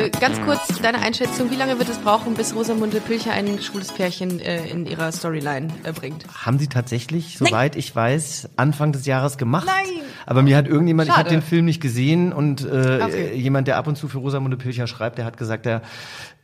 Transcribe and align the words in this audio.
Äh, 0.00 0.10
ganz 0.18 0.40
kurz 0.40 0.66
deine 0.80 0.98
Einschätzung, 1.00 1.50
wie 1.50 1.56
lange 1.56 1.78
wird 1.78 1.88
es 1.90 1.98
brauchen, 1.98 2.32
bis 2.34 2.54
Rosamunde 2.54 3.00
Pilcher 3.00 3.32
ein 3.32 3.60
schwules 3.60 3.92
Pärchen 3.92 4.40
äh, 4.40 4.66
in 4.68 4.86
ihrer 4.86 5.12
Storyline 5.12 5.68
äh, 5.84 5.92
bringt? 5.92 6.24
Haben 6.46 6.58
sie 6.58 6.68
tatsächlich, 6.68 7.36
soweit 7.36 7.76
ich 7.76 7.94
weiß, 7.94 8.50
Anfang 8.56 8.92
des 8.92 9.04
Jahres 9.04 9.36
gemacht. 9.36 9.66
Nein. 9.66 10.00
Aber 10.24 10.42
mir 10.42 10.56
hat 10.56 10.66
irgendjemand, 10.68 11.08
ich 11.08 11.14
Schade. 11.14 11.26
habe 11.28 11.36
den 11.36 11.42
Film 11.42 11.64
nicht 11.66 11.80
gesehen 11.82 12.32
und 12.32 12.62
äh, 12.64 13.00
Okay. 13.02 13.34
jemand, 13.34 13.68
der 13.68 13.76
ab 13.76 13.86
und 13.88 13.96
zu 13.96 14.08
für 14.08 14.18
Rosamunde 14.18 14.56
Pilcher 14.56 14.86
schreibt, 14.86 15.18
der 15.18 15.24
hat 15.26 15.36
gesagt, 15.36 15.66
der 15.66 15.82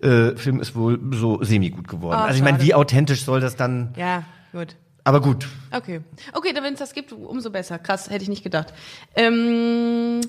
äh, 0.03 0.37
Film 0.37 0.61
ist 0.61 0.75
wohl 0.75 0.99
so 1.13 1.43
semi-gut 1.43 1.89
geworden. 1.89 2.19
Ah, 2.19 2.25
also 2.25 2.37
ich 2.37 2.45
meine, 2.45 2.61
wie 2.61 2.75
authentisch 2.75 3.25
soll 3.25 3.41
das 3.41 3.57
dann, 3.57 3.95
Ja, 3.97 4.25
gut. 4.53 4.77
aber 5.05 5.21
gut. 5.21 5.47
Okay. 5.71 6.01
Okay, 6.35 6.55
wenn 6.61 6.75
es 6.75 6.79
das 6.81 6.93
gibt, 6.93 7.13
umso 7.13 7.51
besser. 7.51 7.79
Krass, 7.79 8.11
hätte 8.11 8.23
ich 8.23 8.29
nicht 8.29 8.43
gedacht. 8.43 8.75
Ähm, 9.15 10.21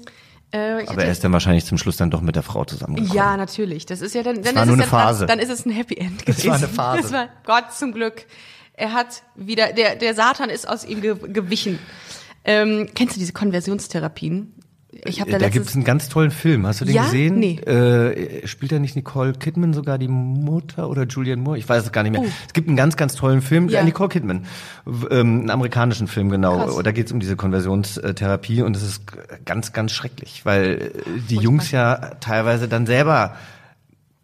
äh, 0.52 0.86
Aber 0.88 1.04
er 1.04 1.12
ist 1.12 1.24
dann 1.24 1.34
wahrscheinlich 1.34 1.66
zum 1.66 1.78
Schluss 1.78 1.98
dann 1.98 2.10
doch 2.10 2.22
mit 2.22 2.36
der 2.36 2.44
Frau 2.44 2.64
zusammengekommen. 2.66 3.14
Ja, 3.16 3.36
natürlich. 3.38 3.86
Das 3.86 4.02
ist 4.02 4.16
ja 4.16 4.24
dann, 4.24 4.42
dann 4.44 4.70
ist 4.70 4.80
es 4.80 4.86
Phase. 4.90 5.26
Dann, 5.26 5.40
dann 5.40 5.48
ist 5.48 5.52
es 5.60 5.66
ein 5.66 5.72
Happy 5.72 5.96
End 5.96 6.28
Das 6.28 6.38
gewesen. 6.38 6.50
war 6.50 6.58
eine 6.58 6.68
Phase. 7.02 7.02
Das 7.04 7.12
war 7.12 7.30
Gott 7.46 7.74
zum 7.74 7.92
Glück. 7.92 8.26
Er 8.74 8.94
hat 8.94 9.24
wieder, 9.36 9.74
der, 9.74 9.96
der 9.96 10.14
Satan 10.14 10.50
ist 10.50 10.68
aus 10.68 10.86
ihm 10.86 11.02
ge 11.02 11.16
gewichen. 11.34 11.80
Ähm, 12.46 12.90
kennst 12.96 13.16
du 13.16 13.20
diese 13.20 13.34
Konversionstherapien? 13.34 14.54
Ich 15.08 15.22
habe 15.22 15.32
da, 15.32 15.38
Da 15.38 15.46
letztens, 15.46 15.54
gibt 15.54 15.70
es 15.70 15.76
einen 15.76 15.84
ganz 15.86 16.10
tollen 16.10 16.32
Film. 16.32 16.66
Hast 16.68 16.82
du 16.82 16.86
den 16.86 16.96
Ja? 16.96 17.04
gesehen? 17.06 17.40
Nee. 17.40 17.56
Äh, 17.62 18.46
spielt 18.48 18.72
da 18.72 18.80
nicht 18.80 18.96
Nicole 18.96 19.34
Kidman 19.34 19.74
sogar 19.74 19.98
die 19.98 20.08
Mutter 20.08 20.90
oder 20.90 21.04
Julianne 21.06 21.42
Moore? 21.42 21.58
Ich 21.58 21.68
weiß 21.68 21.84
es 21.86 21.92
gar 21.92 22.04
nicht 22.04 22.12
mehr. 22.12 22.22
Oh. 22.22 22.28
Es 22.48 22.54
gibt 22.54 22.68
einen 22.68 22.78
ganz, 22.78 22.98
ganz 22.98 23.16
tollen 23.16 23.42
Film, 23.42 23.70
Ja. 23.70 23.80
ja. 23.80 23.86
Nicole 23.86 24.10
Kidman, 24.10 24.46
ähm, 24.86 25.02
einen 25.12 25.50
amerikanischen 25.50 26.08
Film, 26.08 26.30
genau. 26.30 26.58
Krass. 26.66 26.80
Da 26.84 26.92
geht 26.92 27.08
es 27.08 27.12
um 27.12 27.20
diese 27.20 27.36
Konversionstherapie 27.36 28.62
und 28.62 28.76
es 28.76 28.84
ist 28.84 29.02
ganz, 29.46 29.74
ganz 29.74 29.92
schrecklich, 29.92 30.46
weil 30.46 30.92
äh, 30.96 31.20
die 31.30 31.38
Jungs 31.38 31.72
ja 31.72 31.96
teilweise 32.20 32.68
dann 32.68 32.86
selber 32.86 33.36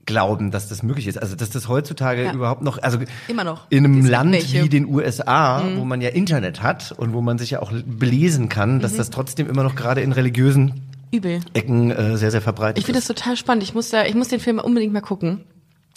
glauben, 0.06 0.52
dass 0.52 0.68
das 0.68 0.84
möglich 0.84 1.08
ist. 1.08 1.18
Also 1.18 1.36
dass 1.36 1.50
das 1.50 1.68
heutzutage 1.68 2.24
Ja. 2.26 2.34
überhaupt 2.34 2.62
noch, 2.62 2.82
also 2.82 3.00
Immer 3.28 3.44
noch. 3.44 3.68
in 3.70 3.86
einem 3.86 4.06
Land 4.06 4.32
welche. 4.34 4.60
Mhm. 4.60 4.64
wie 4.66 4.70
den 4.70 4.86
USA, 4.88 5.64
wo 5.78 5.86
man 5.86 6.02
ja 6.02 6.10
Internet 6.10 6.62
hat 6.62 6.92
und 6.98 7.14
wo 7.14 7.22
man 7.22 7.38
sich 7.38 7.52
ja 7.52 7.62
auch 7.62 7.72
belesen 7.86 8.50
kann, 8.50 8.76
Mhm. 8.76 8.80
dass 8.82 8.96
das 8.98 9.10
trotzdem 9.10 9.50
immer 9.50 9.64
noch 9.64 9.76
gerade 9.76 10.02
in 10.02 10.12
religiösen 10.12 10.82
übel. 11.12 11.40
Ecken 11.54 11.92
äh, 11.92 12.18
sehr, 12.18 12.32
sehr 12.32 12.42
verbreitet 12.42 12.80
Ich 12.80 12.86
finde 12.86 13.00
das 13.00 13.08
total 13.08 13.38
spannend. 13.38 13.64
Ich 13.64 13.74
muss 13.74 13.90
da, 13.90 14.06
ich 14.06 14.16
muss 14.16 14.28
den 14.30 14.40
Film 14.40 14.60
unbedingt 14.60 14.92
mal 14.94 15.02
gucken. 15.02 15.42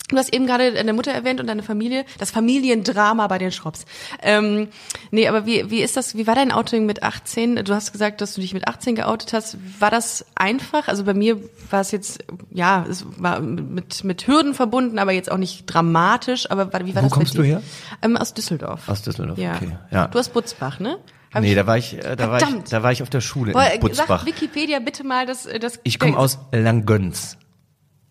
Du 0.08 0.16
hast 0.16 0.32
eben 0.32 0.46
gerade 0.46 0.72
deine 0.72 0.92
Mutter 0.92 1.10
erwähnt 1.10 1.40
und 1.40 1.48
deine 1.48 1.64
Familie, 1.64 2.04
das 2.18 2.30
Familiendrama 2.30 3.26
bei 3.26 3.38
den 3.38 3.50
Schrops. 3.50 3.86
Ähm, 4.22 4.68
nee, 5.10 5.26
aber 5.26 5.46
wie, 5.46 5.68
wie 5.68 5.80
ist 5.80 5.96
das, 5.96 6.16
wie 6.16 6.28
war 6.28 6.36
dein 6.36 6.52
Outing 6.52 6.86
mit 6.86 7.02
18? 7.02 7.56
Du 7.64 7.74
hast 7.74 7.90
gesagt, 7.90 8.20
dass 8.20 8.34
du 8.34 8.40
dich 8.40 8.54
mit 8.54 8.68
18 8.68 8.94
geoutet 8.94 9.32
hast. 9.32 9.58
War 9.80 9.90
das 9.90 10.24
einfach? 10.36 10.86
Also 10.86 11.02
bei 11.02 11.14
mir 11.14 11.40
war 11.70 11.80
es 11.80 11.90
jetzt, 11.90 12.24
ja, 12.50 12.86
es 12.88 13.04
war 13.18 13.40
mit, 13.40 14.04
mit 14.04 14.28
Hürden 14.28 14.54
verbunden, 14.54 15.00
aber 15.00 15.10
jetzt 15.10 15.30
auch 15.30 15.38
nicht 15.38 15.66
dramatisch. 15.66 16.48
Aber 16.52 16.66
wie 16.66 16.94
war 16.94 17.02
Wo 17.02 17.06
das 17.06 17.10
kommst 17.10 17.36
du 17.36 17.42
her? 17.42 17.60
Ähm, 18.00 18.16
aus 18.16 18.32
Düsseldorf. 18.32 18.88
Aus 18.88 19.02
Düsseldorf, 19.02 19.38
ja. 19.38 19.56
okay. 19.56 19.76
Ja. 19.90 20.06
Du 20.06 20.20
hast 20.20 20.32
Butzbach, 20.32 20.78
ne? 20.78 20.98
Hab 21.34 21.42
Nee, 21.42 21.56
da 21.56 21.66
war 21.66 21.78
ich, 21.78 21.94
äh, 21.94 22.14
da 22.14 22.30
war 22.30 22.36
ich, 22.38 22.44
Verdammt. 22.44 22.72
da 22.72 22.82
war 22.84 22.92
ich 22.92 23.02
auf 23.02 23.10
der 23.10 23.20
Schule 23.20 23.52
Boah, 23.52 23.72
in 23.72 23.80
Butzbach. 23.80 24.20
Sag 24.20 24.26
Wikipedia 24.26 24.78
bitte 24.78 25.02
mal, 25.02 25.26
dass 25.26 25.48
das. 25.60 25.80
Ich 25.82 25.98
komme 25.98 26.16
aus 26.16 26.38
Langgöns. 26.52 27.38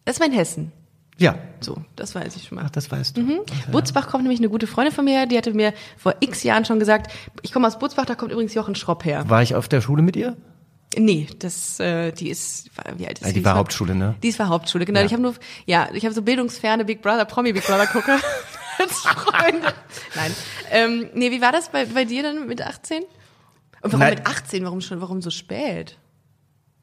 Das 0.04 0.20
war 0.20 0.28
in 0.28 0.34
Hessen. 0.34 0.74
Ja. 1.18 1.36
So, 1.62 1.78
das 1.96 2.14
weiß 2.14 2.36
ich 2.36 2.48
schon 2.48 2.58
mal. 2.58 2.66
Ach, 2.66 2.70
das 2.70 2.92
weißt 2.92 3.18
du. 3.18 3.22
Mhm. 3.22 3.40
Butzbach 3.72 4.08
kommt 4.08 4.24
nämlich 4.24 4.40
eine 4.40 4.50
gute 4.50 4.68
Freundin 4.68 4.94
von 4.94 5.06
mir 5.06 5.14
her, 5.14 5.26
die 5.26 5.38
hatte 5.38 5.54
mir 5.54 5.74
vor 5.98 6.16
x 6.20 6.44
Jahren 6.44 6.66
schon 6.66 6.80
gesagt, 6.80 7.12
ich 7.42 7.52
komme 7.52 7.68
aus 7.68 7.80
Butzbach, 7.80 8.06
da 8.06 8.16
kommt 8.16 8.32
übrigens 8.32 8.54
Jochen 8.54 8.76
Schropp 8.76 9.06
her. 9.06 9.30
War 9.30 9.42
ich 9.42 9.56
auf 9.56 9.68
der 9.68 9.82
Schule 9.82 10.02
mit 10.02 10.16
ihr? 10.16 10.36
Nee, 10.98 11.28
das, 11.40 11.80
äh, 11.80 12.12
die 12.12 12.30
ist, 12.30 12.70
wie 12.98 13.08
alt 13.08 13.20
ist 13.20 13.30
die 13.30 13.34
die? 13.34 13.46
war 13.46 13.56
Hauptschule, 13.56 13.96
ne? 13.96 14.16
Die 14.22 14.30
ist 14.30 14.40
war 14.40 14.50
Hauptschule, 14.50 14.86
genau. 14.86 15.00
Ja. 15.00 15.06
Ich 15.06 15.14
habe 15.14 15.22
nur, 15.22 15.34
ja, 15.66 15.90
ich 15.94 16.06
habe 16.06 16.14
so 16.14 16.22
bildungsferne 16.22 16.86
Big 16.86 17.02
Brother, 17.02 17.26
Promi 17.26 17.54
Big 17.54 17.66
Brother 17.66 17.88
Gucker 17.88 18.20
als 18.80 19.00
Freunde. 19.00 19.74
Nein, 20.16 20.36
ähm, 20.72 21.10
nee, 21.14 21.32
wie 21.32 21.42
war 21.42 21.52
das 21.52 21.70
bei, 21.70 21.86
bei 21.86 22.06
dir 22.06 22.24
dann 22.24 22.48
mit 22.48 22.62
18? 22.62 23.02
Und 23.02 23.08
warum 23.82 24.00
Nein. 24.00 24.16
mit 24.16 24.28
18? 24.28 24.64
Warum 24.64 24.82
schon, 24.82 25.02
warum 25.02 25.22
so 25.22 25.32
spät? 25.32 25.98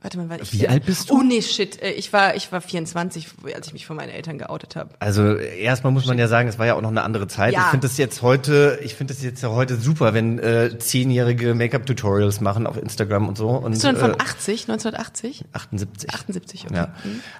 Warte 0.02 0.18
mal, 0.18 0.28
war 0.28 0.40
ich 0.40 0.52
Wie 0.52 0.68
alt 0.68 0.84
bist 0.84 1.10
du? 1.10 1.14
Oh 1.14 1.22
nee, 1.22 1.42
shit, 1.42 1.80
äh, 1.80 1.92
ich 1.92 2.12
war, 2.12 2.34
ich 2.34 2.50
war 2.50 2.60
24, 2.60 3.28
als 3.54 3.68
ich 3.68 3.72
mich 3.72 3.86
von 3.86 3.96
meinen 3.96 4.10
Eltern 4.10 4.36
geoutet 4.38 4.74
habe. 4.74 4.90
Also 4.98 5.36
erstmal 5.36 5.92
muss 5.92 6.06
man 6.06 6.18
ja 6.18 6.26
sagen, 6.28 6.48
es 6.48 6.58
war 6.58 6.66
ja 6.66 6.74
auch 6.74 6.80
noch 6.82 6.90
eine 6.90 7.02
andere 7.02 7.28
Zeit. 7.28 7.52
Ja. 7.54 7.60
Ich 7.60 7.66
finde 7.66 7.86
das 7.86 7.96
jetzt 7.98 8.20
heute, 8.22 8.78
ich 8.82 8.94
finde 8.96 9.14
das 9.14 9.22
jetzt 9.22 9.42
ja 9.42 9.50
heute 9.50 9.76
super, 9.76 10.12
wenn 10.12 10.38
äh, 10.40 10.76
zehnjährige 10.78 11.54
Make-up-Tutorials 11.54 12.40
machen 12.40 12.66
auf 12.66 12.76
Instagram 12.76 13.28
und 13.28 13.38
so. 13.38 13.48
Und, 13.50 13.70
Bist 13.72 13.84
du 13.84 13.88
dann 13.88 13.96
von 13.96 14.10
äh, 14.12 14.16
80, 14.18 14.68
1980? 14.68 15.44
78. 15.52 16.10
78, 16.14 16.64
okay. 16.66 16.74
Ja. 16.74 16.88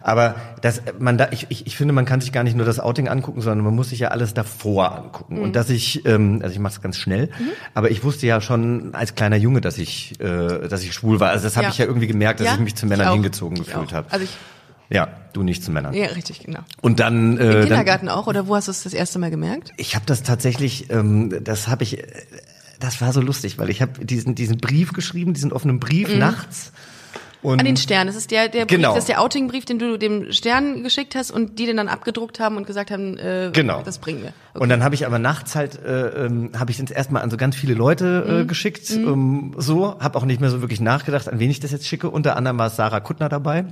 Aber 0.01 0.37
das, 0.61 0.83
man 0.99 1.19
da, 1.19 1.29
ich, 1.33 1.47
ich, 1.49 1.67
ich 1.67 1.77
finde, 1.77 1.93
man 1.93 2.05
kann 2.05 2.21
sich 2.21 2.33
gar 2.33 2.45
nicht 2.45 2.57
nur 2.57 2.67
das 2.67 2.79
Outing 2.79 3.09
angucken, 3.09 3.41
sondern 3.41 3.65
man 3.65 3.75
muss 3.75 3.91
sich 3.91 3.99
ja 3.99 4.09
alles 4.09 4.35
davor 4.35 4.97
angucken. 4.97 5.37
Mhm. 5.39 5.43
Und 5.43 5.57
dass 5.57 5.69
ich, 5.69 6.07
ähm, 6.07 6.41
also 6.43 6.53
ich 6.53 6.61
mache 6.61 6.75
es 6.75 6.81
ganz 6.81 6.97
schnell, 6.97 7.29
aber 7.75 7.91
ich 7.91 8.05
wusste 8.05 8.27
ja 8.27 8.41
schon 8.41 8.95
als 8.95 9.15
kleiner 9.17 9.37
Junge, 9.37 9.61
dass 9.61 9.79
ich, 9.79 10.21
äh, 10.21 10.69
dass 10.69 10.83
ich 10.85 10.93
schwul 10.93 11.19
war. 11.19 11.31
Also 11.31 11.45
das 11.45 11.57
habe 11.57 11.65
Ja. 11.65 11.71
ich 11.71 11.79
ja 11.79 11.87
irgendwie 11.87 12.07
gemerkt, 12.07 12.41
dass 12.53 12.59
ich 12.59 12.65
mich 12.65 12.75
zu 12.77 12.87
Männern 12.87 13.13
hingezogen 13.13 13.57
Ich 13.59 13.67
gefühlt 13.67 13.93
habe. 13.93 14.11
Also 14.13 14.25
ich, 14.25 14.37
Ja, 14.91 15.09
du 15.33 15.43
nicht 15.43 15.65
zu 15.65 15.71
Männern. 15.71 15.95
ja, 15.95 16.07
richtig, 16.07 16.41
genau. 16.41 16.61
Und 16.81 17.01
dann, 17.01 17.39
äh, 17.39 17.45
Im 17.45 17.51
dann 17.53 17.63
Kindergarten 17.63 18.09
auch, 18.09 18.27
oder 18.27 18.47
wo 18.47 18.55
hast 18.57 18.69
du 18.69 18.71
es 18.73 18.83
das 18.83 18.93
erste 18.95 19.19
Mal 19.19 19.31
gemerkt? 19.31 19.73
ich 19.77 19.95
habe 19.95 20.05
das 20.07 20.23
tatsächlich, 20.23 20.91
ähm, 20.91 21.43
das 21.43 21.69
habe 21.69 21.83
ich, 21.85 21.99
äh, 21.99 22.07
das 22.81 23.01
war 23.01 23.13
so 23.13 23.21
lustig, 23.21 23.59
weil 23.59 23.71
ich 23.71 23.81
habe 23.81 24.05
diesen 24.05 24.35
diesen 24.35 24.59
Brief 24.59 24.93
geschrieben, 24.93 25.35
diesen 25.35 25.53
offenen 25.53 25.79
Brief 25.81 26.15
nachts. 26.17 26.73
Und 27.43 27.55
Mhm. 27.55 27.59
An 27.59 27.65
den 27.67 27.77
Stern. 27.77 28.07
Das 28.07 28.15
ist 28.15 28.31
der, 28.31 28.49
der 28.49 28.67
Brief, 28.67 28.77
Genau. 28.77 28.91
das 28.95 29.01
ist 29.05 29.09
der 29.09 29.21
Outing-Brief, 29.21 29.65
den 29.65 29.79
du 29.81 29.97
dem 29.99 30.31
Stern 30.31 30.85
geschickt 30.85 31.17
hast 31.17 31.33
und 31.33 31.59
die 31.59 31.67
den 31.67 31.77
dann 31.77 31.89
abgedruckt 31.89 32.39
haben 32.39 32.57
und 32.57 32.67
gesagt 32.69 32.91
haben, 32.93 33.19
äh, 33.19 33.51
Genau. 33.53 33.83
das 33.83 33.99
bringen 33.99 34.23
wir. 34.23 34.33
Okay. 34.55 34.63
Und 34.63 34.69
dann 34.69 34.85
habe 34.85 34.95
ich 34.95 35.07
aber 35.07 35.19
nachts 35.19 35.57
halt, 35.57 35.83
äh, 35.85 36.27
ähm, 36.27 36.53
habe 36.57 36.71
ich 36.71 36.79
es 36.79 36.91
erstmal 36.91 37.23
an 37.23 37.31
so 37.31 37.37
ganz 37.37 37.57
viele 37.57 37.75
Leute 37.75 38.25
Mhm. 38.29 38.41
äh, 38.43 38.45
geschickt. 38.45 38.91
Ähm, 38.91 39.55
so, 39.59 39.99
habe 39.99 40.19
auch 40.19 40.25
nicht 40.25 40.41
mehr 40.41 40.51
so 40.51 40.61
wirklich 40.61 40.81
nachgedacht, 40.81 41.29
an 41.29 41.41
wen 41.41 41.51
ich 41.51 41.59
das 41.59 41.73
jetzt 41.73 41.89
schicke. 41.89 42.11
Unter 42.11 42.37
anderem 42.37 42.59
war 42.59 42.71
Sarah 42.71 43.01
Kuttner 43.01 43.29
dabei, 43.29 43.65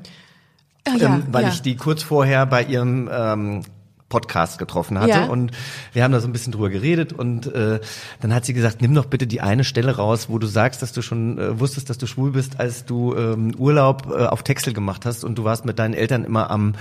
ja, 0.87 1.07
ähm, 1.15 1.25
weil 1.31 1.45
ja. 1.45 1.49
ich 1.51 1.63
die 1.63 1.77
kurz 1.77 2.03
vorher 2.03 2.47
bei 2.47 2.65
ihrem 2.65 3.09
ähm, 3.13 3.63
Podcast 4.11 4.59
getroffen 4.59 4.99
hatte 5.01 5.09
Ja. 5.11 5.25
und 5.25 5.53
wir 5.95 6.05
haben 6.05 6.13
da 6.13 6.21
so 6.21 6.29
ein 6.29 6.33
bisschen 6.33 6.53
drüber 6.53 6.69
geredet 6.69 7.15
und 7.15 7.47
äh, 7.47 7.81
dann 8.21 8.35
hat 8.35 8.45
sie 8.45 8.53
gesagt, 8.53 8.83
nimm 8.83 8.95
doch 8.95 9.07
bitte 9.07 9.27
die 9.27 9.41
eine 9.41 9.65
Stelle 9.65 9.97
raus, 9.97 10.27
wo 10.29 10.39
du 10.39 10.47
sagst, 10.47 10.83
dass 10.83 10.93
du 10.93 11.01
schon 11.01 11.39
äh, 11.39 11.59
wusstest, 11.59 11.89
dass 11.89 11.97
du 11.97 12.07
schwul 12.07 12.33
bist, 12.33 12.61
als 12.61 12.85
du 12.85 13.15
ähm, 13.17 13.55
Urlaub 13.57 14.09
äh, 14.11 14.27
auf 14.27 14.43
Texel 14.43 14.75
gemacht 14.75 15.07
hast 15.07 15.25
und 15.25 15.37
du 15.39 15.45
warst 15.45 15.65
mit 15.65 15.79
deinen 15.79 15.95
Eltern 15.95 16.25
immer 16.25 16.51
am 16.51 16.75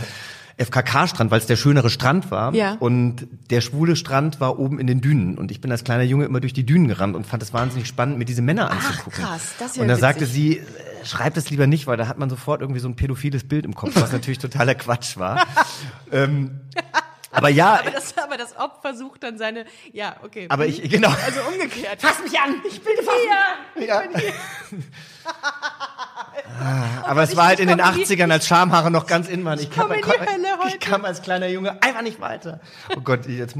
FKK-Strand, 0.57 1.31
weil 1.31 1.39
es 1.39 1.45
der 1.45 1.55
schönere 1.55 1.89
Strand 1.89 2.31
war. 2.31 2.53
Ja. 2.53 2.75
Und 2.79 3.27
der 3.49 3.61
schwule 3.61 3.95
Strand 3.95 4.41
war 4.41 4.59
oben 4.59 4.77
in 4.77 4.87
den 4.87 4.99
Dünen. 4.99 5.37
Und 5.37 5.51
ich 5.51 5.61
bin 5.61 5.71
als 5.71 5.85
kleiner 5.85 6.03
Junge 6.03 6.25
immer 6.25 6.41
durch 6.41 6.51
die 6.51 6.65
Dünen 6.65 6.89
gerannt 6.89 7.15
und 7.15 7.25
fand 7.25 7.41
es 7.41 7.53
wahnsinnig 7.53 7.87
spannend, 7.87 8.17
mir 8.17 8.25
diese 8.25 8.41
Männer 8.41 8.69
anzugucken. 8.69 9.23
krass, 9.23 9.53
das 9.57 9.71
ist 9.71 9.77
ja 9.77 9.83
Und 9.83 9.87
witzig. 9.87 10.01
sagte 10.01 10.25
sie, 10.25 10.61
schreib 11.05 11.37
es 11.37 11.49
lieber 11.49 11.65
nicht, 11.65 11.87
weil 11.87 11.95
da 11.95 12.09
hat 12.09 12.17
man 12.19 12.29
sofort 12.29 12.59
irgendwie 12.59 12.81
so 12.81 12.89
ein 12.89 12.95
pädophiles 12.97 13.45
Bild 13.45 13.63
im 13.63 13.73
Kopf, 13.73 13.91
was 13.95 14.11
natürlich 14.11 14.39
totaler 14.39 14.75
Quatsch 14.75 15.15
war. 15.17 15.45
ähm, 16.11 16.59
aber 17.31 17.49
ja, 17.49 17.79
aber 17.79 17.91
das, 17.91 18.17
aber 18.17 18.37
das 18.37 18.57
Opfer 18.57 18.95
sucht 18.95 19.23
dann 19.23 19.37
seine, 19.37 19.65
ja, 19.91 20.15
okay. 20.23 20.47
aber 20.49 20.65
ich, 20.65 20.89
genau. 20.89 21.09
also 21.09 21.41
umgekehrt. 21.41 22.01
Fass 22.01 22.19
mich 22.23 22.39
an! 22.39 22.61
Ich 22.67 22.81
bin 22.81 22.93
hier. 22.95 23.85
Ja. 23.87 24.03
Aber 27.03 27.23
es 27.23 27.35
war 27.35 27.47
halt 27.47 27.59
in 27.59 27.67
den 27.67 27.79
komm 27.79 27.95
in 27.95 28.03
die- 28.05 28.05
80ern, 28.05 28.31
als 28.31 28.45
Schamhaare 28.47 28.91
noch 28.91 29.07
ganz 29.07 29.27
in 29.29 29.43
waren. 29.45 29.59
Ich, 29.59 29.69
die 29.69 29.79
Hölle 29.79 29.95
ich 29.99 30.05
heute. 30.05 30.77
kam 30.79 31.05
als 31.05 31.21
kleiner 31.21 31.47
Junge 31.47 31.81
einfach 31.81 32.01
nicht 32.01 32.19
weiter. 32.19 32.59
Oh 32.95 33.01
Gott, 33.01 33.25
ich, 33.25 33.37
jetzt, 33.37 33.55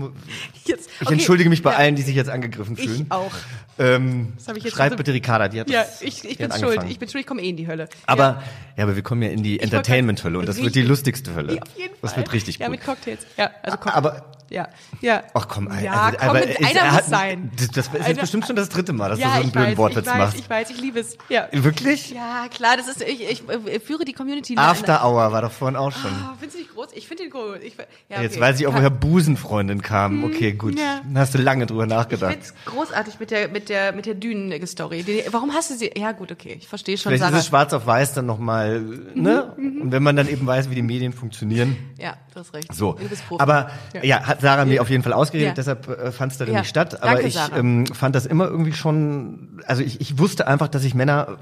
Jetzt, 0.65 0.89
ich 0.99 1.01
okay. 1.01 1.13
entschuldige 1.13 1.49
mich 1.49 1.63
bei 1.63 1.71
ja. 1.71 1.77
allen, 1.77 1.95
die 1.95 2.01
sich 2.01 2.15
jetzt 2.15 2.29
angegriffen 2.29 2.77
fühlen. 2.77 3.05
Ich 3.05 3.11
auch. 3.11 3.31
Ähm, 3.79 4.33
ich 4.55 4.69
schreib 4.69 4.91
also- 4.91 4.97
bitte 4.97 5.13
Ricarda, 5.13 5.47
die 5.47 5.61
hat 5.61 5.69
Ja, 5.69 5.81
das, 5.83 6.01
ich, 6.01 6.23
ich 6.25 6.37
bin 6.37 6.51
schuld. 6.51 6.83
Ich 6.89 6.99
bin 6.99 7.09
schuld, 7.09 7.21
ich 7.21 7.27
komme 7.27 7.41
eh 7.41 7.49
in 7.49 7.57
die 7.57 7.67
Hölle. 7.67 7.87
aber, 8.05 8.23
ja. 8.23 8.43
ja. 8.77 8.83
aber 8.83 8.95
wir 8.95 9.03
kommen 9.03 9.21
ja 9.23 9.29
in 9.29 9.41
die 9.43 9.59
Entertainment-Hölle 9.59 10.37
und 10.37 10.47
das 10.47 10.61
wird 10.61 10.75
die 10.75 10.81
lustigste 10.83 11.33
Hölle. 11.33 11.55
Ja, 11.55 11.61
auf 11.61 11.69
jeden 11.75 11.89
Fall. 11.91 11.97
Das 12.01 12.17
wird 12.17 12.33
richtig 12.33 12.59
Ja, 12.59 12.67
gut. 12.67 12.75
mit 12.75 12.85
Cocktails. 12.85 13.25
Ja, 13.37 13.49
also 13.63 13.77
Cock 13.77 13.95
Aber 13.95 14.31
Ja, 14.49 14.67
ja. 15.01 15.23
Ach 15.33 15.47
komm, 15.47 15.69
ja, 15.81 15.93
also, 15.93 16.17
komm, 16.17 16.29
aber 16.29 16.39
mit, 16.39 16.59
einer 16.59 16.79
er 16.79 16.93
muss 16.93 17.05
sein. 17.07 17.51
Das, 17.57 17.67
das 17.69 17.87
ist 17.87 18.07
jetzt 18.07 18.21
bestimmt 18.21 18.47
schon 18.47 18.55
das 18.55 18.69
dritte 18.69 18.93
Mal, 18.93 19.09
dass 19.09 19.19
ja, 19.19 19.25
du 19.27 19.31
so 19.31 19.37
einen 19.37 19.47
ich 19.47 19.51
blöden 19.53 19.71
weiß, 19.71 19.77
Wortwitz 19.77 20.05
ich 20.05 20.11
weiß, 20.11 20.17
machst. 20.17 20.39
ich 20.39 20.49
weiß, 20.49 20.69
ich 20.71 20.81
liebe 20.81 20.99
es. 20.99 21.17
Ja. 21.29 21.47
Wirklich? 21.51 22.11
Ja, 22.11 22.47
klar, 22.49 22.77
das 22.77 22.87
ist, 22.87 23.01
ich, 23.01 23.29
ich, 23.29 23.43
äh, 23.49 23.79
führe 23.79 24.05
die 24.05 24.13
Community. 24.13 24.55
After 24.57 25.05
Hour 25.05 25.31
war 25.31 25.41
doch 25.41 25.51
vorhin 25.51 25.75
auch 25.75 25.91
schon. 25.91 26.11
Ah, 26.11 26.35
findest 26.39 26.57
du 26.57 26.61
nicht 26.61 26.73
groß? 26.73 26.87
Ich 26.93 27.07
finde 27.07 27.23
den 27.23 27.31
groß. 27.31 27.57
Ich, 27.61 27.75
ja, 28.09 28.21
Jetzt 28.21 28.33
okay. 28.33 28.41
weiß 28.41 28.59
ich 28.59 28.67
auch, 28.67 28.73
woher 28.73 28.89
Busenfreundin 28.89 29.81
kam. 29.81 30.23
Okay, 30.23 30.53
gut. 30.53 30.79
ja. 30.79 31.01
Dann 31.03 31.17
hast 31.17 31.33
du 31.33 31.37
lange 31.37 31.65
drüber 31.65 31.83
Ich 31.83 31.89
nachgedacht. 31.89 32.31
find's 32.31 32.53
großartig 32.65 33.19
mit 33.19 33.31
der, 33.31 33.47
mit 33.49 33.69
der, 33.69 33.91
mit 33.93 34.05
der 34.05 34.15
Dünen-Story. 34.15 35.25
Warum 35.31 35.53
hast 35.53 35.69
du 35.69 35.75
sie? 35.75 35.91
Ja, 35.95 36.11
gut, 36.11 36.31
okay. 36.31 36.57
Ich 36.59 36.67
verstehe 36.67 36.97
schon, 36.97 37.09
Vielleicht 37.11 37.23
Sarah. 37.23 37.37
ist 37.37 37.43
es 37.43 37.47
schwarz 37.47 37.73
auf 37.73 37.85
weiß 37.85 38.13
dann 38.13 38.25
nochmal, 38.25 38.81
ne? 39.13 39.53
Und 39.57 39.91
wenn 39.91 40.03
man 40.03 40.15
dann 40.15 40.27
eben 40.27 40.45
weiß, 40.45 40.69
wie 40.69 40.75
die 40.75 40.81
Medien 40.81 41.13
funktionieren. 41.13 41.75
ja, 41.97 42.15
du 42.33 42.39
hast 42.39 42.53
recht. 42.53 42.73
So. 42.73 42.93
Du 42.93 43.07
bist 43.07 43.27
Profi. 43.27 43.41
Aber 43.41 43.71
ja. 44.01 44.21
Hat 44.41 44.57
Sarah 44.57 44.65
mir 44.65 44.81
auf 44.81 44.89
jeden 44.89 45.03
Fall 45.03 45.13
ausgeredet, 45.13 45.49
Ja. 45.49 45.53
deshalb 45.53 45.87
äh, 45.87 46.11
fand 46.11 46.31
es 46.31 46.37
darin 46.37 46.53
Ja. 46.53 46.59
nicht 46.61 46.69
statt. 46.69 47.01
Aber 47.03 47.13
Danke, 47.13 47.27
ich 47.27 47.37
ähm, 47.55 47.85
fand 47.87 48.15
das 48.15 48.25
immer 48.25 48.47
irgendwie 48.47 48.73
schon, 48.73 49.59
also 49.65 49.81
ich, 49.83 50.01
ich 50.01 50.17
wusste 50.17 50.47
einfach, 50.47 50.67
dass 50.67 50.83
ich 50.83 50.93
Männer 50.95 51.37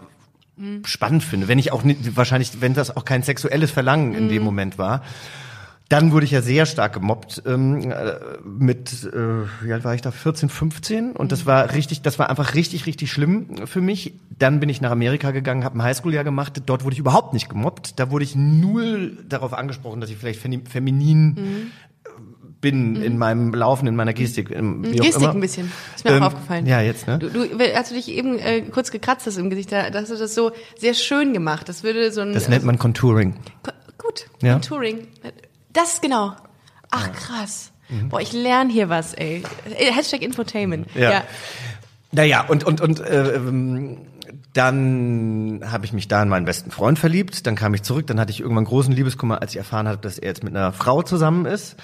Mhm. 0.59 0.83
spannend 0.85 1.23
finde. 1.23 1.47
Wenn 1.47 1.59
ich 1.59 1.71
auch 1.71 1.83
nicht, 1.83 2.17
wahrscheinlich, 2.17 2.61
wenn 2.61 2.73
das 2.73 2.95
auch 2.97 3.05
kein 3.05 3.21
sexuelles 3.21 3.69
Verlangen 3.69 4.15
in 4.15 4.23
Mhm. 4.25 4.29
dem 4.29 4.43
Moment 4.43 4.77
war. 4.79 5.03
Dann 5.89 6.11
wurde 6.11 6.25
ich 6.25 6.31
ja 6.31 6.41
sehr 6.41 6.65
stark 6.65 6.91
gemobbt 6.93 7.43
ähm, 7.45 7.91
äh, 7.91 8.15
mit, 8.43 8.91
äh, 9.05 9.45
wie 9.63 9.71
alt 9.71 9.85
war 9.85 9.95
ich 9.95 10.01
da, 10.01 10.11
14, 10.11 10.49
15 10.49 11.11
und 11.13 11.31
das 11.31 11.45
war 11.45 11.73
richtig, 11.73 12.01
das 12.01 12.19
war 12.19 12.29
einfach 12.29 12.55
richtig, 12.55 12.87
richtig 12.87 13.09
schlimm 13.09 13.67
für 13.67 13.79
mich. 13.79 14.13
Dann 14.37 14.59
bin 14.59 14.67
ich 14.67 14.81
nach 14.81 14.91
Amerika 14.91 15.31
gegangen, 15.31 15.63
habe 15.63 15.77
ein 15.77 15.83
Highschool-Jahr 15.83 16.25
gemacht, 16.25 16.61
dort 16.65 16.83
wurde 16.83 16.95
ich 16.95 16.99
überhaupt 16.99 17.33
nicht 17.33 17.47
gemobbt. 17.47 17.99
Da 17.99 18.11
wurde 18.11 18.25
ich 18.25 18.35
null 18.35 19.17
darauf 19.29 19.53
angesprochen, 19.53 20.01
dass 20.01 20.09
ich 20.09 20.17
vielleicht 20.17 20.43
femi- 20.45 20.67
feminin 20.67 21.71
bin 22.61 22.95
in 22.95 23.17
meinem 23.17 23.53
Laufen, 23.53 23.87
in 23.87 23.95
meiner 23.95 24.13
Gestik. 24.13 24.49
Wie 24.49 24.55
auch 24.55 24.61
Mhm. 24.61 24.81
Gestik 24.91 25.15
immer. 25.23 25.31
ein 25.33 25.39
bisschen. 25.41 25.71
Ist 25.95 26.05
mir 26.05 26.11
Ähm, 26.11 26.23
auch 26.23 26.27
aufgefallen. 26.27 26.65
Ja, 26.65 26.81
jetzt, 26.81 27.07
ne? 27.07 27.19
Du, 27.19 27.29
du, 27.29 27.75
als 27.75 27.89
du 27.89 27.95
dich 27.95 28.09
eben 28.09 28.39
äh, 28.39 28.61
kurz 28.61 28.91
gekratzt 28.91 29.25
hast 29.27 29.37
im 29.37 29.49
Gesicht, 29.49 29.71
da 29.71 29.89
da 29.89 30.01
hast 30.01 30.11
du 30.11 30.15
das 30.17 30.33
so 30.35 30.51
sehr 30.77 30.93
schön 30.93 31.33
gemacht. 31.33 31.69
Das 31.69 31.83
würde 31.83 32.11
so 32.11 32.21
ein. 32.21 32.33
Das 32.33 32.49
nennt 32.49 32.63
man 32.65 32.77
Contouring. 32.79 33.35
Ko- 33.63 33.71
Gut, 33.97 34.25
Ja. 34.41 34.53
Contouring. 34.53 35.07
Das 35.73 36.01
genau. 36.01 36.33
Ach 36.91 37.11
krass. 37.13 37.71
Mhm. 37.89 38.09
Boah, 38.09 38.21
ich 38.21 38.33
lerne 38.33 38.71
hier 38.71 38.89
was, 38.89 39.13
ey. 39.13 39.43
Äh, 39.77 39.91
Hashtag 39.91 40.21
Infotainment. 40.21 40.87
Ja. 40.95 41.11
ja. 41.11 41.23
Naja, 42.11 42.45
und, 42.47 42.63
und, 42.63 42.81
und 42.81 42.99
äh, 43.01 43.35
ähm, 43.35 43.97
dann 44.53 45.61
habe 45.65 45.85
ich 45.85 45.93
mich 45.93 46.07
da 46.07 46.23
in 46.23 46.29
meinen 46.29 46.45
besten 46.45 46.71
Freund 46.71 46.97
verliebt. 46.99 47.45
Dann 47.47 47.55
kam 47.55 47.73
ich 47.73 47.83
zurück. 47.83 48.07
Dann 48.07 48.19
hatte 48.19 48.31
ich 48.31 48.39
irgendwann 48.41 48.65
großen 48.65 48.91
Liebeskummer, 48.93 49.41
als 49.41 49.51
ich 49.51 49.57
erfahren 49.57 49.87
habe, 49.87 49.97
dass 49.99 50.17
er 50.17 50.29
jetzt 50.29 50.43
mit 50.43 50.55
einer 50.55 50.73
Frau 50.73 51.01
zusammen 51.03 51.45
ist. 51.45 51.75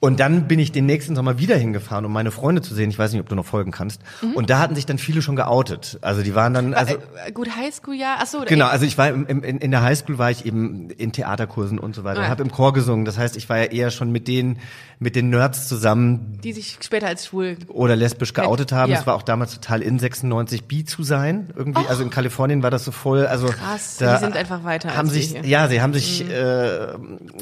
Und 0.00 0.20
dann 0.20 0.46
bin 0.46 0.60
ich 0.60 0.70
den 0.70 0.86
nächsten 0.86 1.16
Sommer 1.16 1.38
wieder 1.38 1.56
hingefahren, 1.56 2.04
um 2.04 2.12
meine 2.12 2.30
Freunde 2.30 2.62
zu 2.62 2.72
sehen. 2.72 2.88
Ich 2.88 2.98
weiß 2.98 3.12
nicht, 3.12 3.20
ob 3.20 3.28
du 3.28 3.34
noch 3.34 3.46
folgen 3.46 3.72
kannst. 3.72 4.00
Und 4.34 4.48
da 4.48 4.60
hatten 4.60 4.76
sich 4.76 4.86
dann 4.86 4.98
viele 4.98 5.22
schon 5.22 5.34
geoutet. 5.34 5.98
Also 6.02 6.22
die 6.22 6.36
waren 6.36 6.54
dann, 6.54 6.74
also 6.74 6.94
äh, 7.26 7.32
gut, 7.32 7.48
Highschool, 7.56 7.96
ja. 7.96 8.18
Ach 8.20 8.26
so, 8.26 8.44
Genau, 8.46 8.66
also 8.66 8.86
ich 8.86 8.96
war 8.96 9.08
im, 9.08 9.26
im, 9.26 9.42
in 9.42 9.70
der 9.70 9.82
Highschool 9.82 10.18
war 10.18 10.30
ich 10.30 10.46
eben 10.46 10.90
in 10.90 11.10
Theaterkursen 11.10 11.80
und 11.80 11.96
so 11.96 12.04
weiter. 12.04 12.20
Ah. 12.20 12.28
Habe 12.28 12.44
im 12.44 12.52
Chor 12.52 12.72
gesungen. 12.72 13.04
Das 13.04 13.18
heißt, 13.18 13.36
ich 13.36 13.48
war 13.48 13.58
ja 13.58 13.64
eher 13.64 13.90
schon 13.90 14.12
mit 14.12 14.28
den 14.28 14.58
mit 15.00 15.14
den 15.14 15.30
Nerds 15.30 15.68
zusammen, 15.68 16.38
die 16.42 16.52
sich 16.52 16.78
später 16.80 17.06
als 17.06 17.26
schwul. 17.26 17.56
oder 17.68 17.94
lesbisch 17.94 18.32
geoutet 18.34 18.72
haben. 18.72 18.90
Ja. 18.90 18.98
Es 18.98 19.06
war 19.06 19.14
auch 19.14 19.22
damals 19.22 19.54
total 19.54 19.80
in 19.80 19.98
96 19.98 20.64
bi 20.64 20.84
zu 20.84 21.04
sein. 21.04 21.50
Irgendwie, 21.56 21.86
also 21.86 22.02
in 22.02 22.10
Kalifornien 22.10 22.64
war 22.64 22.70
das 22.70 22.84
so 22.84 22.90
voll. 22.90 23.26
Also 23.26 23.46
Krass, 23.46 23.98
da 23.98 24.14
die 24.14 24.24
sind 24.24 24.36
einfach 24.36 24.64
weiter 24.64 24.96
Haben 24.96 25.08
sich. 25.08 25.34
Mhm. 25.34 25.44
ja, 25.44 25.68
sie 25.68 25.80
haben 25.80 25.94
sich, 25.94 26.28
äh, 26.28 26.94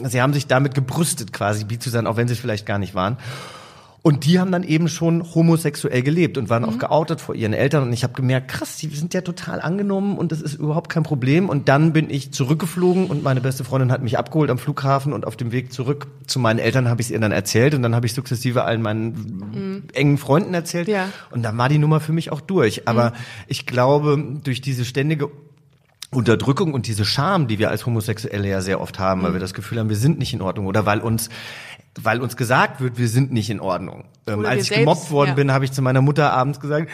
sie 0.04 0.20
haben 0.20 0.34
sich 0.34 0.46
damit 0.46 0.74
gebrüstet, 0.74 1.32
quasi 1.32 1.64
bi 1.64 1.78
zu 1.78 1.88
sein, 1.88 2.06
auch 2.06 2.18
wenn 2.18 2.28
sie 2.28 2.36
vielleicht 2.46 2.64
gar 2.66 2.78
nicht 2.78 2.94
waren. 2.94 3.16
Und 4.02 4.24
die 4.24 4.38
haben 4.38 4.52
dann 4.52 4.62
eben 4.62 4.88
schon 4.88 5.34
homosexuell 5.34 6.00
gelebt 6.00 6.38
und 6.38 6.48
waren 6.48 6.62
Mhm. 6.62 6.68
auch 6.68 6.78
geoutet 6.78 7.20
vor 7.20 7.34
ihren 7.34 7.52
Eltern. 7.52 7.82
Und 7.82 7.92
ich 7.92 8.04
habe 8.04 8.12
gemerkt, 8.12 8.46
krass, 8.46 8.76
die 8.76 8.86
sind 8.86 9.12
ja 9.14 9.20
total 9.22 9.60
angenommen 9.60 10.16
und 10.16 10.30
das 10.30 10.40
ist 10.42 10.54
überhaupt 10.54 10.90
kein 10.90 11.02
Problem. 11.02 11.48
Und 11.48 11.68
dann 11.68 11.92
bin 11.92 12.08
ich 12.08 12.32
zurückgeflogen 12.32 13.06
und 13.08 13.24
meine 13.24 13.40
beste 13.40 13.64
Freundin 13.64 13.90
hat 13.90 14.04
mich 14.04 14.16
abgeholt 14.16 14.48
am 14.50 14.58
Flughafen 14.58 15.12
und 15.12 15.26
auf 15.26 15.34
dem 15.36 15.50
Weg 15.50 15.72
zurück 15.72 16.06
zu 16.28 16.38
meinen 16.38 16.60
Eltern 16.60 16.88
habe 16.88 17.00
ich 17.00 17.08
es 17.08 17.10
ihr 17.10 17.18
dann 17.18 17.32
erzählt 17.32 17.74
und 17.74 17.82
dann 17.82 17.96
habe 17.96 18.06
ich 18.06 18.14
sukzessive 18.14 18.62
allen 18.62 18.80
meinen 18.80 19.88
engen 19.92 20.18
Freunden 20.18 20.54
erzählt. 20.54 20.86
Mhm. 20.86 20.94
Ja. 20.94 21.06
Mhm. 21.06 21.10
Und 21.32 21.42
dann 21.42 21.58
war 21.58 21.68
die 21.68 21.78
Nummer 21.78 21.98
für 21.98 22.12
mich 22.12 22.30
auch 22.30 22.40
durch. 22.40 22.86
Aber 22.86 23.12
ich 23.48 23.66
glaube, 23.66 24.24
durch 24.44 24.60
diese 24.60 24.84
ständige 24.84 25.30
Unterdrückung 26.10 26.72
und 26.72 26.86
diese 26.86 27.04
Scham, 27.04 27.48
die 27.48 27.58
wir 27.58 27.70
als 27.70 27.84
Homosexuelle 27.86 28.48
ja 28.48 28.60
sehr 28.60 28.80
oft 28.80 28.98
haben, 28.98 29.22
weil 29.22 29.32
wir 29.32 29.40
das 29.40 29.54
Gefühl 29.54 29.78
haben, 29.78 29.88
wir 29.88 29.96
sind 29.96 30.18
nicht 30.18 30.32
in 30.32 30.40
Ordnung 30.40 30.66
oder 30.66 30.86
weil 30.86 31.00
uns 31.00 31.28
weil 31.98 32.20
uns 32.20 32.36
gesagt 32.36 32.80
wird, 32.80 32.98
wir 32.98 33.08
sind 33.08 33.32
nicht 33.32 33.50
in 33.50 33.60
Ordnung. 33.60 34.04
Ähm, 34.26 34.44
als 34.44 34.62
ich 34.62 34.68
selbst, 34.68 34.80
gemobbt 34.80 35.10
worden 35.10 35.30
ja. 35.30 35.34
bin, 35.34 35.52
habe 35.52 35.64
ich 35.64 35.72
zu 35.72 35.82
meiner 35.82 36.02
Mutter 36.02 36.32
abends 36.32 36.60
gesagt, 36.60 36.90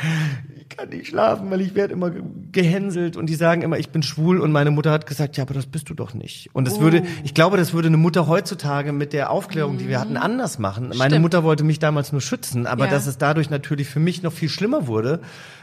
kann 0.76 0.88
nicht 0.88 1.08
schlafen, 1.08 1.50
weil 1.50 1.60
ich 1.60 1.74
werde 1.74 1.92
immer 1.94 2.10
ge- 2.10 2.22
gehänselt 2.52 3.16
und 3.16 3.26
die 3.26 3.34
sagen 3.34 3.62
immer, 3.62 3.78
ich 3.78 3.90
bin 3.90 4.02
schwul 4.02 4.40
und 4.40 4.52
meine 4.52 4.70
Mutter 4.70 4.90
hat 4.90 5.06
gesagt, 5.06 5.36
ja, 5.36 5.44
aber 5.44 5.54
das 5.54 5.66
bist 5.66 5.88
du 5.90 5.94
doch 5.94 6.14
nicht. 6.14 6.48
Und 6.52 6.66
das 6.66 6.74
Oh. 6.78 6.80
würde, 6.80 7.02
ich 7.24 7.34
glaube, 7.34 7.56
das 7.56 7.72
würde 7.72 7.88
eine 7.88 7.96
Mutter 7.96 8.26
heutzutage 8.26 8.92
mit 8.92 9.12
der 9.12 9.30
Aufklärung, 9.30 9.78
die 9.78 9.88
wir 9.88 10.00
hatten, 10.00 10.16
anders 10.16 10.58
machen. 10.58 10.88
Meine 10.88 10.96
Mhm. 10.96 11.02
Stimmt. 11.08 11.22
Mutter 11.22 11.44
wollte 11.44 11.64
mich 11.64 11.78
damals 11.78 12.12
nur 12.12 12.20
schützen, 12.20 12.66
aber 12.66 12.84
Ja. 12.86 12.90
dass 12.90 13.06
es 13.06 13.18
dadurch 13.18 13.50
natürlich 13.50 13.88
für 13.88 14.00
mich 14.00 14.22
noch 14.22 14.32
viel 14.32 14.48
schlimmer 14.48 14.86
wurde, 14.86 15.20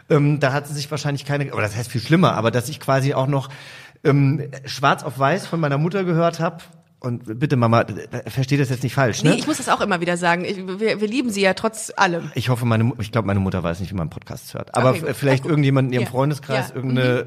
ähm, 0.09 0.39
da 0.39 0.53
hat 0.53 0.67
sie 0.67 0.73
sich 0.73 0.89
wahrscheinlich 0.91 1.25
keine, 1.25 1.51
oder 1.53 1.63
das 1.63 1.75
heißt 1.75 1.91
viel 1.91 2.01
schlimmer, 2.01 2.33
aber 2.33 2.51
dass 2.51 2.69
ich 2.69 2.79
quasi 2.79 3.13
auch 3.13 3.27
noch 3.27 3.49
ähm, 4.03 4.43
schwarz 4.65 5.03
auf 5.03 5.19
weiß 5.19 5.45
von 5.45 5.59
meiner 5.59 5.77
Mutter 5.77 6.05
gehört 6.05 6.39
habe. 6.39 6.59
Und 7.01 7.39
bitte 7.39 7.55
Mama, 7.55 7.85
versteht 8.27 8.59
das 8.59 8.69
jetzt 8.69 8.83
nicht 8.83 8.93
falsch, 8.93 9.23
ne? 9.23 9.29
Nee, 9.29 9.37
ich 9.37 9.47
muss 9.47 9.55
das 9.57 9.69
auch 9.69 9.79
immer 9.79 10.01
wieder 10.01 10.17
sagen. 10.17 10.43
Ich, 10.43 10.57
wir, 10.57 10.99
wir 10.99 11.07
lieben 11.07 11.29
sie 11.29 11.39
ja 11.41 11.53
trotz 11.53 11.93
allem. 11.95 12.29
Ich 12.35 12.49
hoffe, 12.49 12.65
meine, 12.65 12.91
ich 12.99 13.11
glaube, 13.13 13.25
meine 13.25 13.39
Mutter 13.39 13.63
weiß 13.63 13.79
nicht, 13.79 13.91
wie 13.91 13.95
man 13.95 14.09
Podcasts 14.09 14.53
hört. 14.53 14.75
Aber 14.75 14.89
Okay, 14.89 15.13
vielleicht 15.13 15.45
irgendjemand 15.45 15.87
in 15.87 15.93
ihrem 15.93 16.03
Ja. 16.03 16.09
Freundeskreis, 16.09 16.69
Ja. 16.69 16.75
irgendeine 16.75 17.25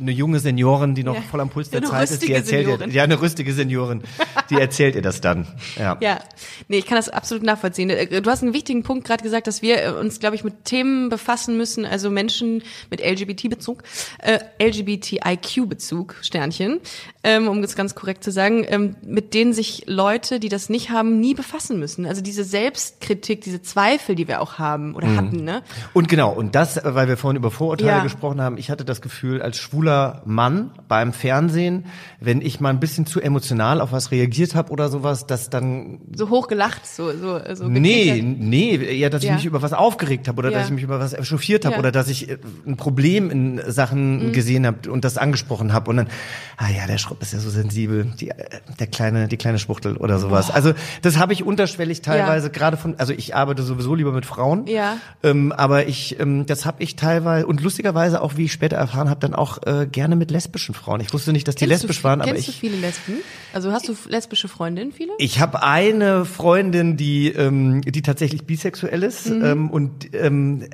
eine 0.00 0.10
junge 0.12 0.38
Seniorin, 0.40 0.94
die 0.94 1.04
noch 1.04 1.14
Ja. 1.14 1.20
voll 1.22 1.40
am 1.40 1.50
Puls 1.50 1.70
der 1.70 1.80
Eine 1.80 1.90
Zeit 1.90 2.10
ist, 2.10 2.22
die 2.22 2.32
erzählt 2.32 2.66
ihr, 2.66 2.72
Seniorin. 2.72 2.90
ja, 2.90 3.02
eine 3.04 3.20
rüstige 3.20 3.52
Seniorin, 3.52 4.02
die 4.48 4.54
erzählt 4.56 4.94
ihr 4.94 5.02
das 5.02 5.20
dann. 5.20 5.46
Ja. 5.78 5.96
Ja, 6.00 6.20
nee, 6.68 6.78
ich 6.78 6.86
kann 6.86 6.96
das 6.96 7.08
absolut 7.08 7.42
nachvollziehen. 7.44 7.90
Äh, 7.90 8.20
Du 8.22 8.30
hast 8.30 8.42
einen 8.42 8.54
wichtigen 8.54 8.82
Punkt 8.82 9.06
gerade 9.06 9.22
gesagt, 9.22 9.46
dass 9.46 9.62
wir 9.62 9.82
äh, 9.84 9.90
uns, 9.92 10.18
glaube 10.20 10.36
ich, 10.36 10.44
mit 10.44 10.64
Themen 10.64 11.08
befassen 11.10 11.56
müssen, 11.56 11.84
also 11.84 12.10
Menschen 12.10 12.62
mit 12.90 13.00
LGBT-Bezug, 13.00 13.82
äh, 14.18 14.38
LGBTIQ-Bezug, 14.58 16.16
Sternchen, 16.22 16.80
ähm, 17.22 17.48
um 17.48 17.62
das 17.62 17.76
ganz 17.76 17.94
korrekt 17.94 18.24
zu 18.24 18.30
sagen, 18.30 18.64
ähm, 18.68 18.96
mit 19.02 19.34
denen 19.34 19.52
sich 19.52 19.84
Leute, 19.86 20.40
die 20.40 20.48
das 20.48 20.68
nicht 20.68 20.90
haben, 20.90 21.20
nie 21.20 21.34
befassen 21.34 21.78
müssen. 21.78 22.06
Also 22.06 22.22
diese 22.22 22.44
Selbstkritik, 22.44 23.42
diese 23.42 23.62
Zweifel, 23.62 24.14
die 24.14 24.28
wir 24.28 24.40
auch 24.40 24.58
haben 24.58 24.94
oder 24.94 25.14
hatten, 25.16 25.44
ne? 25.44 25.62
Und 25.92 26.08
genau, 26.08 26.32
und 26.32 26.54
das, 26.54 26.76
äh, 26.76 26.94
weil 26.94 27.08
wir 27.08 27.16
vorhin 27.16 27.36
über 27.36 27.50
Vorurteile 27.50 27.90
Ja. 27.90 28.02
gesprochen 28.02 28.40
haben, 28.40 28.56
ich 28.58 28.70
hatte 28.70 28.84
das 28.84 29.00
Gefühl, 29.02 29.42
als 29.42 29.58
schwuler 29.58 29.89
Mann 30.24 30.70
beim 30.88 31.12
Fernsehen, 31.12 31.86
wenn 32.20 32.40
ich 32.40 32.60
mal 32.60 32.70
ein 32.70 32.80
bisschen 32.80 33.06
zu 33.06 33.20
emotional 33.20 33.80
auf 33.80 33.92
was 33.92 34.10
reagiert 34.10 34.54
habe 34.54 34.70
oder 34.72 34.88
sowas, 34.88 35.26
dass 35.26 35.50
dann 35.50 36.00
So 36.14 36.28
hoch 36.30 36.48
gelacht, 36.48 36.86
so, 36.86 37.10
so, 37.16 37.40
so 37.54 37.68
Nee, 37.68 38.22
nee, 38.22 38.74
eher, 38.76 39.10
dass 39.10 39.22
Ja. 39.22 39.30
ich 39.30 39.36
mich 39.36 39.44
über 39.46 39.62
was 39.62 39.72
aufgeregt 39.72 40.28
habe 40.28 40.38
oder 40.40 40.50
Ja. 40.50 40.58
dass 40.58 40.66
ich 40.68 40.72
mich 40.74 40.82
über 40.84 40.98
was 41.00 41.12
echauffiert 41.12 41.64
habe 41.64 41.74
Ja. 41.74 41.78
Mhm. 41.78 41.80
oder 41.84 41.92
dass 41.92 42.08
ich 42.08 42.28
äh, 42.28 42.38
ein 42.66 42.76
Problem 42.76 43.30
in 43.30 43.60
Sachen 43.68 44.32
gesehen 44.32 44.66
habe 44.66 44.90
und 44.90 45.04
das 45.04 45.16
angesprochen 45.18 45.72
habe 45.72 45.90
und 45.90 45.96
dann, 45.98 46.08
ah 46.56 46.68
ja, 46.70 46.86
der 46.86 46.98
Schrott 46.98 47.22
ist 47.22 47.32
ja 47.32 47.38
so 47.38 47.50
sensibel, 47.50 48.06
die, 48.20 48.30
äh, 48.30 48.34
der 48.78 48.86
kleine, 48.86 49.28
die 49.28 49.36
kleine 49.36 49.58
Spuchtel 49.58 49.96
oder 49.96 50.18
sowas. 50.18 50.50
Also 50.50 50.72
das 51.02 51.18
habe 51.18 51.32
ich 51.32 51.44
unterschwellig 51.44 52.02
teilweise 52.02 52.50
gerade 52.50 52.76
von, 52.76 52.94
also 52.98 53.12
ich 53.12 53.34
arbeite 53.34 53.62
sowieso 53.62 53.94
lieber 53.94 54.12
mit 54.12 54.26
Frauen, 54.26 54.66
Ja. 54.66 54.96
ähm, 55.22 55.52
aber 55.52 55.86
ich, 55.86 56.18
ähm, 56.20 56.46
das 56.46 56.66
habe 56.66 56.82
ich 56.82 56.96
teilweise 56.96 57.46
und 57.46 57.60
lustigerweise 57.62 58.20
auch, 58.22 58.36
wie 58.36 58.44
ich 58.44 58.52
später 58.52 58.76
erfahren 58.76 59.08
habe, 59.10 59.20
dann 59.20 59.34
auch 59.34 59.58
äh, 59.66 59.79
gerne 59.86 60.16
mit 60.16 60.30
lesbischen 60.30 60.74
Frauen. 60.74 61.00
Ich 61.00 61.12
wusste 61.12 61.32
nicht, 61.32 61.46
dass 61.48 61.54
die 61.54 61.66
Kennst 61.66 61.82
lesbisch 61.82 61.98
du, 61.98 62.04
waren, 62.04 62.20
aber 62.20 62.32
kennst 62.32 62.48
ich 62.48 62.54
du 62.54 62.60
viele 62.60 62.76
Lesben? 62.76 63.14
Also 63.52 63.72
hast 63.72 63.88
du 63.88 63.96
lesbische 64.08 64.48
Freundinnen, 64.48 64.92
viele? 64.92 65.12
ich 65.18 65.40
habe 65.40 65.62
eine 65.62 66.24
Freundin, 66.24 66.96
die, 66.96 67.28
ähm, 67.28 67.82
die 67.82 68.02
tatsächlich 68.02 68.44
bisexuell 68.44 69.02
ist 69.02 69.28
Mhm. 69.30 69.44
ähm, 69.44 69.70
und 69.70 70.14
ähm, 70.14 70.64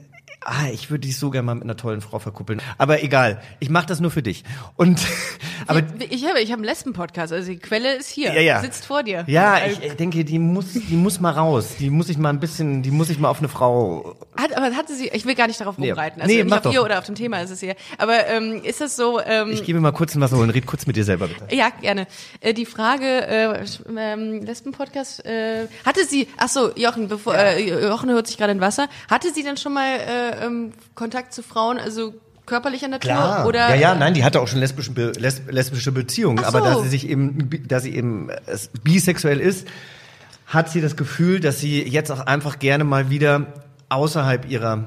ah, 0.46 0.68
ich 0.72 0.90
würde 0.90 1.06
dich 1.06 1.18
so 1.18 1.30
gerne 1.30 1.44
mal 1.46 1.54
mit 1.54 1.64
einer 1.64 1.76
tollen 1.76 2.00
Frau 2.00 2.18
verkuppeln. 2.18 2.62
Aber 2.78 3.02
egal, 3.02 3.40
ich 3.60 3.68
mache 3.68 3.86
das 3.86 4.00
nur 4.00 4.10
für 4.10 4.22
dich. 4.22 4.44
Und 4.76 5.00
aber 5.66 5.82
ich 6.10 6.24
habe 6.26 6.40
ich 6.40 6.50
habe 6.52 6.60
einen 6.60 6.64
Lesben-Podcast, 6.64 7.32
also 7.32 7.50
die 7.50 7.58
Quelle 7.58 7.94
ist 7.96 8.08
hier, 8.08 8.32
ja, 8.32 8.40
ja. 8.40 8.60
sitzt 8.60 8.86
vor 8.86 9.02
dir. 9.02 9.24
Ja, 9.26 9.54
Also, 9.54 9.80
ich 9.82 9.90
äh, 9.92 9.94
denke, 9.94 10.24
die 10.24 10.38
muss, 10.38 10.72
die 10.72 10.94
muss 10.96 11.20
mal 11.20 11.32
raus. 11.32 11.76
Die 11.78 11.90
muss 11.90 12.08
ich 12.08 12.16
mal 12.18 12.30
ein 12.30 12.40
bisschen, 12.40 12.82
die 12.82 12.90
muss 12.90 13.10
ich 13.10 13.18
mal 13.18 13.28
auf 13.28 13.38
eine 13.40 13.48
Frau. 13.48 14.16
Hat, 14.36 14.56
aber 14.56 14.74
hatte 14.76 14.94
sie, 14.94 15.08
ich 15.08 15.24
will 15.26 15.34
gar 15.34 15.46
nicht 15.48 15.60
darauf 15.60 15.78
Nee. 15.78 15.90
rumreiten, 15.90 16.22
also 16.22 16.32
Nee, 16.34 16.44
nicht 16.44 16.52
auf 16.54 16.62
doch. 16.62 16.72
ihr 16.72 16.82
oder 16.84 16.98
auf 16.98 17.04
dem 17.04 17.14
Thema 17.16 17.40
ist 17.40 17.50
es 17.50 17.60
hier. 17.60 17.74
Aber 17.98 18.26
ähm, 18.28 18.62
ist 18.62 18.80
das 18.80 18.96
so, 18.96 19.20
ähm, 19.20 19.50
Ich 19.50 19.64
gehe 19.64 19.74
mir 19.74 19.80
mal 19.80 19.92
kurz 19.92 20.14
ein 20.14 20.20
Wasser 20.20 20.36
holen. 20.36 20.50
Red 20.50 20.66
kurz 20.66 20.86
mit 20.86 20.96
dir 20.96 21.04
selber 21.04 21.26
bitte. 21.28 21.54
ja, 21.54 21.70
gerne. 21.70 22.06
Äh, 22.40 22.54
die 22.54 22.66
Frage, 22.66 23.04
äh, 23.26 23.64
ähm, 23.98 24.42
Lesben-Podcast, 24.42 25.24
äh, 25.26 25.66
hatte 25.84 26.04
sie, 26.06 26.28
ach 26.36 26.48
so, 26.48 26.70
Jochen, 26.76 27.08
bevor, 27.08 27.34
äh, 27.34 27.82
Jochen 27.88 28.10
hört 28.10 28.26
sich 28.26 28.36
gerade 28.38 28.52
in 28.52 28.60
Wasser, 28.60 28.88
hatte 29.10 29.32
sie 29.32 29.42
denn 29.42 29.56
schon 29.56 29.72
mal 29.74 29.96
äh, 29.96 30.35
ähm, 30.40 30.72
Kontakt 30.94 31.32
zu 31.32 31.42
Frauen, 31.42 31.78
also 31.78 32.14
körperlicher 32.46 32.88
Natur? 32.88 33.44
Oder, 33.46 33.70
ja, 33.70 33.74
ja, 33.74 33.94
nein, 33.94 34.14
die 34.14 34.24
hatte 34.24 34.40
auch 34.40 34.48
schon 34.48 34.60
lesbische, 34.60 34.92
Be 34.92 35.12
les 35.18 35.42
lesbische 35.48 35.92
Beziehungen, 35.92 36.40
Ach 36.42 36.48
aber 36.48 36.60
da 36.60 36.74
so. 36.74 36.82
sie 36.82 36.88
sich 36.88 37.08
eben, 37.08 37.50
da 37.66 37.80
sie 37.80 37.94
eben 37.94 38.30
äh, 38.30 38.36
bisexuell 38.82 39.40
ist, 39.40 39.66
hat 40.46 40.70
sie 40.70 40.80
das 40.80 40.96
Gefühl, 40.96 41.40
dass 41.40 41.58
sie 41.58 41.82
jetzt 41.82 42.10
auch 42.10 42.20
einfach 42.20 42.58
gerne 42.58 42.84
mal 42.84 43.10
wieder 43.10 43.46
außerhalb 43.88 44.48
ihrer 44.48 44.86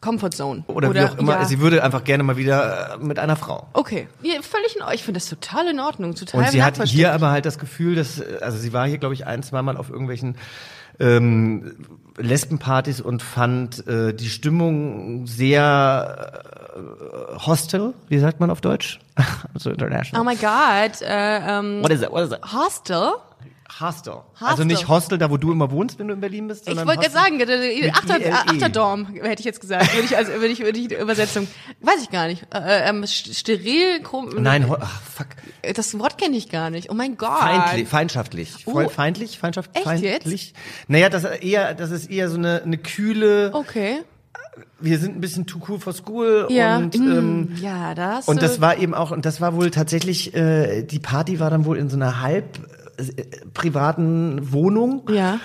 Comfort 0.00 0.30
Zone. 0.30 0.64
oder, 0.66 0.92
wie 0.92 1.00
auch 1.00 1.16
immer, 1.16 1.32
ja. 1.32 1.44
sie 1.46 1.60
würde 1.60 1.82
einfach 1.82 2.04
gerne 2.04 2.22
mal 2.22 2.36
wieder 2.36 2.94
äh, 2.94 2.98
mit 2.98 3.18
einer 3.18 3.36
Frau. 3.36 3.68
Okay, 3.72 4.06
ja, 4.22 4.34
völlig 4.42 4.76
in 4.76 4.82
Ordnung. 4.82 4.94
Ich 4.94 5.02
finde 5.02 5.18
das 5.18 5.28
total 5.28 5.68
in 5.68 5.80
Ordnung, 5.80 6.14
total 6.14 6.40
Und 6.40 6.50
sie 6.50 6.62
hat 6.62 6.82
hier 6.84 7.12
aber 7.12 7.30
halt 7.30 7.46
das 7.46 7.58
Gefühl, 7.58 7.94
dass, 7.94 8.20
äh, 8.20 8.38
also 8.42 8.58
sie 8.58 8.74
war 8.74 8.86
hier, 8.86 8.98
glaube 8.98 9.14
ich, 9.14 9.26
ein, 9.26 9.42
zweimal 9.42 9.78
auf 9.78 9.88
irgendwelchen 9.88 10.36
ähm, 11.00 11.76
Lesbenpartys 12.16 13.00
und 13.00 13.22
fand 13.22 13.86
äh, 13.86 14.14
die 14.14 14.28
Stimmung 14.28 15.26
sehr 15.26 16.42
äh, 16.74 17.38
hostel, 17.38 17.94
wie 18.08 18.18
sagt 18.18 18.40
man 18.40 18.50
auf 18.50 18.60
Deutsch? 18.60 19.00
so 19.56 19.70
international. 19.70 20.20
Oh 20.20 20.24
my 20.24 20.36
God. 20.36 21.02
Äh, 21.02 21.38
ähm, 21.58 21.82
What 21.82 21.90
is 21.90 22.02
it? 22.02 22.10
What 22.10 22.24
is 22.24 22.32
it? 22.32 22.40
Hostel? 22.52 23.14
Hostel. 23.80 24.12
Hostel. 24.34 24.46
Also 24.46 24.64
nicht 24.64 24.88
Hostel, 24.88 25.18
da 25.18 25.30
wo 25.30 25.36
du 25.36 25.50
immer 25.50 25.70
wohnst, 25.70 25.98
wenn 25.98 26.08
du 26.08 26.14
in 26.14 26.20
Berlin 26.20 26.48
bist, 26.48 26.68
Ich 26.68 26.76
wollte 26.76 27.00
gerade 27.00 27.10
sagen, 27.10 27.40
äh, 27.40 27.90
Achter, 27.92 28.20
ILE. 28.20 28.32
Achterdorm, 28.32 29.06
hätte 29.14 29.40
ich 29.40 29.44
jetzt 29.46 29.60
gesagt. 29.60 29.92
Würde 29.94 30.04
ich, 30.06 30.16
also, 30.16 30.32
würde 30.32 30.48
ich, 30.48 30.60
würde 30.60 30.78
ich 30.78 30.88
die 30.88 30.94
Übersetzung. 30.94 31.48
Weiß 31.80 32.02
ich 32.02 32.10
gar 32.10 32.26
nicht. 32.26 32.42
Äh, 32.54 32.88
ähm, 32.88 33.02
st- 33.04 33.36
steril, 33.36 34.00
krumm, 34.02 34.30
Nein, 34.38 34.68
ho- 34.68 34.76
ach, 34.80 35.00
fuck. 35.02 35.26
Das 35.74 35.98
Wort 35.98 36.18
kenne 36.18 36.36
ich 36.36 36.50
gar 36.50 36.70
nicht. 36.70 36.90
Oh 36.90 36.94
mein 36.94 37.16
Gott. 37.16 37.38
Feindlich, 37.38 37.88
feindschaftlich. 37.88 38.52
Oh. 38.66 38.88
feindlich, 38.88 39.38
Feindschaft, 39.38 39.70
Echt 39.74 39.84
feindlich. 39.84 40.54
Naja, 40.86 41.08
das 41.08 41.24
ist 41.24 41.42
eher, 41.42 41.74
das 41.74 41.90
ist 41.90 42.10
eher 42.10 42.28
so 42.28 42.36
eine, 42.36 42.62
eine 42.62 42.78
kühle, 42.78 43.50
Okay. 43.54 44.02
wir 44.78 44.98
sind 44.98 45.16
ein 45.16 45.20
bisschen 45.20 45.46
too 45.46 45.60
cool 45.68 45.80
for 45.80 45.92
school 45.94 46.46
Ja. 46.50 46.76
und, 46.76 46.96
mm, 46.96 47.02
ähm, 47.18 47.48
ja, 47.60 47.94
das. 47.94 48.28
und 48.28 48.42
das 48.42 48.58
äh, 48.58 48.60
war 48.60 48.76
eben 48.78 48.94
auch, 48.94 49.10
und 49.10 49.24
das 49.24 49.40
war 49.40 49.54
wohl 49.56 49.70
tatsächlich, 49.70 50.34
äh, 50.34 50.82
die 50.82 50.98
Party 51.00 51.40
war 51.40 51.50
dann 51.50 51.64
wohl 51.64 51.78
in 51.78 51.88
so 51.90 51.96
einer 51.96 52.20
halb 52.20 52.58
äh, 52.58 52.83
privaten 53.54 54.52
Wohnung. 54.52 55.02
Ja. 55.10 55.40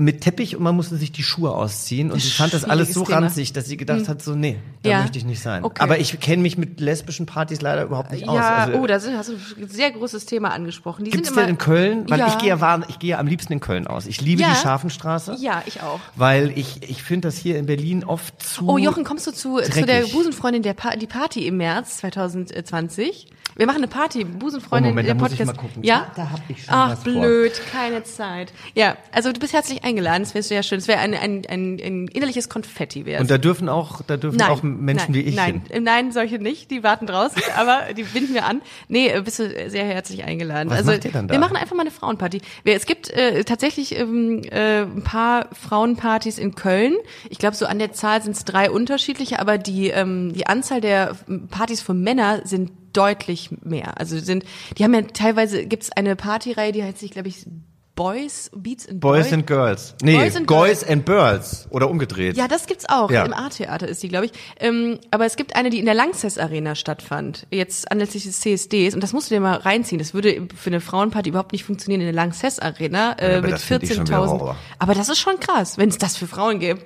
Mit 0.00 0.20
Teppich 0.20 0.54
und 0.54 0.62
man 0.62 0.76
musste 0.76 0.94
sich 0.96 1.10
die 1.10 1.24
Schuhe 1.24 1.50
ausziehen 1.50 2.12
und 2.12 2.20
sie 2.22 2.30
fand 2.30 2.54
das 2.54 2.62
alles 2.62 2.94
so 2.94 3.02
Thema. 3.02 3.16
ranzig, 3.18 3.52
dass 3.52 3.66
sie 3.66 3.76
gedacht 3.76 4.06
hat, 4.06 4.22
so 4.22 4.36
nee, 4.36 4.60
da 4.84 4.90
Ja. 4.90 5.00
möchte 5.00 5.18
ich 5.18 5.24
nicht 5.24 5.42
sein. 5.42 5.64
Okay. 5.64 5.82
Aber 5.82 5.98
ich 5.98 6.20
kenne 6.20 6.40
mich 6.40 6.56
mit 6.56 6.78
lesbischen 6.78 7.26
Partys 7.26 7.62
leider 7.62 7.82
überhaupt 7.82 8.12
nicht 8.12 8.28
aus. 8.28 8.36
Ja, 8.36 8.56
Also, 8.58 8.78
oh, 8.78 8.86
da 8.86 8.94
hast 8.94 9.06
du 9.28 9.32
ein 9.32 9.68
sehr 9.68 9.90
großes 9.90 10.24
Thema 10.26 10.52
angesprochen. 10.52 11.04
Die 11.04 11.10
Gibt's 11.10 11.26
sind 11.30 11.36
immer, 11.36 11.46
denn 11.46 11.56
in 11.56 11.58
Köln? 11.58 12.08
Weil 12.08 12.20
ja. 12.20 12.28
ich 12.28 12.38
gehe 12.38 12.48
ja 12.50 12.80
ich 12.86 13.00
gehe 13.00 13.10
ja 13.10 13.18
am 13.18 13.26
liebsten 13.26 13.54
in 13.54 13.58
Köln 13.58 13.88
aus. 13.88 14.06
Ich 14.06 14.20
liebe 14.20 14.42
Ja. 14.42 14.50
die 14.50 14.56
Scharfenstraße. 14.60 15.34
Ja, 15.40 15.64
ich 15.66 15.82
auch. 15.82 15.98
Weil 16.14 16.56
ich, 16.56 16.88
ich 16.88 17.02
finde 17.02 17.26
das 17.26 17.36
hier 17.36 17.58
in 17.58 17.66
Berlin 17.66 18.04
oft 18.04 18.40
zu. 18.40 18.68
Oh, 18.68 18.78
Jochen, 18.78 19.02
kommst 19.02 19.26
du 19.26 19.32
zu, 19.32 19.58
zu 19.62 19.84
der. 19.84 20.02
Busenfreundin 20.06 20.62
der 20.62 20.74
pa 20.74 20.94
die 20.94 21.08
Party 21.08 21.44
im 21.44 21.56
März 21.56 21.96
2020? 21.96 23.26
Wir 23.58 23.66
machen 23.66 23.78
eine 23.78 23.88
Party, 23.88 24.22
Busenfreundin 24.22 24.90
Oh, 24.90 24.92
Moment, 24.92 25.08
der 25.08 25.16
da 25.16 25.20
muss 25.20 25.32
ich 25.32 25.38
Podcast. 25.38 25.56
mal 25.56 25.62
gucken. 25.66 25.82
Ja, 25.82 26.12
Da 26.14 26.30
hab 26.30 26.40
ich 26.48 26.58
schon 26.64 26.72
Ach, 26.72 26.92
was 26.92 27.02
vor. 27.02 27.12
blöd, 27.12 27.60
keine 27.72 28.04
Zeit. 28.04 28.52
Ja, 28.76 28.96
also 29.10 29.32
du 29.32 29.40
bist 29.40 29.52
herzlich 29.52 29.82
eingeladen. 29.82 30.22
Das 30.22 30.32
wäre 30.32 30.44
sehr 30.44 30.62
schön. 30.62 30.78
Es 30.78 30.86
wäre 30.86 31.00
ein, 31.00 31.12
ein, 31.12 31.42
ein, 31.48 31.80
ein 31.82 32.06
innerliches 32.06 32.48
Konfetti 32.48 33.04
wäre 33.04 33.20
Und 33.20 33.28
da 33.28 33.36
dürfen 33.36 33.68
auch, 33.68 34.00
da 34.02 34.16
dürfen 34.16 34.36
Nein, 34.36 34.48
auch 34.48 34.62
Menschen 34.62 35.12
nein, 35.12 35.14
wie 35.14 35.28
ich 35.28 35.34
nein, 35.34 35.62
hin. 35.68 35.82
Nein, 35.82 36.12
solche 36.12 36.38
nicht. 36.38 36.70
Die 36.70 36.84
warten 36.84 37.06
draußen, 37.08 37.42
aber 37.56 37.92
die 37.96 38.04
binden 38.04 38.32
wir 38.32 38.46
an. 38.46 38.62
Nee, 38.86 39.08
äh, 39.08 39.22
bist 39.22 39.40
du 39.40 39.48
sehr 39.68 39.84
herzlich 39.84 40.22
eingeladen. 40.22 40.70
Was 40.70 40.78
also 40.78 40.92
macht 40.92 41.04
ihr 41.04 41.10
dann 41.10 41.26
da? 41.26 41.34
wir 41.34 41.40
machen 41.40 41.56
einfach 41.56 41.74
mal 41.74 41.82
eine 41.82 41.90
Frauenparty. 41.90 42.40
Es 42.62 42.86
gibt 42.86 43.10
äh, 43.10 43.42
tatsächlich 43.42 43.98
ähm, 43.98 44.42
äh, 44.52 44.82
ein 44.82 45.02
paar 45.02 45.48
Frauenpartys 45.52 46.38
in 46.38 46.54
Köln. 46.54 46.94
Ich 47.28 47.38
glaube, 47.38 47.56
so 47.56 47.66
an 47.66 47.80
der 47.80 47.92
Zahl 47.92 48.22
sind 48.22 48.36
es 48.36 48.44
drei 48.44 48.70
unterschiedliche, 48.70 49.40
aber 49.40 49.58
die 49.58 49.88
ähm, 49.88 50.32
die 50.32 50.46
Anzahl 50.46 50.80
der 50.80 51.16
Partys 51.50 51.80
für 51.80 51.94
Männer 51.94 52.42
sind 52.44 52.70
deutlich 52.92 53.50
mehr. 53.62 53.98
Also 53.98 54.18
sind, 54.18 54.44
die 54.76 54.84
haben 54.84 54.94
ja 54.94 55.02
teilweise 55.02 55.66
gibt's 55.66 55.90
eine 55.92 56.16
Partyreihe, 56.16 56.72
die 56.72 56.82
heißt 56.82 56.98
sich, 56.98 57.10
glaube 57.10 57.28
ich, 57.28 57.46
Boys 57.94 58.48
Beats 58.54 58.88
and 58.88 59.00
Boys 59.00 59.26
Boy- 59.26 59.34
and 59.34 59.46
Girls. 59.48 59.94
Nee, 60.02 60.16
Boys 60.16 60.36
and 60.36 60.46
Boys 60.46 60.84
and 60.84 61.04
Girls. 61.04 61.66
Oder 61.70 61.90
umgedreht. 61.90 62.36
ja, 62.36 62.46
das 62.46 62.66
gibt's 62.66 62.88
auch. 62.88 63.10
Ja. 63.10 63.24
Im 63.24 63.32
A-Theater 63.34 63.88
ist 63.88 64.00
die, 64.04 64.08
glaube 64.08 64.26
ich. 64.26 64.32
Ähm, 64.60 65.00
aber 65.10 65.26
es 65.26 65.34
gibt 65.34 65.56
eine, 65.56 65.68
die 65.68 65.80
in 65.80 65.84
der 65.84 65.94
Lanxess 65.94 66.38
Arena 66.38 66.76
stattfand. 66.76 67.48
Jetzt 67.50 67.90
anlässlich 67.90 68.22
des 68.22 68.38
CSDs. 68.38 68.94
Und 68.94 69.02
das 69.02 69.12
musst 69.12 69.32
du 69.32 69.34
dir 69.34 69.40
mal 69.40 69.56
reinziehen. 69.56 69.98
Das 69.98 70.14
würde 70.14 70.46
für 70.54 70.70
eine 70.70 70.80
Frauenparty 70.80 71.30
überhaupt 71.30 71.50
nicht 71.50 71.64
funktionieren 71.64 72.00
in 72.02 72.06
der 72.06 72.14
Lanxess 72.14 72.60
Arena 72.60 73.16
äh, 73.18 73.32
aber 73.32 73.42
mit 73.42 73.52
das 73.54 73.64
find 73.64 73.82
ich 73.82 73.92
schon 73.92 74.06
wieder 74.06 74.18
14.000. 74.22 74.28
Horror. 74.28 74.56
Aber 74.78 74.94
das 74.94 75.08
ist 75.08 75.18
schon 75.18 75.40
krass, 75.40 75.76
wenn 75.76 75.88
es 75.88 75.98
das 75.98 76.16
für 76.16 76.28
Frauen 76.28 76.60
gibt. 76.60 76.84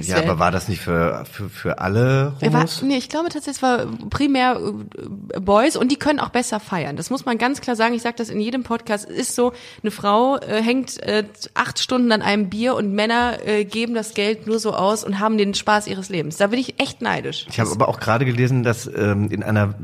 Ja, 0.00 0.16
wär- 0.16 0.24
aber 0.24 0.38
war 0.38 0.50
das 0.50 0.68
nicht 0.68 0.80
für, 0.82 1.24
für, 1.32 1.48
für 1.48 1.78
alle 1.80 2.34
er 2.40 2.52
war, 2.52 2.60
Homos? 2.60 2.82
nee, 2.82 2.96
ich 2.96 3.08
glaube 3.08 3.30
tatsächlich, 3.30 3.56
es 3.56 3.62
war 3.62 3.86
primär 4.10 4.60
äh, 5.34 5.40
Boys 5.40 5.76
und 5.76 5.90
die 5.90 5.96
können 5.96 6.18
auch 6.20 6.28
besser 6.28 6.60
feiern. 6.60 6.96
Das 6.96 7.08
muss 7.10 7.24
man 7.24 7.38
ganz 7.38 7.60
klar 7.62 7.74
sagen. 7.74 7.94
Ich 7.94 8.02
sage 8.02 8.16
das 8.18 8.28
in 8.28 8.38
jedem 8.40 8.64
Podcast. 8.64 9.08
Es 9.08 9.16
ist 9.16 9.34
so, 9.34 9.52
eine 9.82 9.90
Frau 9.90 10.36
äh, 10.38 10.62
hängt 10.62 11.02
äh, 11.02 11.24
acht 11.54 11.78
Stunden 11.78 12.12
an 12.12 12.20
einem 12.22 12.50
Bier 12.50 12.74
und 12.74 12.92
Männer 12.92 13.38
äh, 13.46 13.64
geben 13.64 13.94
das 13.94 14.12
Geld 14.14 14.46
nur 14.46 14.58
so 14.58 14.74
aus 14.74 15.04
und 15.04 15.20
haben 15.20 15.38
den 15.38 15.54
Spaß 15.54 15.86
ihres 15.86 16.10
Lebens. 16.10 16.36
Da 16.36 16.48
bin 16.48 16.58
ich 16.58 16.78
echt 16.80 17.00
neidisch. 17.00 17.46
Ich 17.48 17.58
habe 17.58 17.70
aber 17.70 17.88
auch 17.88 17.98
gerade 17.98 18.24
gelesen, 18.26 18.62
dass 18.62 18.86
ähm, 18.86 19.30
in 19.30 19.42
einer 19.42 19.74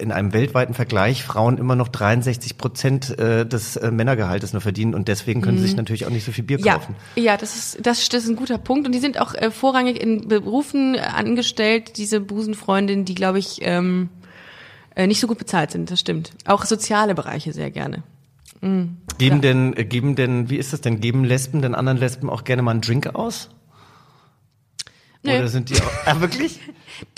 in 0.00 0.10
einem 0.12 0.32
weltweiten 0.32 0.74
Vergleich 0.74 1.22
Frauen 1.24 1.58
immer 1.58 1.76
noch 1.76 1.88
63 1.88 2.58
Prozent 2.58 3.18
äh, 3.18 3.46
des 3.46 3.76
äh, 3.76 3.90
Männergehaltes 3.90 4.52
nur 4.52 4.62
verdienen 4.62 4.94
und 4.94 5.06
deswegen 5.08 5.42
können 5.42 5.58
sie 5.58 5.64
sich 5.64 5.76
natürlich 5.76 6.06
auch 6.06 6.10
nicht 6.10 6.24
so 6.24 6.32
viel 6.32 6.44
Bier 6.44 6.58
Mhm. 6.58 6.64
Ja, 6.64 6.74
kaufen. 6.74 6.96
ja, 7.14 7.36
das 7.36 7.54
ist 7.56 7.78
das, 7.86 8.08
das 8.08 8.24
ist 8.24 8.28
ein 8.30 8.36
guter 8.36 8.58
Punkt 8.58 8.84
und 8.86 8.92
die 8.92 8.98
sind 8.98 9.20
auch 9.20 9.27
äh, 9.34 9.50
vorrangig 9.50 10.00
in 10.00 10.28
Berufen 10.28 10.94
äh, 10.94 10.98
angestellt, 10.98 11.96
diese 11.96 12.20
Busenfreundinnen, 12.20 13.04
die 13.04 13.14
glaube 13.14 13.38
ich 13.38 13.58
ähm, 13.62 14.08
äh, 14.94 15.06
nicht 15.06 15.20
so 15.20 15.26
gut 15.26 15.38
bezahlt 15.38 15.70
sind. 15.70 15.90
Das 15.90 16.00
stimmt. 16.00 16.32
Auch 16.46 16.64
soziale 16.64 17.14
Bereiche 17.14 17.52
sehr 17.52 17.70
gerne. 17.70 18.02
Geben 19.18 19.40
denn 19.40 19.76
äh, 19.76 19.84
geben 19.84 20.16
denn 20.16 20.50
wie 20.50 20.56
ist 20.56 20.72
das 20.72 20.80
denn 20.80 21.00
geben 21.00 21.22
Lesben 21.24 21.62
den 21.62 21.74
anderen 21.76 21.98
Lesben 21.98 22.28
auch 22.28 22.42
gerne 22.42 22.62
mal 22.62 22.72
einen 22.72 22.80
Drink 22.80 23.06
aus? 23.14 23.50
Nö. 25.22 25.36
Oder 25.36 25.48
sind 25.48 25.68
die 25.70 25.76
auch, 25.76 25.90
ah, 26.06 26.20
wirklich? 26.20 26.60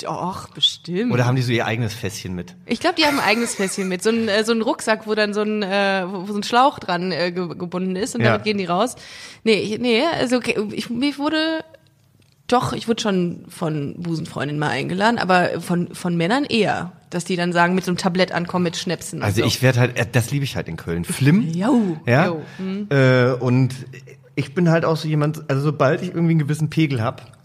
Doch, 0.02 0.48
bestimmt. 0.50 1.12
Oder 1.12 1.26
haben 1.26 1.36
die 1.36 1.42
so 1.42 1.52
ihr 1.52 1.66
eigenes 1.66 1.94
Fässchen 1.94 2.34
mit? 2.34 2.54
Ich 2.66 2.80
glaube, 2.80 2.96
die 2.96 3.04
haben 3.04 3.18
ein 3.18 3.24
eigenes 3.24 3.54
Fässchen 3.54 3.88
mit. 3.88 4.02
So 4.02 4.10
ein, 4.10 4.28
äh, 4.28 4.44
so 4.44 4.52
ein 4.52 4.62
Rucksack, 4.62 5.06
wo 5.06 5.14
dann 5.14 5.32
so 5.34 5.42
ein, 5.42 5.62
äh, 5.62 6.04
wo 6.06 6.26
so 6.26 6.38
ein 6.38 6.42
Schlauch 6.42 6.78
dran 6.78 7.12
äh, 7.12 7.30
ge 7.32 7.48
gebunden 7.48 7.96
ist 7.96 8.14
und 8.14 8.22
Ja. 8.22 8.32
damit 8.32 8.44
gehen 8.44 8.58
die 8.58 8.64
raus. 8.66 8.96
Nee, 9.44 9.54
ich, 9.54 9.78
nee, 9.78 10.02
also 10.04 10.40
ich, 10.72 10.90
mir 10.90 11.16
wurde 11.18 11.64
doch, 12.52 12.72
ich 12.72 12.88
wurde 12.88 13.02
schon 13.02 13.44
von 13.48 13.94
Busenfreundinnen 13.98 14.58
mal 14.58 14.70
eingeladen, 14.70 15.18
aber 15.18 15.60
von, 15.60 15.94
von 15.94 16.16
Männern 16.16 16.44
eher. 16.44 16.92
Dass 17.10 17.24
die 17.24 17.34
dann 17.34 17.52
sagen, 17.52 17.74
mit 17.74 17.84
so 17.84 17.90
einem 17.90 17.98
Tablett 17.98 18.30
ankommen 18.30 18.62
mit 18.64 18.76
Schnäpsen. 18.76 19.22
Also 19.22 19.40
so. 19.40 19.46
ich 19.46 19.62
werde 19.62 19.80
halt, 19.80 19.98
äh, 19.98 20.06
das 20.10 20.30
liebe 20.30 20.44
ich 20.44 20.54
halt 20.54 20.68
in 20.68 20.76
Köln. 20.76 21.04
Flim. 21.04 21.48
Jo, 21.52 21.96
Ja. 22.06 22.26
jo, 22.26 22.42
hm. 22.58 22.86
Äh, 22.90 23.32
und 23.32 23.74
ich 24.36 24.54
bin 24.54 24.70
halt 24.70 24.84
auch 24.84 24.96
so 24.96 25.08
jemand, 25.08 25.48
also 25.50 25.60
sobald 25.62 26.02
ich 26.02 26.08
irgendwie 26.08 26.30
einen 26.32 26.38
gewissen 26.38 26.70
Pegel 26.70 27.02
hab, 27.02 27.39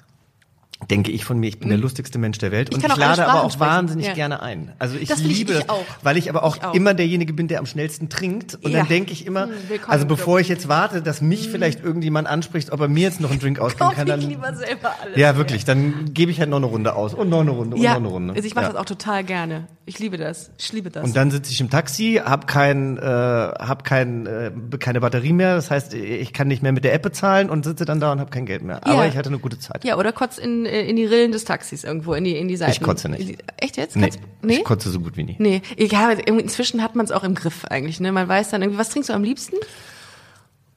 denke 0.90 1.10
ich 1.12 1.24
von 1.24 1.40
mir, 1.40 1.48
ich 1.48 1.58
bin 1.60 1.70
der 1.70 1.78
lustigste 1.78 2.20
Mensch 2.20 2.38
der 2.38 2.52
Welt. 2.52 2.70
Ich 2.70 2.76
und 2.76 2.86
ich 2.86 2.96
lade 2.98 3.26
aber 3.28 3.44
auch 3.44 3.52
sprechen. 3.52 3.72
wahnsinnig 3.72 4.08
Ja. 4.08 4.14
gerne 4.14 4.42
ein. 4.42 4.74
Also 4.78 4.98
ich 4.98 5.08
Das 5.08 5.20
liebe, 5.22 5.54
ich 5.54 5.70
auch. 5.70 5.86
weil 6.04 6.18
ich 6.18 6.30
aber 6.30 6.44
auch, 6.44 6.62
auch. 6.62 6.74
immer 6.74 6.94
derjenige 6.94 7.32
bin, 7.34 7.48
der 7.48 7.60
am 7.60 7.66
schnellsten 7.66 8.10
trinkt. 8.10 8.56
Und 8.62 8.72
Ja. 8.72 8.80
dann 8.80 8.88
denke 8.90 9.14
ich 9.14 9.26
immer, 9.26 9.44
Hm, 9.46 9.52
willkommen 9.70 9.92
also 9.92 10.06
bevor 10.06 10.40
ich 10.40 10.50
jetzt 10.50 10.68
warte, 10.68 11.02
dass 11.02 11.22
mich 11.22 11.50
vielleicht 11.50 11.84
irgendjemand 11.84 12.28
anspricht, 12.28 12.72
ob 12.72 12.82
er 12.82 12.88
mir 12.90 13.04
jetzt 13.04 13.22
noch 13.22 13.32
einen 13.32 13.40
Drink 13.40 13.58
ausgeben 13.62 13.92
kann, 13.92 14.06
ich 14.08 14.14
dann, 14.14 14.20
lieber 14.30 14.54
selber 14.54 14.92
alles. 15.02 15.18
ja 15.18 15.38
wirklich, 15.38 15.64
dann 15.66 16.14
gebe 16.14 16.30
ich 16.32 16.40
halt 16.40 16.50
noch 16.50 16.58
eine 16.58 16.66
Runde 16.68 16.94
aus 16.96 17.14
und 17.14 17.30
noch 17.30 17.40
eine 17.42 17.52
Runde 17.52 17.76
und 17.78 17.82
Ja, 17.82 17.92
noch 17.92 17.98
eine 17.98 18.08
Runde. 18.10 18.34
also 18.36 18.46
ich 18.46 18.54
mache 18.54 18.66
das 18.68 18.76
auch 18.76 18.86
total 18.86 19.24
gerne. 19.24 19.68
Ich 19.88 20.00
liebe 20.00 20.18
das. 20.18 20.50
Ich 20.58 20.74
liebe 20.74 20.90
das. 20.90 21.04
Und 21.06 21.16
dann 21.16 21.30
sitze 21.30 21.52
ich 21.52 21.62
im 21.62 21.70
Taxi, 21.70 22.20
hab 22.24 22.48
kein, 22.48 22.98
äh, 22.98 23.02
hab 23.04 23.84
kein, 23.84 24.26
äh, 24.26 24.52
keine 24.80 25.00
Batterie 25.00 25.32
mehr. 25.32 25.56
Das 25.56 25.70
heißt, 25.70 25.94
ich 25.94 26.34
kann 26.34 26.48
nicht 26.48 26.64
mehr 26.64 26.72
mit 26.72 26.84
der 26.84 26.94
App 26.96 27.04
bezahlen 27.04 27.52
und 27.52 27.66
sitze 27.66 27.86
dann 27.86 28.00
da 28.00 28.12
und 28.12 28.20
habe 28.20 28.32
kein 28.32 28.48
Geld 28.48 28.64
mehr. 28.64 28.78
Aber 28.84 29.04
Ja. 29.04 29.08
ich 29.08 29.16
hatte 29.16 29.30
eine 29.30 29.38
gute 29.38 29.60
Zeit. 29.60 29.84
ja, 29.84 29.96
oder 29.98 30.12
kotz 30.12 30.40
in, 30.40 30.66
äh, 30.66 30.82
in 30.90 30.96
die 30.96 31.06
Rillen 31.06 31.32
des 31.32 31.46
Taxis 31.46 31.84
irgendwo, 31.84 32.16
in 32.16 32.24
die, 32.24 32.36
in 32.36 32.48
die 32.48 32.58
Seiten. 32.58 32.72
Ich 32.72 32.82
kotze 32.82 33.10
nicht. 33.10 33.38
Echt 33.58 33.78
jetzt? 33.78 33.96
Nee, 33.96 34.10
nee? 34.42 34.56
ich 34.56 34.64
kotze 34.64 34.90
so 34.90 35.00
gut 35.00 35.18
wie 35.18 35.24
nie. 35.24 35.36
Nee, 35.38 35.62
egal, 35.78 36.18
inzwischen 36.20 36.82
hat 36.82 36.96
man 36.96 37.06
es 37.06 37.12
auch 37.12 37.24
im 37.24 37.36
Griff 37.36 37.66
eigentlich, 37.66 38.00
ne? 38.00 38.12
Man 38.12 38.28
weiß 38.28 38.50
dann 38.50 38.64
irgendwie, 38.64 38.80
was 38.80 38.90
trinkst 38.90 39.10
du 39.10 39.14
am 39.14 39.24
liebsten? 39.24 39.58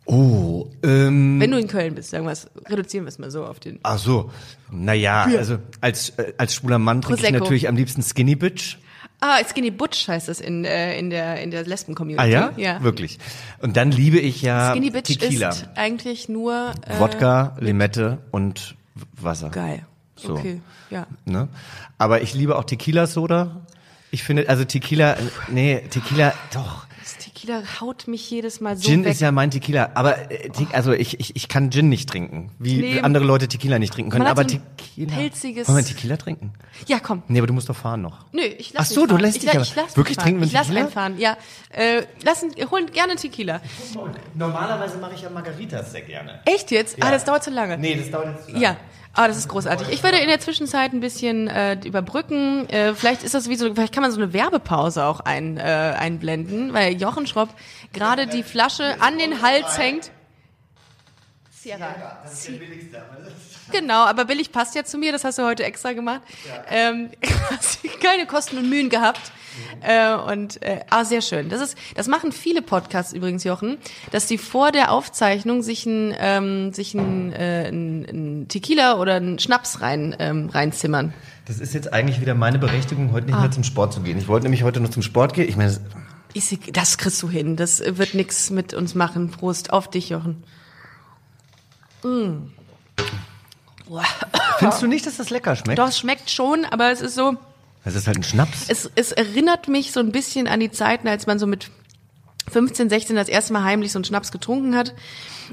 Oh, 0.04 0.70
ähm, 0.82 1.38
Wenn 1.38 1.50
du 1.50 1.58
in 1.58 1.68
Köln 1.68 1.94
bist, 1.94 2.10
sagen 2.10 2.24
wir 2.24 2.32
es, 2.32 2.46
reduzieren 2.66 3.04
wir 3.04 3.08
es 3.10 3.18
mal 3.18 3.30
so 3.30 3.44
auf 3.44 3.60
den. 3.60 3.78
ach 3.82 3.98
so. 3.98 4.30
Naja, 4.70 5.24
also 5.36 5.58
als, 5.80 6.10
äh, 6.18 6.32
als 6.38 6.54
schwuler 6.54 6.78
Mann 6.78 7.00
trinke 7.02 7.26
ich 7.26 7.32
natürlich 7.32 7.68
am 7.68 7.76
liebsten 7.76 8.02
Skinny 8.02 8.34
Bitch. 8.34 8.76
Ah, 9.20 9.38
Skinny 9.44 9.70
Butch 9.72 10.06
heißt 10.06 10.28
das 10.28 10.40
in, 10.40 10.64
äh, 10.64 10.96
in 10.98 11.10
der, 11.10 11.42
in 11.42 11.50
der 11.50 11.64
Lesben-Community. 11.64 12.22
Ah 12.22 12.26
ja? 12.26 12.52
Ja. 12.56 12.82
Wirklich. 12.82 13.18
Und 13.60 13.76
dann 13.76 13.90
liebe 13.90 14.18
ich 14.18 14.42
ja 14.42 14.70
Skinny 14.70 14.90
Bitch 14.90 15.18
Tequila. 15.18 15.48
ist 15.48 15.68
eigentlich 15.74 16.28
nur, 16.28 16.72
äh, 16.86 17.00
Wodka, 17.00 17.56
Limette 17.58 18.18
und 18.30 18.76
Wasser. 19.20 19.50
Geil. 19.50 19.84
So. 20.14 20.34
Okay, 20.34 20.60
ja. 20.90 21.06
Ne? 21.24 21.48
Aber 21.96 22.22
ich 22.22 22.34
liebe 22.34 22.56
auch 22.56 22.64
Tequila-Soda. 22.64 23.60
Ich 24.10 24.22
finde, 24.22 24.48
also 24.48 24.64
Tequila, 24.64 25.16
nee, 25.48 25.80
Tequila, 25.90 26.32
doch. 26.52 26.86
Das 27.00 27.16
Tequila 27.24 27.62
haut 27.80 28.06
mich 28.06 28.30
jedes 28.30 28.60
Mal 28.60 28.76
so 28.76 28.86
Gin 28.88 29.04
weg. 29.04 29.12
ist 29.12 29.20
ja 29.20 29.32
mein 29.32 29.50
Tequila, 29.50 29.90
aber 29.94 30.30
äh, 30.30 30.50
Te 30.50 30.66
also 30.72 30.92
ich, 30.92 31.18
ich, 31.20 31.34
ich 31.36 31.48
kann 31.48 31.70
Gin 31.70 31.88
nicht 31.88 32.08
trinken, 32.08 32.50
wie 32.58 32.76
Nee. 32.80 33.00
andere 33.00 33.24
Leute 33.24 33.48
Tequila 33.48 33.78
nicht 33.78 33.92
trinken 33.94 34.10
können. 34.10 34.24
Man 34.24 34.30
hat 34.32 34.38
Aber 34.38 34.48
so 34.48 34.56
ein 34.56 34.62
Tequila, 34.76 35.14
pelziges- 35.16 35.68
wollen 35.68 35.78
wir 35.78 35.84
Tequila 35.84 36.16
trinken? 36.18 36.52
ja, 36.86 36.98
komm. 37.00 37.22
Nee, 37.28 37.38
aber 37.38 37.46
du 37.46 37.54
musst 37.54 37.68
doch 37.70 37.76
fahren 37.76 38.02
noch. 38.02 38.26
Nö, 38.32 38.42
ich 38.42 38.74
lass 38.74 38.88
Ach 38.90 38.94
so, 38.94 39.00
mich 39.02 39.08
du 39.08 39.14
fahren. 39.14 39.20
lässt 39.22 39.36
ich, 39.36 39.42
dich 39.42 39.52
la- 39.52 39.58
aber- 39.60 39.62
ich 39.68 39.76
lass 39.76 39.96
wirklich 39.96 40.16
mich 40.18 40.24
trinken 40.24 40.40
fahren. 40.40 40.40
wir 40.40 40.46
Ich 40.46 40.52
lass 40.52 40.66
Tequila? 40.66 40.84
einfahren, 40.86 41.18
ja. 41.18 41.36
Äh, 41.70 42.02
lassen, 42.24 42.50
holen 42.70 42.90
gerne 42.92 43.16
Tequila. 43.16 43.60
Normalerweise 44.34 44.98
mache 44.98 45.14
ich 45.14 45.22
ja 45.22 45.30
Margaritas 45.30 45.92
sehr 45.92 46.02
gerne. 46.02 46.40
Echt 46.44 46.70
jetzt? 46.70 46.96
Ah, 47.00 47.10
das 47.10 47.24
dauert 47.24 47.42
zu 47.44 47.50
lange. 47.50 47.78
Nee, 47.78 47.96
das 47.96 48.10
dauert 48.10 48.34
jetzt 48.36 48.46
zu 48.46 48.52
lange. 48.52 48.64
Ja. 48.64 48.76
Ah, 49.18 49.26
das 49.26 49.36
ist 49.36 49.48
großartig. 49.48 49.88
Ich 49.88 50.04
würde 50.04 50.18
in 50.18 50.28
der 50.28 50.38
Zwischenzeit 50.38 50.92
ein 50.92 51.00
bisschen 51.00 51.48
äh, 51.48 51.76
überbrücken. 51.84 52.68
Äh, 52.68 52.94
vielleicht 52.94 53.24
ist 53.24 53.34
das 53.34 53.48
wie 53.48 53.56
so, 53.56 53.74
vielleicht 53.74 53.92
kann 53.92 54.04
man 54.04 54.12
so 54.12 54.20
eine 54.20 54.32
Werbepause 54.32 55.04
auch 55.04 55.18
ein, 55.18 55.56
äh, 55.56 55.60
einblenden, 55.60 56.72
weil 56.72 56.92
Jochen 56.92 57.26
Schropp 57.26 57.48
gerade 57.92 58.28
die 58.28 58.44
Flasche 58.44 58.94
an 59.00 59.18
den 59.18 59.42
Hals 59.42 59.76
hängt. 59.76 60.12
Sierra. 61.62 61.88
Genau, 63.72 64.04
aber 64.06 64.24
billig 64.24 64.52
passt 64.52 64.74
ja 64.74 64.84
zu 64.84 64.96
mir, 64.98 65.12
das 65.12 65.24
hast 65.24 65.38
du 65.38 65.42
heute 65.44 65.64
extra 65.64 65.92
gemacht. 65.92 66.22
Ähm, 66.70 67.10
hast 67.50 67.80
keine 68.00 68.26
Kosten 68.26 68.58
und 68.58 68.68
Mühen 68.70 68.88
gehabt. 68.88 69.32
Äh, 69.80 70.14
und 70.14 70.62
äh, 70.62 70.80
ah, 70.88 71.04
sehr 71.04 71.20
schön. 71.20 71.48
Das 71.48 71.60
ist, 71.60 71.76
das 71.96 72.06
machen 72.06 72.30
viele 72.30 72.62
Podcasts 72.62 73.12
übrigens, 73.12 73.42
Jochen, 73.44 73.78
dass 74.12 74.28
sie 74.28 74.38
vor 74.38 74.70
der 74.70 74.92
Aufzeichnung 74.92 75.62
sich 75.62 75.84
ein, 75.84 76.14
ähm, 76.18 76.72
sich 76.72 76.94
ein, 76.94 77.32
äh, 77.32 77.68
ein, 77.68 78.04
ein 78.04 78.48
Tequila 78.48 78.98
oder 78.98 79.14
einen 79.14 79.38
Schnaps 79.40 79.80
rein 79.80 80.14
ähm, 80.20 80.48
reinzimmern. 80.48 81.12
Das 81.46 81.58
ist 81.58 81.74
jetzt 81.74 81.92
eigentlich 81.92 82.20
wieder 82.20 82.34
meine 82.34 82.58
Berechtigung, 82.58 83.10
heute 83.12 83.26
nicht 83.26 83.34
Ah. 83.36 83.40
mehr 83.40 83.50
zum 83.50 83.64
Sport 83.64 83.92
zu 83.94 84.00
gehen. 84.02 84.16
Ich 84.18 84.28
wollte 84.28 84.44
nämlich 84.44 84.62
heute 84.62 84.78
noch 84.80 84.90
zum 84.90 85.02
Sport 85.02 85.34
gehen. 85.34 85.48
Ich 85.48 85.56
meine, 85.56 85.70
das- 85.70 85.80
das 86.72 86.98
kriegst 86.98 87.20
du 87.22 87.28
hin. 87.28 87.56
Das 87.56 87.80
wird 87.84 88.14
nix 88.14 88.50
mit 88.50 88.74
uns 88.74 88.94
machen. 88.94 89.30
Prost 89.32 89.72
auf 89.72 89.90
dich, 89.90 90.10
Jochen. 90.10 90.44
Mm. 92.02 92.50
Findest 94.58 94.82
du 94.82 94.86
nicht, 94.86 95.06
dass 95.06 95.16
das 95.16 95.30
lecker 95.30 95.56
schmeckt? 95.56 95.78
Doch, 95.78 95.88
es 95.88 95.98
schmeckt 95.98 96.30
schon, 96.30 96.64
aber 96.64 96.90
es 96.90 97.00
ist 97.00 97.14
so. 97.14 97.36
Das 97.84 97.94
ist 97.94 98.06
halt 98.06 98.18
ein 98.18 98.22
Schnaps. 98.22 98.66
Es, 98.68 98.90
es 98.96 99.12
erinnert 99.12 99.68
mich 99.68 99.92
so 99.92 100.00
ein 100.00 100.12
bisschen 100.12 100.46
an 100.46 100.60
die 100.60 100.70
Zeiten, 100.70 101.08
als 101.08 101.26
man 101.26 101.38
so 101.38 101.46
mit 101.46 101.70
15, 102.50 102.90
16 102.90 103.16
das 103.16 103.28
erste 103.28 103.52
Mal 103.52 103.64
heimlich 103.64 103.92
so 103.92 103.98
einen 103.98 104.04
Schnaps 104.04 104.32
getrunken 104.32 104.76
hat 104.76 104.94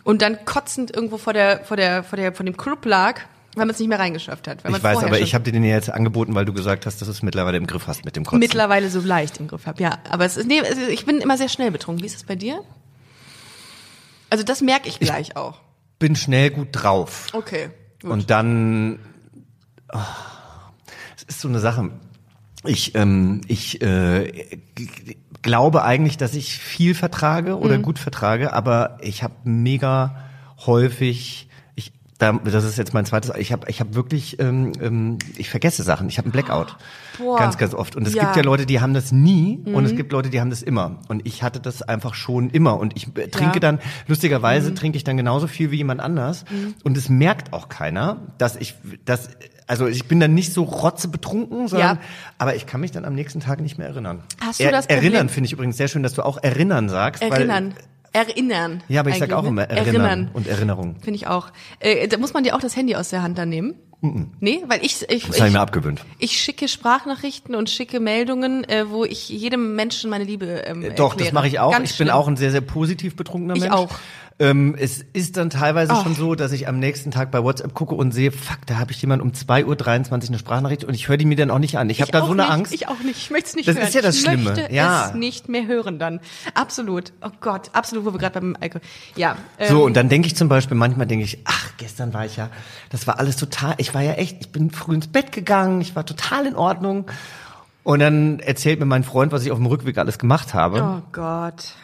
und 0.04 0.22
dann 0.22 0.44
kotzend 0.46 0.94
irgendwo 0.94 1.18
vor 1.18 1.34
der, 1.34 1.64
vor 1.64 1.78
der, 1.78 2.04
vor 2.04 2.18
der, 2.18 2.34
vor 2.34 2.46
dem 2.46 2.58
Club 2.58 2.86
lag, 2.86 3.22
weil 3.56 3.66
man 3.66 3.70
es 3.70 3.80
nicht 3.80 3.88
mehr 3.88 4.00
reingeschafft 4.00 4.48
hat. 4.48 4.60
Ich 4.68 4.84
weiß, 4.84 5.04
aber 5.04 5.20
ich 5.20 5.34
habe 5.34 5.44
dir 5.44 5.52
den 5.52 5.64
ja 5.64 5.75
jetzt 5.75 5.90
angeboten, 5.90 6.36
weil 6.36 6.46
du 6.46 6.54
gesagt 6.54 6.86
hast, 6.86 7.00
dass 7.00 7.08
du 7.08 7.12
es 7.12 7.22
mittlerweile 7.22 7.58
im 7.58 7.68
Griff 7.68 7.88
hast 7.88 8.06
mit 8.06 8.16
dem 8.16 8.25
Kotzen. 8.25 8.40
mittlerweile 8.40 8.90
so 8.90 9.00
leicht 9.00 9.40
im 9.40 9.48
Griff 9.48 9.66
habe. 9.66 9.82
Ja, 9.82 10.00
aber 10.10 10.25
es 10.25 10.36
ist, 10.36 10.48
nee, 10.48 10.62
ich 10.90 11.06
bin 11.06 11.20
immer 11.20 11.38
sehr 11.38 11.50
schnell 11.50 11.72
betrunken. 11.72 12.04
Wie 12.04 12.08
ist 12.08 12.16
es 12.16 12.24
bei 12.24 12.36
dir? 12.36 12.62
Also 14.30 14.44
das 14.44 14.62
merke 14.62 14.90
ich 14.90 15.00
gleich 15.00 15.38
auch. 15.38 15.60
Bin 16.00 16.16
schnell 16.16 16.50
gut 16.52 16.70
drauf. 16.72 17.28
Okay. 17.34 17.70
Gut. 18.02 18.12
Und 18.12 18.30
dann, 18.30 19.00
ah, 19.90 20.06
es 21.16 21.24
ist 21.24 21.42
so 21.42 21.48
eine 21.48 21.60
Sache. 21.60 21.92
Ich, 22.66 22.96
ähm, 22.96 23.42
ich 23.48 23.82
äh, 23.82 24.60
glaube 25.42 25.84
eigentlich, 25.84 26.18
dass 26.18 26.34
ich 26.34 26.58
viel 26.58 26.96
vertrage 26.96 27.52
Mhm. 27.56 27.62
oder 27.62 27.78
gut 27.78 28.00
vertrage, 28.00 28.54
aber 28.54 28.98
ich 29.02 29.24
habe 29.24 29.36
mega 29.44 30.16
häufig, 30.66 31.48
da, 32.18 32.32
das 32.32 32.64
ist 32.64 32.78
jetzt 32.78 32.94
mein 32.94 33.06
zweites, 33.06 33.32
ich 33.38 33.52
habe 33.52 33.70
ich 33.70 33.82
hab 33.82 33.94
wirklich, 33.94 34.40
ähm, 34.40 34.72
ähm, 34.82 35.18
ich 35.38 35.50
vergesse 35.50 35.84
Sachen. 35.84 36.08
Ich 36.08 36.18
habe 36.18 36.28
einen 36.28 36.32
Blackout. 36.32 36.78
Boah. 37.18 37.38
Ganz, 37.38 37.58
ganz 37.58 37.74
oft. 37.74 37.96
Und 37.98 38.08
es 38.08 38.14
Ja. 38.14 38.24
Mhm. 38.24 38.26
gibt 38.28 38.36
ja 38.38 38.44
Leute, 38.44 38.66
die 38.66 38.80
haben 38.80 38.94
das 38.94 39.12
nie 39.12 39.60
und 39.66 39.84
es 39.84 39.96
gibt 39.98 40.12
Leute, 40.14 40.30
die 40.30 40.40
haben 40.40 40.50
das 40.50 40.62
immer. 40.62 41.00
Und 41.10 41.26
ich 41.28 41.44
hatte 41.44 41.60
das 41.60 41.82
einfach 41.82 42.14
schon 42.14 42.50
immer. 42.52 42.80
Und 42.80 42.96
ich 42.96 43.08
äh, 43.18 43.28
trinke 43.28 43.56
Ja. 43.56 43.60
dann, 43.60 43.80
lustigerweise 44.08 44.72
Mhm. 44.72 44.76
trinke 44.76 44.98
ich 44.98 45.04
dann 45.04 45.18
genauso 45.18 45.48
viel 45.48 45.72
wie 45.72 45.78
jemand 45.78 46.00
anders. 46.00 46.46
Und 46.84 46.96
es 46.98 47.10
merkt 47.10 47.52
auch 47.52 47.68
keiner, 47.68 48.22
dass 48.38 48.56
ich, 48.56 48.76
dass, 49.04 49.30
also 49.68 49.86
ich 49.88 50.08
bin 50.08 50.22
dann 50.22 50.34
nicht 50.34 50.54
so 50.54 50.64
rotzebetrunken, 50.64 51.68
sondern, 51.68 51.98
Ja. 51.98 52.02
aber 52.38 52.56
ich 52.56 52.66
kann 52.66 52.80
mich 52.80 52.92
dann 52.92 53.04
am 53.04 53.14
nächsten 53.16 53.42
Tag 53.42 53.60
nicht 53.60 53.78
mehr 53.78 53.88
erinnern. 53.88 54.24
Hast 54.40 54.60
du 54.62 54.72
das 54.72 54.88
Problem- 54.88 55.04
Erinnern 55.04 55.28
finde 55.30 55.48
ich 55.48 55.54
übrigens 55.54 55.76
sehr 55.76 55.90
schön, 55.90 56.02
dass 56.04 56.14
du 56.14 56.22
auch 56.24 56.42
erinnern 56.42 56.88
sagst. 56.88 57.22
Erinnern. 57.22 57.74
Weil, 57.76 57.84
Erinnern. 58.16 58.82
ja, 58.88 59.02
aber 59.02 59.10
ich 59.10 59.18
sag 59.18 59.32
auch 59.34 59.44
ne? 59.44 59.50
immer 59.50 59.64
erinnern, 59.64 60.30
und 60.34 60.48
Erinnerung. 60.48 60.96
Finde 61.02 61.18
ich 61.18 61.28
auch. 61.28 61.50
Äh, 61.80 62.08
da 62.08 62.18
muss 62.18 62.34
man 62.34 62.44
dir 62.44 62.56
auch 62.56 62.60
das 62.62 62.76
Handy 62.76 62.96
aus 62.96 63.10
der 63.10 63.22
Hand 63.22 63.38
dann 63.38 63.50
nehmen? 63.50 63.76
Nee, 64.40 64.62
weil 64.68 64.86
ich, 64.86 65.02
ich, 65.10 65.26
Das 65.26 65.38
habe 65.40 65.48
ich 65.48 65.54
mir 65.54 65.58
ich, 65.58 65.58
abgewöhnt. 65.58 66.06
ich 66.20 66.38
schicke 66.40 66.68
Sprachnachrichten 66.68 67.56
und 67.56 67.72
schicke 67.72 68.00
Meldungen, 68.00 68.64
äh, 68.66 68.90
wo 68.90 69.04
ich 69.04 69.30
jedem 69.30 69.76
Menschen 69.76 70.12
meine 70.12 70.26
Liebe 70.26 70.46
ähm, 70.66 70.84
Äh, 70.84 70.90
Doch, 70.94 71.14
das 71.14 71.28
erkläre. 71.28 71.34
mache 71.34 71.48
ich 71.48 71.60
auch. 71.60 71.72
Ganz 71.72 71.92
ich 71.92 71.98
bin 71.98 72.08
schlimm. 72.08 72.16
auch 72.18 72.28
ein 72.28 72.38
sehr, 72.38 72.52
sehr 72.52 72.62
positiv 72.62 73.16
betrunkener 73.16 73.56
Ich 73.56 73.62
Mensch. 73.64 73.74
auch. 73.74 73.90
Ähm, 74.38 74.75
es 74.77 75.01
ist 75.13 75.38
dann 75.38 75.50
teilweise 75.50 75.94
Oh. 75.94 76.04
schon 76.04 76.13
so, 76.13 76.36
dass 76.36 76.51
ich 76.51 76.68
am 76.68 76.77
nächsten 76.77 77.10
Tag 77.10 77.32
bei 77.32 77.42
WhatsApp 77.42 77.74
gucke 77.74 77.96
und 77.96 78.12
sehe, 78.12 78.34
fuck, 78.34 78.58
da 78.65 78.75
habe 78.80 78.92
ich 78.92 79.01
jemand 79.01 79.22
um 79.22 79.32
2.23 79.32 79.63
Uhr 80.24 80.27
eine 80.27 80.39
Sprachnachricht 80.39 80.84
und 80.84 80.94
ich 80.94 81.08
höre 81.08 81.15
die 81.15 81.24
mir 81.24 81.38
dann 81.38 81.50
auch 81.51 81.60
nicht 81.60 81.77
an. 81.77 81.89
Ich 81.89 82.01
habe 82.01 82.12
da 82.12 82.20
so 82.25 82.34
eine 82.34 82.42
nicht, 82.42 82.51
Angst. 82.51 82.74
Ich 82.74 82.89
auch 82.89 83.00
nicht. 83.00 83.15
Ich 83.18 83.30
möchte 83.32 83.48
es 83.48 83.55
nicht 83.55 83.68
Das 83.70 83.77
hören. 83.77 83.88
ist 83.88 83.94
ja 83.94 84.01
das 84.01 84.16
ich 84.18 84.22
Schlimme. 84.24 84.44
möchte 84.44 84.74
Ja. 84.74 85.07
es 85.07 85.14
nicht 85.14 85.48
mehr 85.48 85.66
hören 85.68 86.00
dann. 86.00 86.20
Absolut. 86.53 87.14
Oh 87.22 87.29
Gott, 87.40 87.70
absolut, 87.72 88.03
wo 88.03 88.12
wir 88.14 88.20
gerade 88.20 88.42
beim 88.42 88.57
Alkohol. 88.60 88.81
Ja. 89.16 89.38
Ähm, 89.57 89.70
So, 89.70 89.86
und 89.86 89.96
dann 89.96 90.10
denke 90.10 90.27
ich 90.27 90.36
zum 90.36 90.50
Beispiel, 90.50 90.75
manchmal 90.75 91.07
denke 91.07 91.24
ich, 91.24 91.40
ach, 91.46 91.70
gestern 91.77 92.14
war 92.14 92.25
ich 92.25 92.36
ja, 92.36 92.50
das 92.90 93.07
war 93.07 93.20
alles 93.20 93.38
total, 93.38 93.75
ich 93.77 93.94
war 93.94 94.01
ja 94.01 94.14
echt, 94.16 94.38
ich 94.42 94.51
bin 94.51 94.70
früh 94.70 94.96
ins 94.96 95.07
Bett 95.07 95.31
gegangen, 95.31 95.79
ich 95.79 95.96
war 95.96 96.05
total 96.05 96.46
in 96.46 96.55
Ordnung. 96.55 97.05
Und 97.83 98.00
dann 98.00 98.40
erzählt 98.42 98.79
mir 98.81 98.86
mein 98.86 99.05
Freund, 99.05 99.31
was 99.31 99.46
ich 99.46 99.51
auf 99.51 99.60
dem 99.60 99.68
Rückweg 99.68 99.98
alles 99.98 100.18
gemacht 100.20 100.53
habe. 100.53 100.81
Oh 100.83 101.01
Gott. 101.14 101.75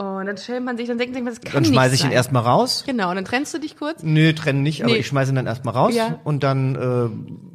Und 0.00 0.26
dann 0.26 0.36
stellt 0.38 0.64
man 0.64 0.76
sich, 0.78 0.88
dann 0.88 0.96
denkt 0.96 1.14
man, 1.14 1.26
das 1.26 1.40
kann 1.42 1.62
dann 1.62 1.72
schmeiße 1.72 1.94
ich 1.94 2.00
ihn 2.00 2.04
sein. 2.04 2.12
erstmal 2.12 2.42
raus. 2.42 2.84
Genau, 2.86 3.10
und 3.10 3.16
dann 3.16 3.24
trennst 3.26 3.52
du 3.52 3.58
dich 3.58 3.76
kurz. 3.76 4.02
Nö, 4.02 4.32
trennen 4.32 4.62
nicht, 4.62 4.82
aber 4.82 4.92
Nee. 4.94 5.00
ich 5.00 5.06
schmeiße 5.08 5.30
ihn 5.32 5.34
dann 5.34 5.46
erstmal 5.46 5.74
raus 5.74 5.94
Ja. 5.94 6.18
und 6.24 6.42
dann 6.42 6.74
äh, 6.74 7.49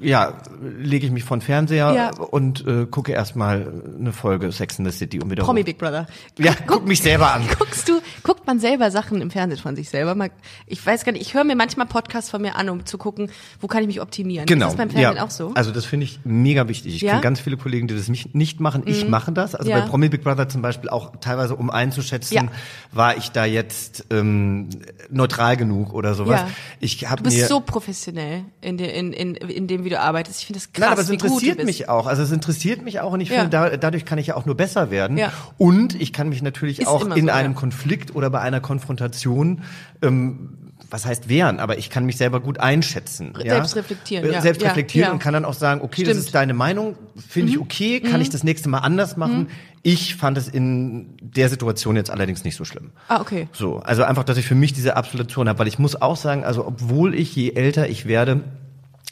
ja, 0.00 0.34
lege 0.60 1.06
ich 1.06 1.12
mich 1.12 1.24
vor 1.24 1.36
den 1.36 1.42
Fernseher 1.42 1.92
Ja. 1.94 2.10
und 2.16 2.66
äh, 2.66 2.86
gucke 2.86 3.12
erstmal 3.12 3.72
eine 3.98 4.12
Folge 4.12 4.50
Sex 4.52 4.78
in 4.78 4.84
the 4.84 4.90
City 4.90 5.20
und 5.20 5.30
wieder 5.30 5.44
Promi. 5.44 5.62
Big 5.62 5.78
Brother. 5.78 6.06
Ja, 6.38 6.54
guck 6.66 6.86
mich 6.86 7.00
selber 7.02 7.32
an. 7.34 7.42
Guckst 7.58 7.88
du, 7.88 8.00
guckt 8.22 8.46
man 8.46 8.58
selber 8.60 8.90
Sachen 8.90 9.20
im 9.20 9.30
Fernsehen 9.30 9.60
von 9.60 9.76
sich 9.76 9.90
selber? 9.90 10.14
Mal, 10.14 10.30
ich 10.66 10.84
weiß 10.84 11.04
gar 11.04 11.12
nicht, 11.12 11.22
ich 11.22 11.34
höre 11.34 11.44
mir 11.44 11.54
manchmal 11.56 11.86
Podcasts 11.86 12.30
von 12.30 12.40
mir 12.42 12.56
an, 12.56 12.68
um 12.70 12.86
zu 12.86 12.98
gucken, 12.98 13.30
wo 13.60 13.66
kann 13.66 13.82
ich 13.82 13.86
mich 13.86 14.00
optimieren. 14.00 14.46
Genau. 14.46 14.66
Ist 14.66 14.72
das 14.72 14.78
beim 14.78 14.90
Fernsehen 14.90 15.16
ja. 15.16 15.24
auch 15.24 15.30
so? 15.30 15.52
Also 15.54 15.70
das 15.70 15.84
finde 15.84 16.04
ich 16.04 16.20
mega 16.24 16.66
wichtig. 16.68 16.94
Ich 16.96 17.02
Ja? 17.02 17.08
Mhm. 17.08 17.10
kenne 17.12 17.22
ganz 17.22 17.40
viele 17.40 17.56
Kollegen, 17.56 17.86
die 17.86 17.94
das 17.96 18.08
nicht, 18.08 18.34
nicht 18.34 18.60
machen. 18.60 18.82
Ich 18.86 19.06
mache 19.08 19.32
das. 19.32 19.54
Also 19.54 19.70
bei 19.70 19.82
Promi 19.82 20.08
Big 20.08 20.22
Brother 20.24 20.48
zum 20.48 20.62
Beispiel 20.62 20.88
auch 20.88 21.12
teilweise, 21.20 21.56
um 21.56 21.68
einzuschätzen, 21.70 22.50
war 22.92 23.16
ich 23.16 23.30
da 23.32 23.44
jetzt 23.44 24.06
ähm, 24.10 24.70
neutral 25.10 25.56
genug 25.56 25.92
oder 25.92 26.14
sowas. 26.14 26.40
Ja. 26.40 26.50
Ich 26.80 27.00
Du 27.00 27.22
bist 27.24 27.36
mir 27.36 27.46
so 27.46 27.60
professionell 27.60 28.44
in, 28.60 28.78
de, 28.78 28.90
in, 28.98 29.12
in, 29.12 29.34
in 29.34 29.66
dem, 29.66 29.84
wie 29.84 29.89
du 29.90 30.00
arbeitest. 30.00 30.40
Ich 30.40 30.46
finde 30.46 30.58
das 30.60 30.72
krass, 30.72 30.80
Nein, 30.84 30.92
aber 30.92 31.02
es 31.02 31.08
wie 31.10 31.14
interessiert 31.14 31.64
mich 31.64 31.88
auch. 31.88 32.06
Also 32.06 32.22
es 32.22 32.32
interessiert 32.32 32.82
mich 32.82 33.00
auch 33.00 33.12
und 33.12 33.20
ich 33.20 33.28
Ja. 33.28 33.40
finde, 33.42 33.50
da, 33.50 33.76
dadurch 33.76 34.04
kann 34.04 34.18
ich 34.18 34.28
ja 34.28 34.36
auch 34.36 34.46
nur 34.46 34.56
besser 34.56 34.90
werden. 34.90 35.18
Ja. 35.18 35.32
Und 35.58 36.00
ich 36.00 36.12
kann 36.12 36.28
mich 36.28 36.40
natürlich 36.42 36.80
Ist 36.80 36.86
auch 36.88 37.02
in 37.14 37.26
so, 37.26 37.32
einem 37.32 37.52
ja. 37.52 37.58
Konflikt 37.58 38.14
oder 38.14 38.30
bei 38.30 38.40
einer 38.40 38.60
Konfrontation 38.60 39.62
ähm, 40.02 40.56
was 40.92 41.06
heißt 41.06 41.28
wehren, 41.28 41.60
aber 41.60 41.78
ich 41.78 41.88
kann 41.88 42.04
mich 42.04 42.16
selber 42.16 42.40
gut 42.40 42.58
einschätzen. 42.58 43.32
Ja? 43.44 43.54
Selbst 43.54 43.76
reflektieren, 43.76 44.24
Äh, 44.24 44.32
ja. 44.32 44.40
Selbst 44.40 44.60
Ja, 44.62 44.68
reflektieren 44.70 45.06
ja. 45.08 45.12
und 45.12 45.20
kann 45.20 45.32
dann 45.34 45.44
auch 45.44 45.54
sagen, 45.54 45.82
okay, 45.82 46.02
das 46.02 46.10
Stimmt. 46.14 46.16
Mhm. 46.16 46.24
ist 46.26 46.34
deine 46.34 46.54
Meinung, 46.54 46.96
finde 47.28 47.52
ich 47.52 47.60
okay, 47.60 48.00
kann 48.00 48.20
ich 48.20 48.30
das 48.30 48.42
nächste 48.42 48.68
Mal 48.68 48.78
anders 48.78 49.16
machen. 49.16 49.48
Ich 49.82 50.16
fand 50.16 50.36
es 50.36 50.48
in 50.48 51.16
der 51.22 51.48
Situation 51.48 51.94
jetzt 51.94 52.10
allerdings 52.10 52.42
nicht 52.42 52.56
so 52.56 52.64
schlimm. 52.64 52.90
Ah, 53.06 53.20
okay. 53.20 53.48
So, 53.52 53.76
also 53.78 54.02
einfach, 54.02 54.24
dass 54.24 54.36
ich 54.36 54.46
für 54.46 54.56
mich 54.56 54.72
diese 54.72 54.96
Absolution 54.96 55.48
habe, 55.48 55.60
weil 55.60 55.68
ich 55.68 55.78
muss 55.78 56.00
auch 56.00 56.16
sagen, 56.16 56.44
also 56.44 56.66
obwohl 56.66 57.14
ich 57.14 57.36
je 57.36 57.52
älter 57.52 57.88
ich 57.88 58.06
werde, 58.06 58.42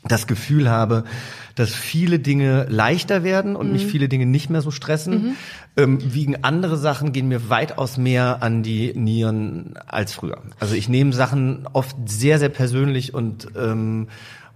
das 0.04 0.26
Gefühl 0.26 0.70
habe, 0.70 1.04
dass 1.54 1.70
viele 1.70 2.20
Dinge 2.20 2.66
leichter 2.68 3.24
werden 3.24 3.56
und 3.56 3.72
mich 3.72 3.84
viele 3.84 4.08
Dinge 4.08 4.26
nicht 4.26 4.48
mehr 4.48 4.62
so 4.62 4.70
stressen, 4.70 5.36
ähm, 5.76 5.98
wiegen 6.14 6.44
andere 6.44 6.76
Sachen, 6.76 7.12
gehen 7.12 7.26
mir 7.28 7.50
weitaus 7.50 7.98
mehr 7.98 8.42
an 8.42 8.62
die 8.62 8.92
Nieren 8.94 9.74
als 9.86 10.12
früher. 10.12 10.40
Also 10.60 10.76
ich 10.76 10.88
nehme 10.88 11.12
Sachen 11.12 11.66
oft 11.72 11.96
sehr, 12.06 12.38
sehr 12.38 12.48
persönlich 12.48 13.12
und, 13.12 13.48
ähm, 13.56 14.08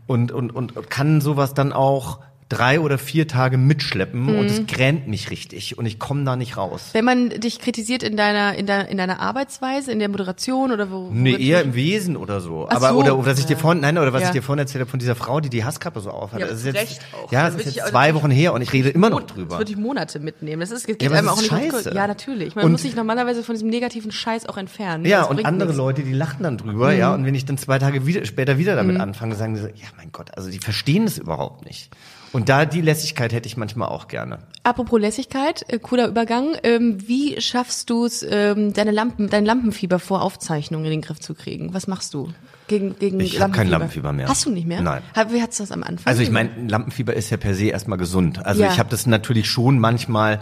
und, 0.06 0.30
und, 0.30 0.54
und 0.54 0.90
kann 0.90 1.20
sowas 1.20 1.54
dann 1.54 1.72
auch 1.72 2.20
drei 2.52 2.80
oder 2.80 2.98
vier 2.98 3.26
Tage 3.26 3.56
mitschleppen 3.56 4.28
und 4.38 4.46
es 4.46 4.66
gränt 4.66 5.08
mich 5.08 5.30
richtig 5.30 5.78
und 5.78 5.86
ich 5.86 5.98
komme 5.98 6.24
da 6.24 6.36
nicht 6.36 6.56
raus. 6.56 6.90
Wenn 6.92 7.04
man 7.04 7.30
dich 7.30 7.58
kritisiert 7.58 8.02
in 8.02 8.16
deiner, 8.16 8.54
in 8.56 8.66
deiner, 8.66 8.88
in 8.88 8.98
deiner 8.98 9.20
Arbeitsweise, 9.20 9.90
in 9.90 9.98
der 9.98 10.08
Moderation 10.08 10.70
oder 10.72 10.90
wo? 10.90 11.08
Nee, 11.12 11.34
eher 11.36 11.62
im 11.62 11.74
Wesen 11.74 12.16
oder 12.16 12.40
so. 12.40 12.66
Ach 12.68 12.76
Aber 12.76 12.90
so. 12.90 12.94
oder, 12.96 13.26
was 13.26 13.38
ich 13.38 13.46
dir 13.46 13.54
Ja. 13.54 13.58
vorhin, 13.58 13.80
nein, 13.80 13.96
oder 13.96 14.12
was 14.12 14.22
Ja. 14.22 14.28
ich 14.28 14.32
dir 14.34 14.42
vorhin 14.42 14.58
erzählt 14.60 14.80
habe 14.82 14.90
von 14.90 14.98
dieser 15.00 15.14
Frau, 15.14 15.40
die 15.40 15.48
die 15.48 15.64
Hasskappe 15.64 16.00
so 16.00 16.10
aufhat. 16.10 16.40
Ja, 16.40 16.46
das 16.46 16.58
ist 16.60 16.66
jetzt, 16.66 16.76
Recht 16.76 17.00
auch. 17.14 17.32
Ja, 17.32 17.42
Da 17.42 17.48
es 17.48 17.54
ist 17.66 17.74
jetzt 17.76 17.82
auch 17.84 17.90
zwei 17.90 18.06
natürlich- 18.08 18.22
Wochen 18.22 18.30
her 18.30 18.52
und 18.52 18.60
ich 18.62 18.72
rede 18.72 18.90
immer 18.90 19.08
noch 19.10 19.22
Das 19.22 19.32
drüber. 19.34 19.58
würde 19.58 19.70
ich 19.72 19.78
Monate 19.78 20.18
mitnehmen. 20.20 20.60
Das 20.60 20.70
ist, 20.70 20.86
geht 20.86 21.02
Ja, 21.02 21.08
aber 21.08 21.18
einem 21.18 21.26
das 21.28 21.36
auch 21.36 21.40
nicht 21.40 21.50
scheiße. 21.72 21.94
Ja, 21.94 22.06
natürlich. 22.06 22.54
Man 22.54 22.66
Und- 22.66 22.72
muss 22.72 22.82
sich 22.82 22.94
normalerweise 22.94 23.42
von 23.42 23.54
diesem 23.54 23.70
negativen 23.70 24.12
Scheiß 24.12 24.46
auch 24.46 24.56
entfernen. 24.58 25.04
Ja, 25.06 25.20
Das 25.22 25.30
und 25.30 25.44
andere 25.46 25.68
nichts. 25.68 25.78
Mhm. 25.80 25.84
Leute, 25.86 26.02
die 26.02 26.12
lachen 26.12 26.42
dann 26.42 26.58
drüber, 26.58 26.92
ja, 26.92 27.14
und 27.14 27.24
wenn 27.24 27.34
ich 27.34 27.44
dann 27.44 27.56
zwei 27.58 27.78
Tage 27.78 28.06
wieder, 28.06 28.24
später 28.26 28.58
wieder 28.58 28.76
damit 28.76 29.00
anfange, 29.00 29.34
sagen 29.36 29.56
sie 29.56 29.62
so, 29.62 29.68
ja, 29.68 29.88
mein 29.96 30.10
Gott, 30.12 30.30
also 30.36 30.50
die 30.50 30.58
verstehen 30.58 31.04
das 31.06 31.18
überhaupt 31.18 31.64
nicht. 31.64 31.90
Und 32.32 32.41
Und 32.42 32.48
da 32.48 32.64
die 32.64 32.80
Lässigkeit 32.80 33.32
hätte 33.32 33.46
ich 33.46 33.56
manchmal 33.56 33.88
auch 33.88 34.08
gerne. 34.08 34.38
Apropos 34.64 35.00
Lässigkeit, 35.00 35.64
äh, 35.68 35.78
cooler 35.78 36.08
Übergang. 36.08 36.56
Ähm, 36.64 36.98
wie 37.08 37.40
schaffst 37.40 37.88
du 37.88 38.04
es, 38.04 38.24
ähm, 38.28 38.72
deine 38.72 38.90
Lampen, 38.90 39.28
dein 39.30 39.44
Lampenfieber 39.44 39.98
vor 39.98 40.22
Aufzeichnungen 40.22 40.84
in 40.86 40.90
den 40.90 41.00
Griff 41.02 41.20
zu 41.20 41.34
kriegen? 41.34 41.72
Was 41.74 41.86
machst 41.86 42.14
du 42.14 42.32
gegen 42.68 42.98
gegen 42.98 43.20
Ich 43.20 43.40
habe 43.40 43.52
kein 43.52 43.68
Lampenfieber 43.68 44.12
mehr. 44.12 44.28
Hast 44.28 44.44
du 44.46 44.50
nicht 44.50 44.66
mehr? 44.66 44.80
Nein. 44.80 45.02
Hab- 45.14 45.32
Wie 45.32 45.40
hattest 45.42 45.60
du 45.60 45.62
das 45.64 45.72
am 45.72 45.82
Anfang? 45.82 46.06
Also 46.06 46.22
ich 46.22 46.30
meine, 46.30 46.50
Lampenfieber 46.68 47.14
ist 47.14 47.30
ja 47.30 47.36
per 47.36 47.54
se 47.54 47.66
erstmal 47.66 47.98
gesund. 47.98 48.44
Also 48.44 48.62
Ja. 48.62 48.72
ich 48.72 48.78
habe 48.78 48.88
das 48.90 49.06
natürlich 49.06 49.48
schon 49.50 49.78
manchmal, 49.78 50.40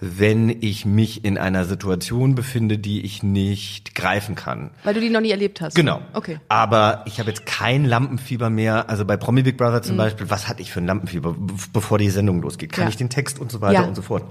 wenn 0.00 0.48
ich 0.62 0.86
mich 0.86 1.24
in 1.24 1.36
einer 1.36 1.64
Situation 1.66 2.34
befinde, 2.34 2.78
die 2.78 3.02
ich 3.02 3.22
nicht 3.22 3.94
greifen 3.94 4.34
kann. 4.34 4.70
weil 4.82 4.94
du 4.94 5.00
die 5.00 5.10
noch 5.10 5.20
nie 5.20 5.30
erlebt 5.30 5.60
hast. 5.60 5.74
Genau. 5.74 6.00
Okay. 6.14 6.38
Aber 6.48 7.02
ich 7.06 7.18
habe 7.20 7.28
jetzt 7.30 7.44
kein 7.46 7.84
Lampenfieber 7.84 8.48
mehr. 8.48 8.88
Also 8.88 9.04
bei 9.04 9.16
Promi 9.18 9.42
Big 9.42 9.56
Brother 9.58 9.78
Mhm. 9.78 9.82
zum 9.84 9.96
Beispiel, 9.98 10.30
was 10.30 10.48
hatte 10.48 10.62
ich 10.62 10.72
für 10.72 10.80
ein 10.80 10.86
Lampenfieber, 10.86 11.36
bevor 11.72 11.98
die 11.98 12.08
Sendung 12.10 12.40
losgeht? 12.40 12.72
Kann 12.72 12.84
Ja. 12.84 12.88
ich 12.88 12.96
den 12.96 13.10
Text 13.10 13.38
und 13.38 13.52
so 13.52 13.60
weiter 13.60 13.82
Ja. 13.82 13.82
und 13.82 13.94
so 13.94 14.02
fort. 14.02 14.24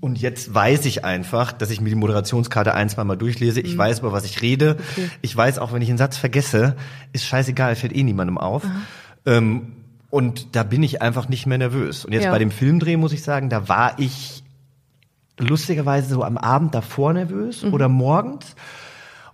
Und 0.00 0.20
jetzt 0.20 0.52
weiß 0.52 0.84
ich 0.86 1.04
einfach, 1.04 1.52
dass 1.52 1.70
ich 1.70 1.80
mir 1.80 1.88
die 1.90 1.94
Moderationskarte 1.96 2.74
ein, 2.74 2.88
zwei 2.88 3.04
Mal 3.04 3.16
durchlese. 3.16 3.60
Mhm. 3.60 3.66
Ich 3.66 3.76
weiß, 3.78 4.00
über 4.00 4.12
was 4.12 4.24
ich 4.24 4.42
rede. 4.42 4.76
Ich 5.22 5.36
weiß 5.36 5.58
auch, 5.58 5.72
wenn 5.72 5.82
ich 5.82 5.88
einen 5.88 5.98
Satz 5.98 6.16
vergesse, 6.16 6.76
ist 7.12 7.24
scheißegal, 7.24 7.74
fällt 7.76 7.94
eh 7.94 8.02
niemandem 8.02 8.38
auf. 8.38 8.62
Ähm, 9.24 9.72
und 10.10 10.54
da 10.56 10.62
bin 10.62 10.82
ich 10.82 11.02
einfach 11.02 11.28
nicht 11.28 11.46
mehr 11.46 11.58
nervös. 11.58 12.04
Und 12.04 12.12
jetzt 12.12 12.24
Ja. 12.24 12.30
bei 12.30 12.38
dem 12.38 12.50
Filmdreh 12.50 12.96
muss 12.96 13.12
ich 13.12 13.22
sagen, 13.22 13.48
da 13.48 13.68
war 13.68 13.98
ich 13.98 14.42
lustigerweise 15.38 16.08
so 16.14 16.22
am 16.24 16.38
Abend 16.38 16.74
davor 16.74 17.12
nervös 17.12 17.62
Mhm. 17.62 17.74
oder 17.74 17.88
morgens. 17.88 18.54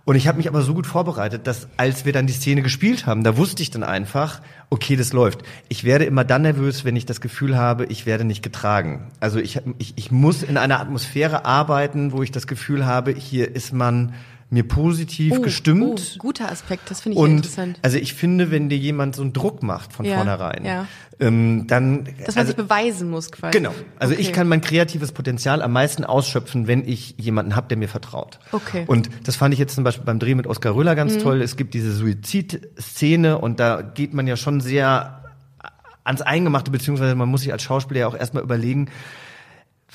Und 0.05 0.17
ich 0.17 0.27
habe 0.27 0.37
mich 0.37 0.49
aber 0.49 0.61
so 0.63 0.73
gut 0.73 0.85
vorbereitet, 0.85 1.47
dass 1.47 1.69
als 1.77 2.03
wir 2.03 2.11
dann 2.11 2.27
die 2.27 2.33
Szene 2.33 2.61
gespielt 2.61 3.05
haben, 3.05 3.23
da 3.23 3.37
wusste 3.37 3.63
ich 3.63 3.71
dann 3.71 3.83
einfach, 3.83 4.41
okay, 4.69 4.97
das 4.97 5.13
läuft. 5.13 5.43
Ich 5.69 5.85
werde 5.85 6.03
immer 6.03 6.25
dann 6.25 6.41
nervös, 6.41 6.83
wenn 6.83 6.97
ich 6.97 7.05
das 7.05 7.21
Gefühl 7.21 7.57
habe, 7.57 7.85
ich 7.85 8.05
werde 8.05 8.25
nicht 8.25 8.43
getragen. 8.43 9.11
Also 9.21 9.39
ich, 9.39 9.61
ich, 9.77 9.93
ich 9.95 10.11
muss 10.11 10.43
in 10.43 10.57
einer 10.57 10.81
Atmosphäre 10.81 11.45
arbeiten, 11.45 12.11
wo 12.11 12.21
ich 12.21 12.31
das 12.31 12.47
Gefühl 12.47 12.85
habe, 12.85 13.11
hier 13.11 13.55
ist 13.55 13.71
man 13.71 14.13
mir 14.53 14.67
positiv 14.67 15.33
Oh, 15.37 15.41
gestimmt. 15.41 16.13
Oh, 16.15 16.19
guter 16.19 16.51
Aspekt, 16.51 16.89
das 16.91 17.01
finde 17.01 17.17
ich 17.17 17.23
Und 17.23 17.31
interessant. 17.37 17.79
also 17.81 17.97
ich 17.97 18.13
finde, 18.13 18.51
wenn 18.51 18.69
dir 18.69 18.77
jemand 18.77 19.15
so 19.15 19.23
einen 19.23 19.33
Druck 19.33 19.63
macht 19.63 19.91
von 19.93 20.05
Ja, 20.05 20.15
vornherein, 20.15 20.63
ja. 20.63 20.85
ähm, 21.19 21.65
dann 21.67 22.05
Dass 22.25 22.35
man 22.35 22.45
also, 22.45 22.47
sich 22.47 22.55
beweisen 22.55 23.09
muss 23.09 23.31
quasi. 23.31 23.57
Genau. 23.57 23.73
Also 23.97 24.13
ich 24.13 24.27
Okay. 24.27 24.31
kann 24.31 24.47
mein 24.47 24.61
kreatives 24.61 25.11
Potenzial 25.11 25.61
am 25.61 25.71
meisten 25.71 26.03
ausschöpfen, 26.05 26.67
wenn 26.67 26.87
ich 26.87 27.15
jemanden 27.17 27.55
habe, 27.55 27.67
der 27.67 27.77
mir 27.77 27.87
vertraut. 27.89 28.39
Okay. 28.51 28.83
Mhm. 28.83 28.87
Und 28.89 29.09
das 29.25 29.35
fand 29.35 29.53
ich 29.53 29.59
jetzt 29.59 29.73
zum 29.75 29.83
Beispiel 29.83 30.05
beim 30.05 30.19
Dreh 30.19 30.35
mit 30.35 30.45
Oskar 30.47 30.75
Röller 30.75 30.95
ganz 30.95 31.17
toll. 31.17 31.41
Es 31.41 31.55
gibt 31.57 31.73
diese 31.73 31.91
Suizidszene 31.91 33.37
und 33.39 33.59
da 33.59 33.81
geht 33.81 34.13
man 34.13 34.27
ja 34.27 34.37
schon 34.37 34.61
sehr 34.61 35.23
ans 36.03 36.21
Eingemachte, 36.21 36.69
beziehungsweise 36.69 37.15
man 37.15 37.29
muss 37.29 37.41
sich 37.41 37.51
als 37.51 37.63
Schauspieler 37.63 38.01
ja 38.01 38.07
auch 38.07 38.15
erstmal 38.17 38.43
überlegen, 38.43 38.89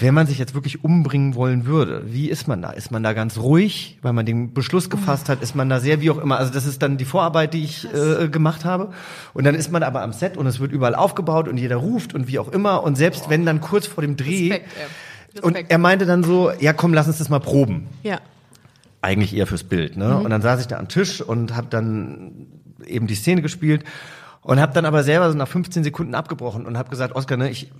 wenn 0.01 0.15
man 0.15 0.29
sich 0.29 0.39
jetzt 0.39 0.55
wirklich 0.55 0.85
umbringen 0.85 1.35
wollen 1.35 1.67
würde, 1.67 2.03
wie 2.07 2.31
ist 2.31 2.47
man 2.47 2.63
da? 2.63 2.71
Ist 2.71 2.93
man 2.93 3.03
da 3.03 3.15
ganz 3.15 3.37
ruhig, 3.37 3.99
weil 4.01 4.13
man 4.13 4.25
den 4.25 4.55
Beschluss 4.55 4.91
gefasst 4.91 5.29
hat? 5.29 5.43
Ist 5.43 5.57
man 5.57 5.69
da 5.69 5.81
sehr, 5.81 6.01
wie 6.01 6.11
auch 6.11 6.19
immer? 6.19 6.39
Also 6.39 6.53
das 6.53 6.67
ist 6.67 6.83
dann 6.83 6.99
die 6.99 7.05
Vorarbeit, 7.05 7.53
die 7.53 7.65
ich 7.65 7.87
äh, 7.93 8.29
gemacht 8.29 8.65
habe. 8.65 8.93
Und 9.35 9.45
dann 9.45 9.57
ist 9.57 9.73
man 9.73 9.83
aber 9.83 10.03
am 10.03 10.13
Set 10.13 10.37
und 10.37 10.47
es 10.47 10.61
wird 10.61 10.71
überall 10.71 10.95
aufgebaut 10.95 11.49
und 11.49 11.57
jeder 11.57 11.77
ruft 11.77 12.15
und 12.15 12.29
wie 12.29 12.39
auch 12.39 12.49
immer. 12.49 12.85
Und 12.85 12.97
selbst 12.97 13.29
wenn 13.29 13.45
dann 13.45 13.61
kurz 13.61 13.89
vor 13.89 14.03
dem 14.03 14.17
Dreh 14.17 14.51
Respekt, 14.51 14.69
ja. 15.35 15.43
und 15.43 15.55
Respekt. 15.55 15.73
er 15.73 15.79
meinte 15.79 16.07
dann 16.07 16.23
so, 16.23 16.53
ja 16.61 16.73
komm, 16.73 16.95
lass 16.95 17.09
uns 17.09 17.19
das 17.19 17.29
mal 17.29 17.41
proben. 17.41 17.89
Ja. 18.05 18.21
Eigentlich 19.03 19.35
eher 19.35 19.49
fürs 19.49 19.65
Bild. 19.65 19.97
Ne? 19.97 20.17
Und 20.17 20.31
dann 20.31 20.43
saß 20.43 20.61
ich 20.61 20.69
da 20.69 20.79
am 20.79 20.89
Tisch 20.89 21.21
und 21.21 21.57
habe 21.57 21.67
dann 21.71 22.47
eben 22.87 23.09
die 23.09 23.17
Szene 23.17 23.43
gespielt 23.43 23.85
und 24.43 24.61
habe 24.61 24.73
dann 24.73 24.85
aber 24.85 25.03
selber 25.03 25.31
so 25.31 25.37
nach 25.37 25.49
15 25.49 25.83
Sekunden 25.83 26.15
abgebrochen 26.15 26.67
und 26.67 26.79
habe 26.79 26.89
gesagt, 26.89 27.17
Oskar, 27.17 27.37
ne, 27.37 27.51
ich 27.51 27.71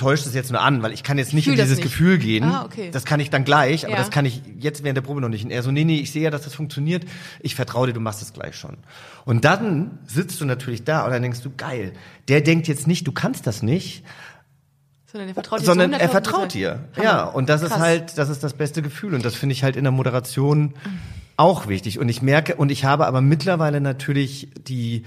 täusche 0.00 0.24
das 0.24 0.34
jetzt 0.34 0.50
nur 0.50 0.60
an, 0.60 0.82
weil 0.82 0.92
ich 0.92 1.02
kann 1.02 1.16
jetzt 1.18 1.32
nicht 1.34 1.46
in 1.46 1.54
dieses. 1.54 1.80
Gefühl 1.80 2.18
gehen. 2.18 2.44
Ah, 2.44 2.64
okay. 2.64 2.90
Das 2.90 3.04
kann 3.04 3.20
ich 3.20 3.30
dann 3.30 3.44
gleich, 3.44 3.84
aber 3.84 3.92
Ja. 3.94 3.98
das 4.00 4.10
kann 4.10 4.24
ich 4.26 4.42
jetzt 4.58 4.82
während 4.82 4.96
der 4.96 5.02
Probe 5.02 5.20
noch 5.20 5.28
nicht. 5.28 5.44
Und 5.44 5.50
er 5.50 5.62
so, 5.62 5.70
nee, 5.70 5.84
nee, 5.84 5.98
ich 6.00 6.10
sehe 6.12 6.22
ja, 6.22 6.30
dass 6.30 6.42
das 6.42 6.54
funktioniert. 6.54 7.04
Ich 7.40 7.54
vertraue 7.54 7.86
dir, 7.86 7.92
du 7.92 8.00
machst 8.00 8.20
es 8.22 8.32
gleich 8.32 8.56
schon. 8.56 8.78
Und 9.24 9.44
dann 9.44 9.98
sitzt 10.06 10.40
du 10.40 10.44
natürlich 10.44 10.82
da 10.84 11.04
und 11.04 11.10
dann 11.12 11.22
denkst 11.22 11.40
du, 11.42 11.50
geil, 11.56 11.92
der 12.28 12.40
denkt 12.40 12.66
jetzt 12.68 12.86
nicht, 12.86 13.06
du 13.06 13.12
kannst 13.12 13.46
das 13.46 13.62
nicht, 13.62 14.04
Sondern 15.10 15.28
er 15.28 15.34
vertraut 15.34 15.60
dir 15.60 15.64
sondern 15.64 15.92
er 15.92 15.98
100.000%. 16.08 16.10
vertraut 16.10 16.54
dir. 16.54 16.88
Ja, 17.02 17.24
und 17.24 17.48
das 17.48 17.62
ist 17.62 17.70
Krass. 17.70 17.80
halt, 17.80 18.18
das 18.18 18.28
ist 18.28 18.42
das 18.42 18.54
beste 18.54 18.82
Gefühl 18.82 19.14
und 19.14 19.24
das 19.24 19.34
finde 19.34 19.52
ich 19.54 19.62
halt 19.64 19.76
in 19.76 19.84
der 19.84 19.92
Moderation 19.92 20.74
auch 21.36 21.66
wichtig. 21.68 21.98
Und 21.98 22.08
ich 22.08 22.20
merke, 22.22 22.54
und 22.56 22.70
ich 22.70 22.84
habe 22.84 23.06
aber 23.06 23.20
mittlerweile 23.20 23.80
natürlich 23.80 24.50
die, 24.68 25.04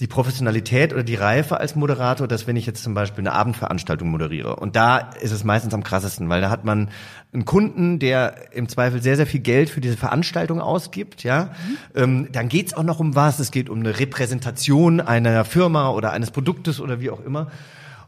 die 0.00 0.06
Professionalität 0.06 0.92
oder 0.92 1.02
die 1.02 1.16
Reife 1.16 1.58
als 1.58 1.74
Moderator, 1.74 2.28
dass 2.28 2.46
wenn 2.46 2.54
ich 2.54 2.66
jetzt 2.66 2.84
zum 2.84 2.94
Beispiel 2.94 3.22
eine 3.22 3.32
Abendveranstaltung 3.32 4.08
moderiere, 4.08 4.56
und 4.56 4.76
da 4.76 4.98
ist 4.98 5.32
es 5.32 5.42
meistens 5.42 5.74
am 5.74 5.82
krassesten, 5.82 6.28
weil 6.28 6.40
da 6.40 6.50
hat 6.50 6.64
man 6.64 6.88
einen 7.32 7.44
Kunden, 7.44 7.98
der 7.98 8.52
im 8.54 8.68
Zweifel 8.68 9.02
sehr, 9.02 9.16
sehr 9.16 9.26
viel 9.26 9.40
Geld 9.40 9.70
für 9.70 9.80
diese 9.80 9.96
Veranstaltung 9.96 10.60
ausgibt, 10.60 11.24
ja, 11.24 11.50
ähm, 11.96 12.28
dann 12.30 12.48
geht's 12.48 12.74
auch 12.74 12.84
noch 12.84 13.00
um 13.00 13.16
was, 13.16 13.40
es 13.40 13.50
geht 13.50 13.68
um 13.68 13.80
eine 13.80 13.98
Repräsentation 13.98 15.00
einer 15.00 15.44
Firma 15.44 15.90
oder 15.90 16.12
eines 16.12 16.30
Produktes 16.30 16.80
oder 16.80 17.00
wie 17.00 17.10
auch 17.10 17.24
immer. 17.24 17.48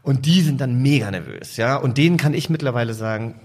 Und 0.01 0.25
die 0.25 0.41
sind 0.41 0.61
dann 0.61 0.81
mega 0.81 1.11
nervös, 1.11 1.57
ja. 1.57 1.75
Und 1.75 1.97
denen 1.97 2.17
kann 2.17 2.33
ich 2.33 2.49
mittlerweile 2.49 2.93
sagen, 2.93 3.35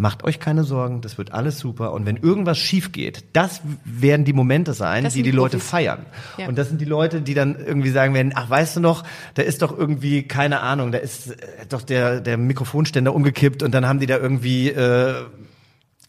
macht 0.00 0.22
euch 0.24 0.38
keine 0.38 0.62
Sorgen, 0.64 1.00
das 1.00 1.18
wird 1.18 1.32
alles 1.32 1.58
super. 1.58 1.92
Und 1.92 2.06
wenn 2.06 2.16
irgendwas 2.16 2.56
schief 2.56 2.92
geht, 2.92 3.24
das 3.34 3.60
werden 3.84 4.24
die 4.24 4.32
Momente 4.32 4.72
sein, 4.72 5.02
Das 5.04 5.12
die 5.12 5.22
die 5.24 5.30
die 5.32 5.36
Leute 5.36 5.56
Profis. 5.58 5.70
feiern. 5.70 6.06
Ja. 6.38 6.46
Und 6.48 6.56
das 6.56 6.68
sind 6.68 6.80
die 6.80 6.84
Leute, 6.86 7.20
die 7.20 7.34
dann 7.34 7.56
irgendwie 7.56 7.90
sagen 7.90 8.14
werden, 8.14 8.32
ach, 8.34 8.48
weißt 8.48 8.76
du 8.76 8.80
noch, 8.80 9.02
da 9.34 9.42
ist 9.42 9.60
doch 9.60 9.76
irgendwie, 9.76 10.22
keine 10.22 10.60
Ahnung, 10.60 10.92
da 10.92 10.98
ist 10.98 11.32
äh, 11.32 11.36
doch 11.68 11.82
der, 11.82 12.20
der 12.20 12.38
Mikrofonständer 12.38 13.12
umgekippt 13.12 13.62
und 13.64 13.72
dann 13.74 13.86
haben 13.86 13.98
die 13.98 14.06
da 14.06 14.16
irgendwie, 14.18 14.70
äh, 14.70 15.14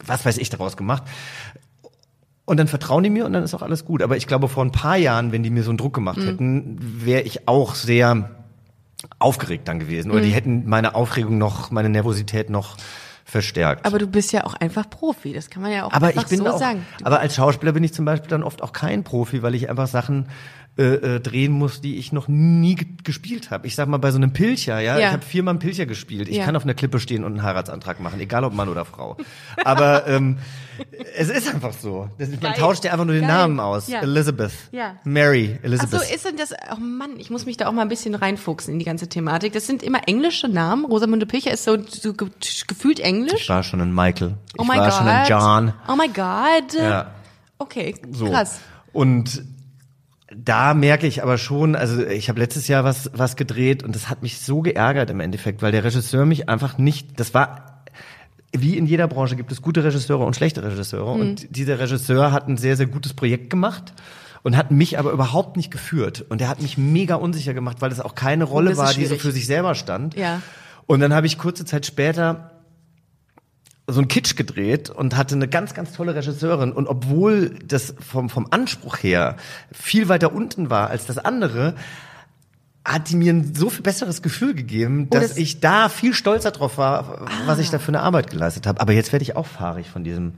was 0.06 0.24
weiß 0.24 0.38
ich, 0.38 0.48
daraus 0.50 0.76
gemacht. 0.76 1.02
Und 2.44 2.56
dann 2.58 2.68
vertrauen 2.68 3.02
die 3.02 3.10
mir 3.10 3.26
und 3.26 3.32
dann 3.32 3.42
ist 3.42 3.54
auch 3.54 3.62
alles 3.62 3.84
gut. 3.84 4.02
Aber 4.02 4.16
ich 4.16 4.26
glaube, 4.26 4.48
vor 4.48 4.64
ein 4.64 4.72
paar 4.72 4.96
Jahren, 4.96 5.30
wenn 5.32 5.42
die 5.42 5.50
mir 5.50 5.62
so 5.62 5.70
einen 5.70 5.78
Druck 5.78 5.94
gemacht 5.94 6.18
Mhm. 6.18 6.22
hätten, 6.26 6.78
wäre 7.04 7.22
ich 7.22 7.48
auch 7.48 7.74
sehr 7.74 8.30
aufgeregt 9.18 9.66
dann 9.68 9.78
gewesen. 9.80 10.10
Oder 10.10 10.20
die 10.20 10.30
hätten 10.30 10.68
meine 10.68 10.94
Aufregung 10.94 11.38
noch, 11.38 11.70
meine 11.70 11.88
Nervosität 11.88 12.50
noch 12.50 12.76
verstärkt. 13.30 13.86
Aber 13.86 13.98
du 13.98 14.06
bist 14.06 14.32
ja 14.32 14.44
auch 14.44 14.54
einfach 14.54 14.88
Profi, 14.90 15.32
das 15.32 15.48
kann 15.50 15.62
man 15.62 15.72
ja 15.72 15.84
auch 15.84 15.92
Aber 15.92 16.08
einfach 16.08 16.22
ich 16.24 16.28
bin 16.28 16.38
so 16.38 16.48
auch, 16.48 16.58
sagen. 16.58 16.84
aber 17.02 17.20
als 17.20 17.34
Schauspieler 17.34 17.72
bin 17.72 17.84
ich 17.84 17.94
zum 17.94 18.04
Beispiel 18.04 18.28
dann 18.28 18.42
oft 18.42 18.62
auch 18.62 18.72
kein 18.72 19.04
Profi, 19.04 19.42
weil 19.42 19.54
ich 19.54 19.70
einfach 19.70 19.86
Sachen 19.86 20.28
äh, 20.80 21.16
äh, 21.16 21.20
drehen 21.20 21.52
muss, 21.52 21.80
die 21.80 21.96
ich 21.98 22.10
noch 22.12 22.26
nie 22.28 22.74
ge 22.74 22.86
gespielt 23.04 23.50
habe. 23.50 23.66
Ich 23.66 23.74
sag 23.74 23.86
mal 23.88 23.98
bei 23.98 24.10
so 24.10 24.16
einem 24.16 24.32
Pilcher, 24.32 24.80
ja, 24.80 24.98
Ja. 24.98 25.06
ich 25.08 25.12
habe 25.12 25.22
viermal 25.24 25.52
einen 25.52 25.58
Pilcher 25.58 25.84
gespielt. 25.86 26.28
Ich 26.28 26.36
Ja. 26.36 26.44
kann 26.44 26.56
auf 26.56 26.62
einer 26.64 26.74
Klippe 26.74 27.00
stehen 27.00 27.24
und 27.24 27.32
einen 27.32 27.42
Heiratsantrag 27.42 28.00
machen, 28.00 28.18
egal 28.20 28.44
ob 28.44 28.54
Mann 28.54 28.68
oder 28.68 28.84
Frau. 28.84 29.16
Aber 29.64 30.06
ähm, 30.06 30.38
es 31.16 31.28
ist 31.28 31.52
einfach 31.52 31.72
so. 31.74 32.08
Das, 32.18 32.28
man 32.40 32.54
tauscht 32.54 32.84
ja 32.84 32.92
einfach 32.92 33.04
nur 33.04 33.14
den 33.14 33.26
Geil. 33.26 33.30
Namen 33.36 33.60
aus. 33.60 33.88
Ja. 33.88 34.00
Elizabeth. 34.00 34.52
Ja. 34.72 34.94
Mary 35.04 35.56
Ach 35.60 35.64
Elizabeth. 35.64 36.00
so, 36.00 36.14
ist 36.14 36.24
denn 36.24 36.36
das, 36.36 36.52
oh 36.72 36.80
Mann, 36.80 37.18
ich 37.18 37.28
muss 37.30 37.44
mich 37.46 37.56
da 37.58 37.66
auch 37.68 37.72
mal 37.72 37.82
ein 37.82 37.88
bisschen 37.88 38.14
reinfuchsen 38.14 38.72
in 38.72 38.78
die 38.78 38.84
ganze 38.86 39.08
Thematik. 39.08 39.52
Das 39.52 39.66
sind 39.66 39.82
immer 39.82 40.08
englische 40.08 40.48
Namen. 40.48 40.84
Rosamunde 40.86 41.26
Pilcher 41.26 41.50
ist 41.52 41.64
so, 41.64 41.76
so 41.88 42.14
ge 42.14 42.28
gefühlt 42.66 43.00
englisch. 43.00 43.42
ich 43.42 43.48
war 43.48 43.62
schon 43.62 43.80
ein 43.80 43.94
Michael. 43.94 44.34
oh 44.56 44.62
ich 44.62 44.68
mein 44.68 44.78
war 44.80 44.88
Gott. 44.88 44.96
schon 44.98 45.08
ein 45.08 45.26
John. 45.28 45.74
Oh 45.88 45.96
mein 45.96 46.12
Gott. 46.12 46.72
Ja. 46.78 47.10
Okay, 47.58 47.94
So. 48.12 48.26
krass. 48.30 48.60
Und 48.92 49.42
da 50.34 50.74
merke 50.74 51.06
ich 51.06 51.22
aber 51.22 51.38
schon, 51.38 51.74
also 51.74 52.04
ich 52.06 52.28
habe 52.28 52.38
letztes 52.40 52.68
Jahr 52.68 52.84
was 52.84 53.10
was 53.14 53.36
gedreht 53.36 53.82
und 53.82 53.94
das 53.94 54.08
hat 54.08 54.22
mich 54.22 54.38
so 54.38 54.60
geärgert 54.60 55.10
im 55.10 55.20
Endeffekt, 55.20 55.60
weil 55.62 55.72
der 55.72 55.84
Regisseur 55.84 56.24
mich 56.26 56.48
einfach 56.48 56.78
nicht, 56.78 57.18
das 57.18 57.34
war 57.34 57.84
wie 58.52 58.76
in 58.76 58.86
jeder 58.86 59.06
Branche 59.06 59.36
gibt 59.36 59.52
es 59.52 59.62
gute 59.62 59.84
Regisseure 59.84 60.24
und 60.24 60.34
schlechte 60.34 60.62
Regisseure 60.62 61.14
Mhm. 61.14 61.20
und 61.20 61.56
dieser 61.56 61.78
Regisseur 61.78 62.32
hat 62.32 62.48
ein 62.48 62.56
sehr 62.56 62.76
sehr 62.76 62.86
gutes 62.86 63.14
Projekt 63.14 63.50
gemacht 63.50 63.92
und 64.42 64.56
hat 64.56 64.70
mich 64.70 64.98
aber 64.98 65.12
überhaupt 65.12 65.56
nicht 65.56 65.70
geführt 65.70 66.24
und 66.28 66.40
er 66.40 66.48
hat 66.48 66.62
mich 66.62 66.78
mega 66.78 67.16
unsicher 67.16 67.54
gemacht, 67.54 67.78
weil 67.80 67.92
es 67.92 68.00
auch 68.00 68.14
keine 68.14 68.44
Rolle 68.44 68.70
das 68.70 68.78
ist 68.78 68.84
war, 68.84 68.94
die 68.94 69.06
so 69.06 69.16
für 69.16 69.32
sich 69.32 69.46
selber 69.46 69.74
stand. 69.74 70.14
Ja. 70.16 70.40
Und 70.86 71.00
dann 71.00 71.12
habe 71.14 71.26
ich 71.26 71.38
kurze 71.38 71.64
Zeit 71.64 71.86
später 71.86 72.50
so 73.92 74.00
ein 74.00 74.08
Kitsch 74.08 74.36
gedreht 74.36 74.90
und 74.90 75.16
hatte 75.16 75.34
eine 75.34 75.48
ganz, 75.48 75.74
ganz 75.74 75.92
tolle 75.92 76.14
Regisseurin. 76.14 76.72
Und 76.72 76.86
obwohl 76.86 77.50
das 77.66 77.94
vom, 78.00 78.28
vom 78.30 78.46
Anspruch 78.50 78.98
her 79.02 79.36
viel 79.72 80.08
weiter 80.08 80.32
unten 80.32 80.70
war 80.70 80.90
als 80.90 81.06
das 81.06 81.18
andere, 81.18 81.74
hat 82.84 83.10
die 83.10 83.16
mir 83.16 83.32
ein 83.32 83.54
so 83.54 83.68
viel 83.70 83.82
besseres 83.82 84.22
Gefühl 84.22 84.54
gegeben, 84.54 85.10
dass 85.10 85.28
das- 85.28 85.36
ich 85.36 85.60
da 85.60 85.88
viel 85.88 86.14
stolzer 86.14 86.50
drauf 86.50 86.78
war, 86.78 87.26
was 87.46 87.58
ich 87.58 87.70
da 87.70 87.78
für 87.78 87.88
eine 87.88 88.00
Arbeit 88.00 88.30
geleistet 88.30 88.66
habe. 88.66 88.80
Aber 88.80 88.92
jetzt 88.92 89.12
werde 89.12 89.22
ich 89.22 89.36
auch 89.36 89.46
fahrig 89.46 89.88
von 89.88 90.02
diesem 90.04 90.32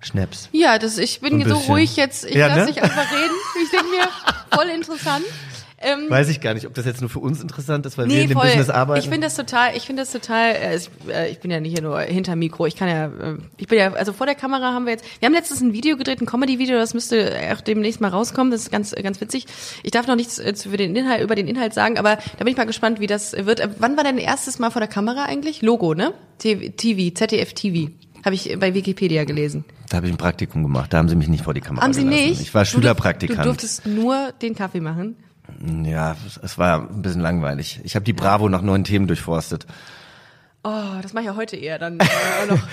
Schnaps. 0.00 0.48
Ja, 0.52 0.78
das, 0.78 0.98
ich 0.98 1.20
bin 1.20 1.42
So 1.44 1.54
so 1.56 1.72
ruhig 1.72 1.96
jetzt. 1.96 2.24
Ich 2.24 2.34
Ja, 2.34 2.48
lasse 2.48 2.60
ne? 2.60 2.66
dich 2.66 2.82
einfach 2.82 3.10
reden. 3.12 3.34
Ich 3.64 3.70
denke 3.70 3.86
mir, 3.86 4.08
voll 4.56 4.68
interessant. 4.68 5.24
Ähm, 5.82 6.08
Weiß 6.08 6.28
ich 6.28 6.40
gar 6.40 6.54
nicht, 6.54 6.66
ob 6.66 6.74
das 6.74 6.84
jetzt 6.86 7.00
nur 7.00 7.10
für 7.10 7.18
uns 7.18 7.40
interessant 7.42 7.84
ist, 7.86 7.98
weil 7.98 8.08
wir 8.08 8.14
Nee, 8.16 8.22
in 8.22 8.28
dem 8.28 8.38
voll. 8.38 8.46
Business 8.46 8.70
arbeiten. 8.70 9.00
Ich 9.00 9.08
finde 9.08 9.26
das 9.26 9.34
total, 9.34 9.76
ich 9.76 9.82
finde 9.84 10.02
das 10.02 10.12
total, 10.12 10.52
äh, 10.54 10.76
ich, 10.76 10.90
äh, 11.08 11.30
ich 11.30 11.40
bin 11.40 11.50
ja 11.50 11.60
nicht 11.60 11.72
hier 11.72 11.82
nur 11.82 12.00
hinter 12.00 12.36
Mikro, 12.36 12.66
ich 12.66 12.76
kann 12.76 12.88
ja, 12.88 13.06
äh, 13.06 13.38
ich 13.56 13.66
bin 13.66 13.78
ja, 13.78 13.92
also 13.92 14.12
vor 14.12 14.26
der 14.26 14.34
Kamera 14.34 14.72
haben 14.72 14.84
wir 14.86 14.92
jetzt, 14.92 15.04
wir 15.20 15.26
haben 15.26 15.32
letztens 15.34 15.60
ein 15.60 15.72
Video 15.72 15.96
gedreht, 15.96 16.20
ein 16.20 16.26
Comedy-Video, 16.26 16.76
das 16.76 16.94
müsste 16.94 17.32
auch 17.52 17.60
demnächst 17.60 18.00
mal 18.00 18.08
rauskommen, 18.08 18.50
das 18.50 18.62
ist 18.62 18.70
ganz, 18.70 18.94
ganz 19.02 19.20
witzig. 19.20 19.46
Ich 19.82 19.90
darf 19.90 20.06
noch 20.06 20.16
nichts 20.16 20.38
äh, 20.38 20.54
für 20.54 20.76
den 20.76 20.94
Inhalt, 20.94 21.22
über 21.22 21.34
den 21.34 21.48
Inhalt 21.48 21.74
sagen, 21.74 21.98
aber 21.98 22.16
da 22.16 22.38
bin 22.44 22.48
ich 22.48 22.56
mal 22.56 22.64
gespannt, 22.66 23.00
wie 23.00 23.06
das 23.06 23.32
wird. 23.32 23.60
Äh, 23.60 23.68
Wann 23.78 23.96
war 23.96 24.04
dein 24.04 24.18
erstes 24.18 24.58
Mal 24.58 24.70
vor 24.70 24.80
der 24.80 24.88
Kamera 24.88 25.24
eigentlich? 25.24 25.62
Logo, 25.62 25.94
ne? 25.94 26.12
TV, 26.38 26.72
TV 26.76 27.14
ZDF 27.14 27.52
TV. 27.54 27.90
Habe 28.24 28.36
ich 28.36 28.56
bei 28.60 28.72
Wikipedia 28.74 29.24
gelesen. 29.24 29.64
da 29.90 29.96
habe 29.96 30.06
ich 30.06 30.12
ein 30.12 30.16
Praktikum 30.16 30.62
gemacht, 30.62 30.92
da 30.92 30.98
haben 30.98 31.08
sie 31.08 31.16
mich 31.16 31.26
nicht 31.26 31.42
vor 31.42 31.54
die 31.54 31.60
Kamera 31.60 31.82
Haben 31.82 31.92
Sie 31.92 32.04
gelassen. 32.04 32.28
nicht? 32.28 32.40
Ich 32.40 32.54
war 32.54 32.62
Du 32.62 32.70
Schülerpraktikant. 32.70 33.40
Du 33.40 33.44
durftest 33.44 33.84
nur 33.84 34.30
den 34.40 34.54
Kaffee 34.54 34.80
machen. 34.80 35.16
Ja, 35.84 36.16
es- 36.42 36.58
war 36.58 36.80
ein 36.88 37.02
bisschen 37.02 37.20
langweilig. 37.20 37.80
Ich 37.84 37.94
habe 37.94 38.04
die 38.04 38.12
Bravo 38.12 38.48
nach 38.48 38.62
neuen 38.62 38.84
Themen 38.84 39.06
durchforstet. 39.06 39.66
Oh, 40.64 40.70
das 41.02 41.12
mache 41.12 41.24
ich 41.24 41.30
ja 41.30 41.36
heute 41.36 41.56
eher 41.56 41.78
dann 41.78 41.98
äh, 42.00 42.04
noch. 42.48 42.58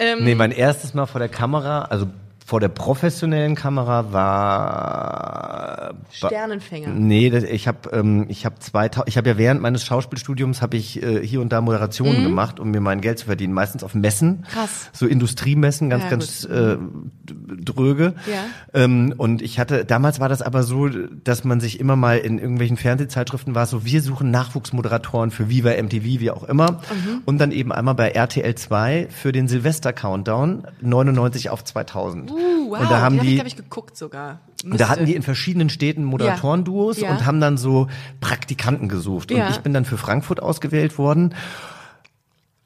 Ähm, 0.00 0.24
Nee, 0.24 0.34
mein 0.34 0.50
erstes 0.50 0.92
Mal 0.92 1.06
vor 1.06 1.20
der 1.20 1.28
Kamera, 1.28 1.82
also 1.82 2.08
vor 2.46 2.60
der 2.60 2.68
professionellen 2.68 3.54
Kamera 3.54 4.12
war 4.12 5.94
Sternenfänger. 6.10 6.88
Nee, 6.88 7.28
ich 7.28 7.66
habe 7.66 7.88
ähm, 7.90 8.26
ich 8.28 8.44
habe 8.44 8.58
2000 8.58 9.08
ich 9.08 9.16
habe 9.16 9.30
ja 9.30 9.38
während 9.38 9.62
meines 9.62 9.82
Schauspielstudiums 9.86 10.60
habe 10.60 10.76
ich 10.76 11.02
äh, 11.02 11.26
hier 11.26 11.40
und 11.40 11.54
da 11.54 11.62
Moderationen 11.62 12.22
gemacht, 12.22 12.60
um 12.60 12.70
mir 12.70 12.82
mein 12.82 13.00
Geld 13.00 13.18
zu 13.18 13.26
verdienen, 13.26 13.54
meistens 13.54 13.82
auf 13.82 13.94
Messen. 13.94 14.28
Mhm. 14.28 14.42
Krass. 14.42 14.90
So 14.92 15.06
Industriemessen, 15.06 15.88
ganz 15.88 16.04
Ja, 16.04 16.10
ganz 16.10 16.44
äh, 16.44 16.76
dröge. 17.24 18.12
Ja. 18.26 18.44
Ähm, 18.74 19.14
und 19.16 19.40
ich 19.40 19.58
hatte 19.58 19.86
damals 19.86 20.20
war 20.20 20.28
das 20.28 20.42
aber 20.42 20.64
so, 20.64 20.88
dass 20.88 21.44
man 21.44 21.60
sich 21.60 21.80
immer 21.80 21.96
mal 21.96 22.18
in 22.18 22.38
irgendwelchen 22.38 22.76
Fernsehzeitschriften 22.76 23.54
war 23.54 23.64
so, 23.64 23.86
wir 23.86 24.02
suchen 24.02 24.30
Nachwuchsmoderatoren 24.30 25.30
für 25.30 25.48
Viva 25.48 25.70
MTV, 25.82 26.04
wie 26.04 26.30
auch 26.30 26.44
immer. 26.44 26.72
Mhm. 26.72 27.22
Und 27.24 27.38
dann 27.38 27.52
eben 27.52 27.72
einmal 27.72 27.94
bei 27.94 28.10
RTL 28.10 28.54
2 28.54 29.08
für 29.08 29.32
den 29.32 29.48
Silvester 29.48 29.94
Countdown 29.94 30.66
99 30.82 31.48
auf 31.48 31.64
2000. 31.64 32.33
Uh, 32.34 32.70
wow, 32.70 32.80
und 32.80 32.90
da 32.90 33.00
haben 33.00 33.16
den 33.18 33.26
die 33.26 33.38
hab 33.38 33.46
ich, 33.46 33.56
geguckt 33.56 33.96
sogar. 33.96 34.40
und 34.64 34.80
da 34.80 34.88
hatten 34.88 35.06
die 35.06 35.14
in 35.14 35.22
verschiedenen 35.22 35.68
Städten 35.70 36.04
Moderatorenduos 36.04 37.00
Ja. 37.00 37.10
und 37.10 37.24
haben 37.26 37.40
dann 37.40 37.56
so 37.56 37.88
Praktikanten 38.20 38.88
gesucht. 38.88 39.30
Und 39.30 39.38
Ja. 39.38 39.50
ich 39.50 39.60
bin 39.60 39.72
dann 39.72 39.84
für 39.84 39.96
Frankfurt 39.98 40.42
ausgewählt 40.42 40.98
worden. 40.98 41.34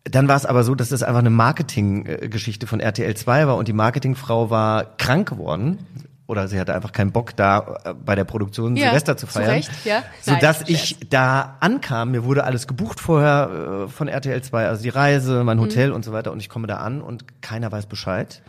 Dann 0.05 0.27
war 0.29 0.37
es 0.37 0.47
aber 0.47 0.65
so, 0.65 0.75
dass 0.75 0.89
das 0.89 1.03
einfach 1.03 1.19
eine 1.21 1.31
Marketinggeschichte 1.31 2.67
von 2.67 2.81
RTL 2.81 3.15
2 3.15 3.47
war 3.47 3.57
und 3.57 3.69
die 3.69 3.73
Marketingfrau 3.75 4.49
war 4.49 4.85
krank 4.97 5.29
geworden. 5.29 5.79
Oder 6.27 6.47
sie 6.47 6.61
hatte 6.61 6.75
einfach 6.75 6.93
keinen 6.93 7.11
Bock, 7.11 7.35
da 7.37 7.79
äh, 7.85 7.95
bei 7.95 8.15
der 8.15 8.25
Produktion 8.25 8.77
Ja, 8.77 8.89
Silvester 8.89 9.17
zu 9.17 9.27
zu 9.27 9.33
feiern. 9.33 9.49
Recht, 9.51 9.71
ja. 9.87 10.03
Sodass 10.21 10.63
ich 10.69 10.99
da 11.09 11.57
ankam, 11.61 12.11
mir 12.11 12.23
wurde 12.25 12.45
alles 12.45 12.67
gebucht 12.67 13.01
vorher 13.01 13.85
äh, 13.87 13.89
von 13.89 14.09
RTL 14.09 14.43
2, 14.43 14.67
also 14.69 14.83
die 14.83 14.91
Reise, 14.91 15.39
Mhm. 15.41 15.47
mein 15.47 15.61
Hotel 15.61 15.91
und 15.91 16.05
so 16.05 16.13
weiter. 16.13 16.31
Und 16.33 16.41
ich 16.41 16.51
komme 16.51 16.67
da 16.67 16.77
an 16.79 17.01
und 17.01 17.41
keiner 17.41 17.73
weiß 17.73 17.87
Bescheid. 17.87 18.43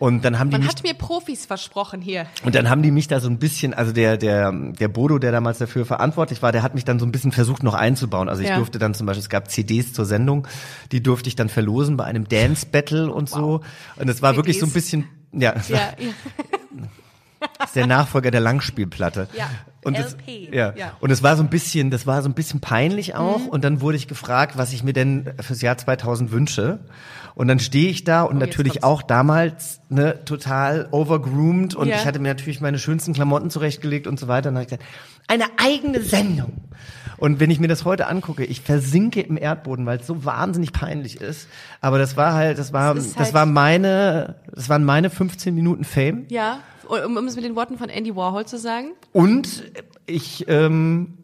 Und 0.00 0.24
dann 0.24 0.38
haben 0.38 0.48
die 0.48 0.54
Man 0.54 0.62
mich 0.62 0.70
hat 0.70 0.82
mir 0.82 0.94
Profis 0.94 1.44
versprochen 1.46 2.00
hier. 2.00 2.26
und 2.42 2.54
dann 2.54 2.68
haben 2.70 2.82
die 2.82 2.90
mich 2.90 3.06
da 3.06 3.20
so 3.20 3.28
ein 3.28 3.38
bisschen, 3.38 3.74
also 3.74 3.92
der, 3.92 4.16
der, 4.16 4.50
der 4.50 4.88
Bodo, 4.88 5.18
der 5.18 5.30
damals 5.30 5.58
dafür 5.58 5.84
verantwortlich 5.84 6.40
war, 6.42 6.52
der 6.52 6.62
hat 6.62 6.74
mich 6.74 6.84
dann 6.86 6.98
so 6.98 7.04
ein 7.04 7.12
bisschen 7.12 7.32
versucht 7.32 7.62
noch 7.62 7.74
einzubauen. 7.74 8.30
Also 8.30 8.40
ich 8.42 8.48
Ja. 8.48 8.56
durfte 8.56 8.78
dann 8.78 8.94
zum 8.94 9.06
Beispiel, 9.06 9.20
es 9.22 9.28
gab 9.28 9.50
CDs 9.50 9.92
zur 9.92 10.06
Sendung, 10.06 10.48
die 10.90 11.02
durfte 11.02 11.28
ich 11.28 11.36
dann 11.36 11.50
verlosen 11.50 11.98
bei 11.98 12.04
einem 12.04 12.26
Dance 12.26 12.64
Battle 12.66 13.12
und 13.12 13.28
so. 13.28 13.60
Und 13.96 14.08
es 14.08 14.22
war 14.22 14.36
wirklich 14.36 14.58
so 14.58 14.64
ein 14.64 14.70
CDs. 14.70 14.84
bisschen, 14.84 15.04
ja, 15.32 15.52
es 15.54 15.70
war- 15.70 15.78
Ja, 15.78 15.92
ja. 16.00 17.64
ist 17.66 17.74
der 17.76 17.86
Nachfolger 17.86 18.30
der 18.30 18.40
Langspielplatte. 18.40 19.28
Ja, 19.36 19.50
Und 19.84 19.98
es, 19.98 20.14
LP, 20.14 20.54
ja. 20.54 20.72
ja. 20.76 20.92
Und 21.00 21.10
es 21.10 21.22
war 21.22 21.36
so 21.36 21.42
ein 21.42 21.50
bisschen, 21.50 21.90
das 21.90 22.06
war 22.06 22.22
so 22.22 22.28
ein 22.28 22.34
bisschen 22.34 22.60
peinlich 22.60 23.14
auch. 23.16 23.38
Mhm. 23.40 23.48
Und 23.48 23.64
dann 23.64 23.80
wurde 23.82 23.96
ich 23.98 24.08
gefragt, 24.08 24.56
was 24.56 24.72
ich 24.72 24.82
mir 24.82 24.92
denn 24.94 25.30
fürs 25.40 25.60
Jahr 25.60 25.76
2000 25.76 26.32
wünsche. 26.32 26.80
Und 27.34 27.48
dann 27.48 27.58
stehe 27.58 27.88
ich 27.90 28.04
da 28.04 28.22
und 28.22 28.36
Oh, 28.36 28.40
jetzt 28.40 28.48
natürlich 28.48 28.84
auch 28.84 29.02
damals 29.02 29.80
ne, 29.88 30.18
total 30.24 30.88
overgroomed 30.90 31.74
und 31.74 31.88
Ja. 31.88 31.96
ich 31.96 32.06
hatte 32.06 32.18
mir 32.18 32.28
natürlich 32.28 32.60
meine 32.60 32.78
schönsten 32.78 33.12
Klamotten 33.12 33.50
zurechtgelegt 33.50 34.06
und 34.06 34.18
so 34.18 34.28
weiter. 34.28 34.48
Und 34.50 34.56
dann 34.56 34.64
habe 34.66 34.74
ich 34.74 34.78
gesagt, 34.80 34.84
eine 35.28 35.44
eigene 35.58 36.02
Sendung. 36.02 36.52
Und 37.18 37.38
wenn 37.38 37.50
ich 37.50 37.60
mir 37.60 37.68
das 37.68 37.84
heute 37.84 38.06
angucke, 38.06 38.44
ich 38.44 38.62
versinke 38.62 39.20
im 39.20 39.36
Erdboden, 39.36 39.84
weil 39.84 39.98
es 40.00 40.06
so 40.06 40.24
wahnsinnig 40.24 40.72
peinlich 40.72 41.20
ist. 41.20 41.48
Aber 41.82 41.98
das 41.98 42.16
war 42.16 42.32
halt, 42.32 42.58
das 42.58 42.72
war, 42.72 42.94
das 42.94 43.14
halt- 43.16 43.34
war 43.34 43.44
meine, 43.46 44.36
das 44.54 44.68
waren 44.70 44.84
meine 44.84 45.10
15 45.10 45.54
Minuten 45.54 45.84
Fame. 45.84 46.24
ja. 46.28 46.60
Um, 46.88 47.16
um 47.16 47.24
es 47.28 47.36
mit 47.36 47.44
den 47.44 47.54
Worten 47.54 47.78
von 47.78 47.88
Andy 47.88 48.16
Warhol 48.16 48.46
zu 48.46 48.58
sagen. 48.58 48.88
Und 49.12 49.62
ich 50.06 50.46
ähm, 50.48 51.18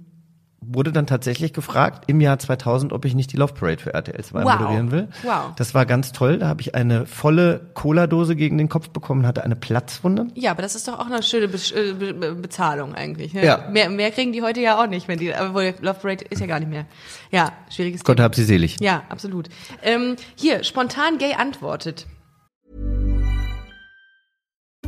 wurde 0.68 0.92
dann 0.92 1.06
tatsächlich 1.06 1.52
gefragt 1.52 2.04
im 2.08 2.20
Jahr 2.20 2.38
2000, 2.38 2.92
ob 2.92 3.04
ich 3.04 3.14
nicht 3.14 3.32
die 3.32 3.36
Love 3.36 3.54
Parade 3.54 3.78
für 3.82 3.94
RTL 3.94 4.22
2 4.22 4.44
Wow. 4.44 4.58
moderieren 4.58 4.90
will. 4.90 5.08
Wow. 5.22 5.52
Das 5.56 5.74
war 5.74 5.86
ganz 5.86 6.12
toll. 6.12 6.38
Da 6.38 6.48
habe 6.48 6.60
ich 6.60 6.74
eine 6.74 7.06
volle 7.06 7.70
Cola-Dose 7.74 8.36
gegen 8.36 8.58
den 8.58 8.68
Kopf 8.68 8.90
bekommen, 8.90 9.26
hatte 9.26 9.44
eine 9.44 9.56
Platzwunde. 9.56 10.26
Ja, 10.34 10.50
aber 10.50 10.62
das 10.62 10.74
ist 10.74 10.88
doch 10.88 10.98
auch 10.98 11.06
eine 11.06 11.22
schöne 11.22 11.48
Be 11.48 11.56
äh, 11.74 11.92
Be 11.92 12.14
Be 12.14 12.34
Bezahlung 12.34 12.94
eigentlich. 12.94 13.34
Ne? 13.34 13.44
Ja. 13.44 13.68
Mehr, 13.70 13.88
mehr 13.90 14.10
kriegen 14.10 14.32
die 14.32 14.42
heute 14.42 14.60
ja 14.60 14.82
auch 14.82 14.86
nicht, 14.88 15.08
wenn 15.08 15.18
die, 15.18 15.34
aber 15.34 15.72
Love 15.80 15.98
Parade 16.00 16.24
ist 16.30 16.40
ja 16.40 16.46
gar 16.46 16.60
nicht 16.60 16.68
mehr. 16.70 16.86
Ja, 17.30 17.52
schwieriges 17.70 18.04
Gott 18.04 18.20
hab 18.20 18.34
sie 18.34 18.44
selig. 18.44 18.76
Ja, 18.80 19.02
absolut. 19.08 19.48
Ähm, 19.82 20.16
hier, 20.34 20.64
spontan 20.64 21.18
gay 21.18 21.34
antwortet. 21.34 22.06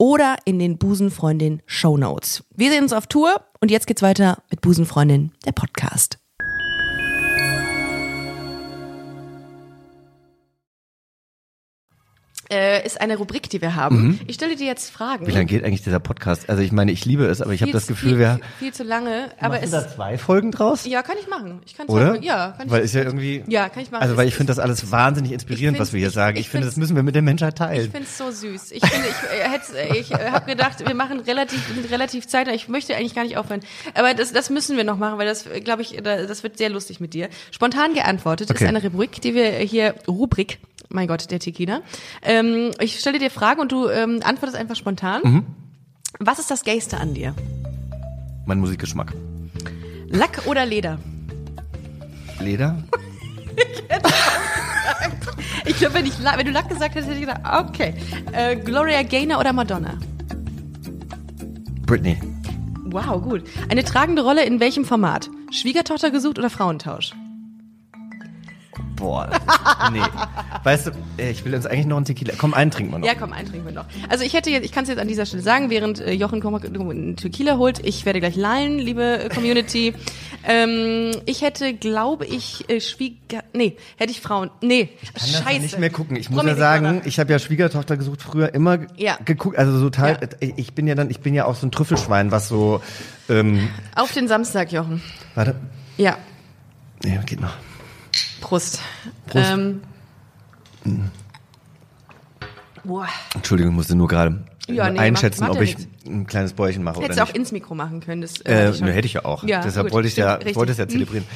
oder 0.00 0.36
in 0.46 0.58
den 0.58 0.78
Busenfreundin 0.78 1.60
Show 1.66 1.98
Notes. 1.98 2.42
Wir 2.56 2.70
sehen 2.70 2.84
uns 2.84 2.94
auf 2.94 3.06
Tour 3.06 3.42
und 3.60 3.70
jetzt 3.70 3.86
geht's 3.86 4.00
weiter 4.00 4.38
mit 4.50 4.62
Busenfreundin, 4.62 5.32
der 5.44 5.52
Podcast. 5.52 6.19
Äh, 12.50 12.84
ist 12.84 13.00
eine 13.00 13.16
Rubrik, 13.16 13.48
die 13.48 13.60
wir 13.60 13.76
haben. 13.76 14.18
Ich 14.26 14.34
stelle 14.34 14.56
dir 14.56 14.66
jetzt 14.66 14.90
Fragen. 14.90 15.26
Wie 15.26 15.30
lange 15.30 15.46
geht 15.46 15.64
eigentlich 15.64 15.82
dieser 15.82 16.00
Podcast? 16.00 16.50
Also 16.50 16.62
ich 16.62 16.72
meine, 16.72 16.90
ich 16.90 17.04
liebe 17.04 17.24
es, 17.26 17.40
aber 17.40 17.52
ich 17.52 17.62
habe 17.62 17.70
das 17.70 17.86
Gefühl, 17.86 18.10
viel, 18.10 18.18
wir 18.18 18.34
viel, 18.34 18.44
viel 18.58 18.72
zu 18.74 18.82
lange, 18.82 19.30
aber 19.38 19.50
machen 19.54 19.60
es 19.64 19.70
da 19.70 19.88
zwei 19.88 20.18
Folgen 20.18 20.50
draus, 20.50 20.84
ja, 20.84 21.02
kann 21.02 21.16
ich 21.20 21.28
machen. 21.28 21.60
Ich 21.64 21.76
kann 21.76 21.86
zwei 21.86 21.92
oder? 21.94 22.06
Folgen- 22.08 22.22
Ja, 22.24 22.54
kann 22.56 22.66
ich. 22.66 22.72
Weil 22.72 22.82
ist 22.82 22.94
ja 22.94 23.02
irgendwie 23.02 23.44
Ja, 23.46 23.68
kann 23.68 23.82
ich 23.84 23.90
machen. 23.92 24.02
Also 24.02 24.16
weil 24.16 24.26
ich 24.26 24.34
finde 24.34 24.50
das 24.50 24.58
alles 24.58 24.90
wahnsinnig 24.90 25.30
inspirierend, 25.32 25.76
Ich 25.76 25.80
was 25.80 25.92
wir 25.92 25.98
hier 25.98 26.08
find's- 26.08 26.14
sagen. 26.16 26.36
ich- 26.36 26.40
Ich, 26.40 26.46
ich 26.46 26.50
finde, 26.50 26.66
das 26.66 26.76
müssen 26.76 26.96
wir 26.96 27.04
mit 27.04 27.14
der 27.14 27.22
Menschheit 27.22 27.52
Ich 27.54 27.58
teilen. 27.58 27.90
finde 27.92 28.06
es 28.08 28.18
so 28.18 28.30
süß. 28.32 28.72
Ich 28.72 28.84
finde, 28.84 29.06
ich, 29.08 29.38
äh, 29.38 29.48
hätt's- 29.48 29.72
ich 30.00 30.10
äh, 30.12 30.30
habe 30.32 30.46
gedacht, 30.46 30.84
wir 30.84 30.94
machen 30.96 31.20
relativ, 31.20 31.62
relativ 31.90 32.26
Zeit. 32.26 32.48
Ich 32.48 32.68
möchte 32.68 32.96
eigentlich 32.96 33.14
gar 33.14 33.22
nicht 33.22 33.36
aufhören. 33.36 33.60
Aber 33.94 34.12
das, 34.14 34.32
das 34.32 34.50
müssen 34.50 34.76
wir 34.76 34.82
noch 34.82 34.98
machen, 34.98 35.18
weil 35.18 35.26
das, 35.26 35.44
glaube 35.62 35.82
ich, 35.82 35.98
da- 36.02 36.26
das 36.26 36.42
wird 36.42 36.58
sehr 36.58 36.70
lustig 36.70 36.98
mit 36.98 37.14
dir. 37.14 37.28
Spontan 37.52 37.94
geantwortet 37.94 38.50
Okay. 38.50 38.64
ist 38.64 38.68
eine 38.68 38.82
Rubrik, 38.82 39.20
die 39.20 39.34
wir 39.36 39.50
hier, 39.50 39.94
Rubrik, 40.08 40.58
mein 40.90 41.06
Gott, 41.06 41.30
der 41.30 41.38
Tequila. 41.38 41.80
Ähm, 42.22 42.72
ich 42.80 42.98
stelle 42.98 43.18
dir 43.18 43.30
Fragen 43.30 43.60
und 43.60 43.72
du 43.72 43.88
ähm, 43.88 44.20
antwortest 44.22 44.58
einfach 44.58 44.76
spontan. 44.76 45.22
Mhm. 45.22 45.46
Was 46.18 46.38
ist 46.38 46.50
das 46.50 46.64
Gayste 46.64 46.98
an 46.98 47.14
dir? 47.14 47.34
Mein 48.46 48.58
Musikgeschmack. 48.58 49.14
Lack 50.08 50.46
oder 50.46 50.66
Leder? 50.66 50.98
Leder? 52.40 52.82
Ich 55.66 55.76
glaube, 55.76 55.94
wenn, 55.94 56.06
ich 56.06 56.18
wenn 56.18 56.46
du 56.46 56.52
Lack 56.52 56.68
gesagt 56.68 56.94
hättest, 56.94 57.10
hätte 57.10 57.20
ich 57.20 57.26
gedacht, 57.26 57.68
okay. 57.68 57.94
Äh, 58.32 58.56
Gloria 58.56 59.02
Gaynor 59.02 59.38
oder 59.38 59.52
Madonna? 59.52 59.98
Britney. 61.86 62.18
Wow, 62.86 63.22
gut. 63.22 63.44
Eine 63.68 63.84
tragende 63.84 64.22
Rolle 64.22 64.44
in 64.44 64.58
welchem 64.58 64.84
Format? 64.84 65.30
Schwiegertochter 65.50 66.10
gesucht 66.10 66.38
oder 66.38 66.50
Frauentausch? 66.50 67.12
Boah. 69.00 69.28
Nee. 69.92 70.00
Weißt 70.62 70.86
du, 70.88 70.90
äh, 71.16 71.30
ich 71.30 71.44
will 71.44 71.54
uns 71.54 71.64
eigentlich 71.66 71.86
noch 71.86 71.96
einen 71.96 72.04
Tequila. 72.04 72.34
Komm, 72.38 72.52
einen 72.54 72.70
trinken 72.70 72.92
wir 72.92 72.98
noch. 72.98 73.06
Ja, 73.06 73.14
komm, 73.18 73.32
einen 73.32 73.48
trinken 73.48 73.64
wir 73.66 73.72
noch. 73.72 73.86
Also 74.10 74.24
ich 74.24 74.34
hätte 74.34 74.50
jetzt, 74.50 74.64
ich 74.64 74.72
kann 74.72 74.82
es 74.84 74.90
jetzt 74.90 74.98
an 75.00 75.08
dieser 75.08 75.24
Stelle 75.26 75.42
sagen, 75.42 75.70
während 75.70 76.00
äh, 76.00 76.12
Jochen 76.12 76.40
einen 76.44 77.16
Tequila 77.16 77.56
holt, 77.56 77.84
ich 77.84 78.04
werde 78.04 78.20
gleich 78.20 78.36
lallen, 78.36 78.78
liebe 78.78 79.24
äh, 79.24 79.28
Community. 79.30 79.94
ähm, 80.46 81.12
ich 81.24 81.40
hätte, 81.42 81.72
glaube 81.74 82.26
ich, 82.26 82.66
Schwieger, 82.78 83.42
nee, 83.54 83.76
hätte 83.96 84.12
ich 84.12 84.20
Frauen, 84.20 84.50
nee, 84.60 84.86
kann 84.86 85.12
das 85.14 85.32
ja 85.32 85.42
scheiße. 85.42 85.60
nicht 85.60 85.78
mehr 85.78 85.90
gucken. 85.90 86.16
Ich 86.16 86.30
muss 86.30 86.44
ja 86.44 86.54
sagen, 86.54 87.00
ich 87.04 87.18
habe 87.18 87.32
ja 87.32 87.38
Schwiegertochter 87.38 87.96
gesucht 87.96 88.22
früher 88.22 88.54
immer 88.54 88.78
Ja. 88.96 89.16
geguckt, 89.24 89.56
also 89.56 89.80
total. 89.80 90.18
Ja. 90.40 90.48
Ich 90.56 90.74
bin 90.74 90.86
ja 90.86 90.94
dann, 90.94 91.10
ich 91.10 91.20
bin 91.20 91.34
ja 91.34 91.46
auch 91.46 91.54
so 91.56 91.66
ein 91.66 91.70
Trüffelschwein, 91.72 92.30
was 92.30 92.48
so. 92.48 92.82
Ähm, 93.28 93.68
Auf 93.96 94.12
den 94.12 94.28
Samstag, 94.28 94.72
Jochen. 94.72 95.02
warte, 95.34 95.54
Ja, 95.96 96.16
nee, 97.02 97.18
geht 97.26 97.40
noch. 97.40 97.54
Prost. 98.40 98.80
Prost. 99.26 99.50
Ähm, 99.50 99.80
boah, 102.84 103.06
Entschuldigung, 103.34 103.74
musste 103.74 103.94
nur 103.94 104.08
gerade 104.08 104.44
Ja, 104.68 104.90
nee, 104.90 104.98
einschätzen, 104.98 105.40
macht- 105.40 105.50
macht 105.50 105.58
ob 105.58 105.64
ich 105.64 105.76
nichts. 105.78 105.92
ein 106.06 106.26
kleines 106.26 106.52
Bäuerchen 106.54 106.82
mache 106.82 106.96
hättest 107.00 107.10
oder 107.10 107.16
du 107.16 107.22
auch 107.22 107.26
nicht. 107.28 107.36
ins 107.36 107.52
Mikro 107.52 107.74
machen 107.74 108.00
können. 108.00 108.22
Das, 108.22 108.40
Äh, 108.40 108.70
ich 108.70 108.76
schon. 108.78 108.86
ne, 108.86 108.92
hätte 108.92 109.06
ich 109.06 109.14
ja 109.14 109.24
auch. 109.24 109.44
Ja, 109.44 109.60
Deshalb 109.62 109.86
gut, 109.86 109.92
wollte 109.94 110.08
ich 110.08 110.16
ja, 110.16 110.30
stimmt, 110.32 110.40
richtig. 110.44 110.56
wollte 110.56 110.72
es 110.72 110.78
ja 110.78 110.88
zelebrieren. 110.88 111.26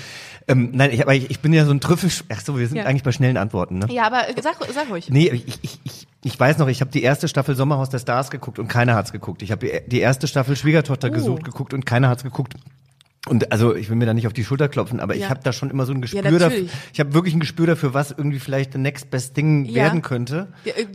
Ähm, 0.46 0.70
nein, 0.74 0.90
ich, 0.92 1.00
aber 1.00 1.14
ich, 1.14 1.30
ich 1.30 1.40
bin 1.40 1.54
ja 1.54 1.64
so 1.64 1.70
ein 1.70 1.80
Trüffel. 1.80 2.10
Ach 2.30 2.40
so, 2.42 2.58
wir 2.58 2.68
sind 2.68 2.76
Ja. 2.76 2.84
eigentlich 2.84 3.02
bei 3.02 3.12
schnellen 3.12 3.38
Antworten, 3.38 3.78
ne? 3.78 3.86
Ja, 3.90 4.04
aber 4.06 4.28
äh, 4.28 4.34
sag, 4.42 4.56
sag 4.74 4.90
ruhig. 4.90 5.08
Nee, 5.08 5.28
ich, 5.30 5.58
ich, 5.62 5.80
ich, 5.84 6.06
ich 6.22 6.38
weiß 6.40 6.58
noch, 6.58 6.68
ich 6.68 6.82
habe 6.82 6.90
die 6.90 7.02
erste 7.02 7.28
Staffel 7.28 7.54
Sommerhaus 7.56 7.88
der 7.88 7.98
Stars 7.98 8.30
geguckt 8.30 8.58
und 8.58 8.68
keiner 8.68 8.94
hat's 8.94 9.10
geguckt. 9.12 9.40
Ich 9.42 9.50
habe 9.52 9.82
die 9.86 10.00
erste 10.00 10.26
Staffel 10.26 10.54
Schwiegertochter 10.54 11.08
Oh. 11.08 11.12
gesucht 11.12 11.44
geguckt 11.44 11.72
und 11.72 11.86
keiner 11.86 12.10
hat's 12.10 12.22
geguckt. 12.24 12.54
Und 13.26 13.52
also 13.52 13.74
ich 13.74 13.88
will 13.88 13.96
mir 13.96 14.04
da 14.04 14.12
nicht 14.12 14.26
auf 14.26 14.34
die 14.34 14.44
Schulter 14.44 14.68
klopfen, 14.68 15.00
aber 15.00 15.14
Ja. 15.14 15.24
ich 15.24 15.30
habe 15.30 15.40
da 15.42 15.52
schon 15.52 15.70
immer 15.70 15.86
so 15.86 15.92
ein 15.94 16.02
Gespür 16.02 16.22
Ja, 16.22 16.30
dafür. 16.30 16.66
Ich 16.92 17.00
habe 17.00 17.14
wirklich 17.14 17.32
ein 17.34 17.40
Gespür 17.40 17.66
dafür, 17.66 17.94
was 17.94 18.10
irgendwie 18.10 18.38
vielleicht 18.38 18.72
the 18.74 18.78
next 18.78 19.10
best 19.10 19.34
thing 19.34 19.64
Ja. 19.64 19.84
werden 19.84 20.02
könnte. 20.02 20.48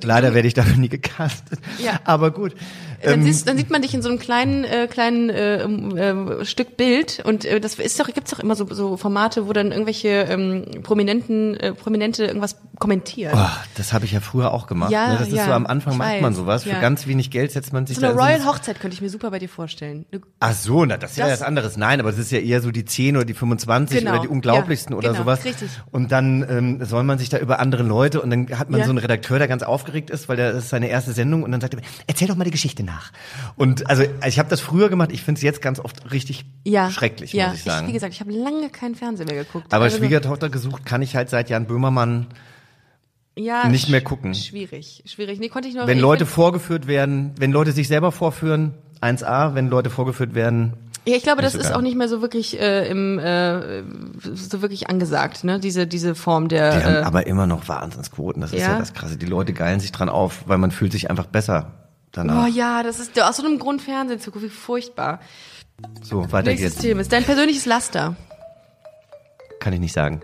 Leider 0.04 0.36
werde 0.36 0.48
ich 0.48 0.54
dafür 0.54 0.78
nie 0.78 0.90
gecastet. 0.90 1.60
Ja. 1.84 2.00
Aber 2.04 2.30
gut. 2.32 2.54
Dann, 3.02 3.14
Ähm, 3.16 3.24
siehst, 3.24 3.48
dann 3.48 3.58
sieht 3.58 3.70
man 3.70 3.82
dich 3.82 3.94
in 3.94 4.02
so 4.02 4.10
einem 4.10 4.20
kleinen 4.20 4.64
äh, 4.64 4.88
kleinen 4.88 5.30
äh, 5.30 5.64
äh, 5.64 6.46
Stück 6.46 6.78
Bild 6.78 7.22
und 7.26 7.46
äh, 7.46 7.60
das 7.60 7.76
ist 7.76 8.00
doch 8.00 8.08
gibt's 8.14 8.32
doch 8.32 8.40
immer 8.40 8.56
so, 8.56 8.66
so 8.74 8.98
Formate, 8.98 9.48
wo 9.48 9.54
dann 9.54 9.72
irgendwelche 9.72 10.10
ähm, 10.10 10.66
prominenten 10.84 11.56
äh, 11.58 11.74
prominente 11.74 12.26
irgendwas 12.26 12.58
kommentieren. 12.80 13.34
Oh, 13.36 13.50
das 13.76 13.94
habe 13.94 14.06
ich 14.06 14.12
ja 14.12 14.20
früher 14.20 14.54
auch 14.54 14.68
gemacht. 14.68 14.92
Ja, 14.92 15.14
ne? 15.14 15.18
Das 15.20 15.28
ist 15.30 15.34
ja, 15.36 15.46
so 15.46 15.52
am 15.52 15.66
Anfang 15.68 15.98
macht 15.98 16.22
man 16.22 16.34
sowas. 16.34 16.64
Für 16.64 16.70
ja. 16.72 16.80
ganz 16.82 17.08
wenig 17.08 17.30
Geld 17.32 17.52
setzt 17.52 17.74
man 17.74 17.86
sich 17.86 17.98
so 17.98 18.06
eine 18.06 18.16
da 18.16 18.22
Royal 18.22 18.38
ins- 18.38 18.46
Hochzeit 18.48 18.80
könnte 18.80 18.96
ich 18.96 19.02
mir 19.02 19.10
super 19.10 19.32
bei 19.32 19.40
dir 19.40 19.50
vorstellen. 19.50 20.06
Ach 20.40 20.54
so, 20.54 20.86
na, 20.86 20.98
das 20.98 21.12
ist 21.12 21.18
ja 21.18 21.28
Das- 21.28 21.40
was 21.42 21.48
anderes. 21.48 21.78
Nein, 21.78 22.00
aber 22.00 22.12
das 22.12 22.20
ist 22.20 22.32
ja 22.32 22.40
eher 22.40 22.62
so 22.62 22.72
die 22.72 22.86
10 22.86 23.16
oder 23.18 23.26
die 23.26 23.34
25 23.34 24.00
Genau, 24.00 24.12
oder 24.12 24.22
die 24.22 24.28
unglaublichsten 24.28 24.94
ja, 24.94 24.98
oder 24.98 25.10
genau, 25.10 25.22
sowas. 25.24 25.46
richtig. 25.46 25.70
Und 25.92 26.12
dann 26.12 26.46
ähm, 26.50 26.86
soll 26.86 27.04
man 27.04 27.18
sich 27.20 27.30
da 27.30 27.38
über 27.38 27.60
andere 27.60 27.84
Leute 27.84 28.22
und 28.22 28.30
dann 28.30 28.58
hat 28.58 28.70
man 28.70 28.84
so 28.84 28.90
einen 28.90 28.98
Redakteur, 29.00 29.40
der 29.40 29.48
ganz 29.48 29.64
aufgeregt 29.64 30.10
ist, 30.10 30.30
weil 30.30 30.38
der 30.38 30.54
das 30.54 30.64
ist 30.66 30.70
seine 30.70 30.88
erste 30.88 31.12
Sendung 31.14 31.44
und 31.44 31.52
dann 31.52 31.62
sagt 31.62 31.74
er, 31.76 31.82
erzähl 32.08 32.28
doch 32.28 32.36
mal 32.36 32.44
die 32.46 32.52
Geschichte 32.52 32.84
nach. 32.90 33.12
Und 33.56 33.90
also 33.90 34.04
ich 34.28 34.40
habe 34.40 34.50
das 34.50 34.60
früher 34.60 34.90
gemacht, 34.90 35.12
ich 35.12 35.22
finde 35.22 35.40
es 35.40 35.44
jetzt 35.44 35.62
ganz 35.62 35.80
oft 35.80 36.12
richtig 36.12 36.46
ja, 36.64 36.90
schrecklich, 36.90 37.34
ja, 37.34 37.50
muss 37.50 37.58
ich 37.58 37.64
sagen. 37.64 37.88
wie 37.88 37.94
gesagt, 37.94 38.14
ich 38.14 38.20
habe 38.20 38.32
lange 38.32 38.70
keinen 38.70 38.96
Fernsehen 38.96 39.28
mehr 39.28 39.44
geguckt. 39.44 39.74
aber 39.74 39.86
Also, 39.86 39.98
Schwiegertochter 39.98 40.50
gesucht 40.50 40.86
kann 40.86 41.02
ich 41.02 41.16
halt 41.16 41.30
seit 41.30 41.50
Jan 41.50 41.66
Böhmermann, 41.66 42.28
ja, 43.36 43.68
nicht 43.70 43.90
mehr 43.90 44.02
gucken. 44.02 44.34
Schwierig, 44.36 45.04
schwierig. 45.06 45.40
Nee, 45.40 45.50
konnte 45.50 45.70
ich 45.70 45.76
noch. 45.76 45.88
wenn 45.88 45.98
ich 45.98 46.02
Leute 46.02 46.26
vorgeführt 46.26 46.88
werden, 46.88 47.32
wenn 47.38 47.52
Leute 47.52 47.72
sich 47.72 47.88
selber 47.88 48.12
vorführen, 48.12 48.74
1A, 49.02 49.56
wenn 49.56 49.70
Leute 49.70 49.90
vorgeführt 49.90 50.36
werden, 50.36 50.74
Ja, 51.08 51.16
ich 51.16 51.24
glaube, 51.24 51.42
das 51.42 51.56
ist 51.56 51.74
auch 51.74 51.82
nicht 51.82 51.96
mehr 51.96 52.10
so 52.10 52.22
wirklich 52.22 52.60
äh, 52.60 52.90
im 52.90 53.18
äh, 53.18 53.84
so 54.34 54.62
wirklich 54.62 54.90
angesagt, 54.90 55.46
ne? 55.46 55.60
Diese 55.60 55.88
diese 55.88 56.16
Form 56.16 56.50
der. 56.50 56.78
Die 56.78 56.84
haben 56.84 56.96
äh, 56.96 57.00
aber 57.00 57.28
immer 57.28 57.48
noch 57.48 57.68
Wahnsinnsquoten. 57.70 58.42
Das 58.42 58.52
ist 58.52 58.62
ja. 58.62 58.74
Ja? 58.74 58.80
das 58.80 58.94
Krasse. 58.94 59.16
Die 59.18 59.26
Leute 59.26 59.54
geilen 59.54 59.80
sich 59.80 59.94
dran 59.94 60.10
auf, 60.10 60.44
weil 60.48 60.58
man 60.58 60.72
fühlt 60.72 60.92
sich 60.92 61.10
einfach 61.10 61.26
besser 61.26 61.79
danach. 62.12 62.46
Oh 62.46 62.48
ja, 62.48 62.84
das 62.84 63.00
ist 63.00 63.20
aus 63.22 63.38
so 63.38 63.46
einem 63.46 63.60
Grund 63.60 63.82
Fernsehen 63.82 64.20
zu 64.20 64.32
gucken, 64.32 64.50
wie 64.50 64.54
furchtbar. 64.54 65.20
So, 66.02 66.32
weiter 66.32 66.50
Nächstes 66.50 66.74
geht's. 66.74 66.82
Thema 66.82 67.02
ist 67.02 67.12
dein 67.12 67.24
persönliches 67.24 67.66
Laster. 67.66 68.16
Kann 69.60 69.74
ich 69.74 69.80
nicht 69.80 69.94
sagen. 69.94 70.22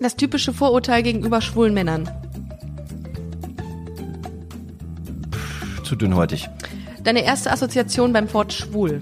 Das 0.00 0.16
typische 0.16 0.52
Vorurteil 0.52 1.02
gegenüber 1.02 1.40
schwulen 1.40 1.74
Männern. 1.74 2.08
Zu 5.84 5.96
dünnhäutig. 5.96 6.48
Deine 7.02 7.24
erste 7.24 7.50
Assoziation 7.50 8.12
beim 8.12 8.32
Wort 8.34 8.52
schwul. 8.52 9.00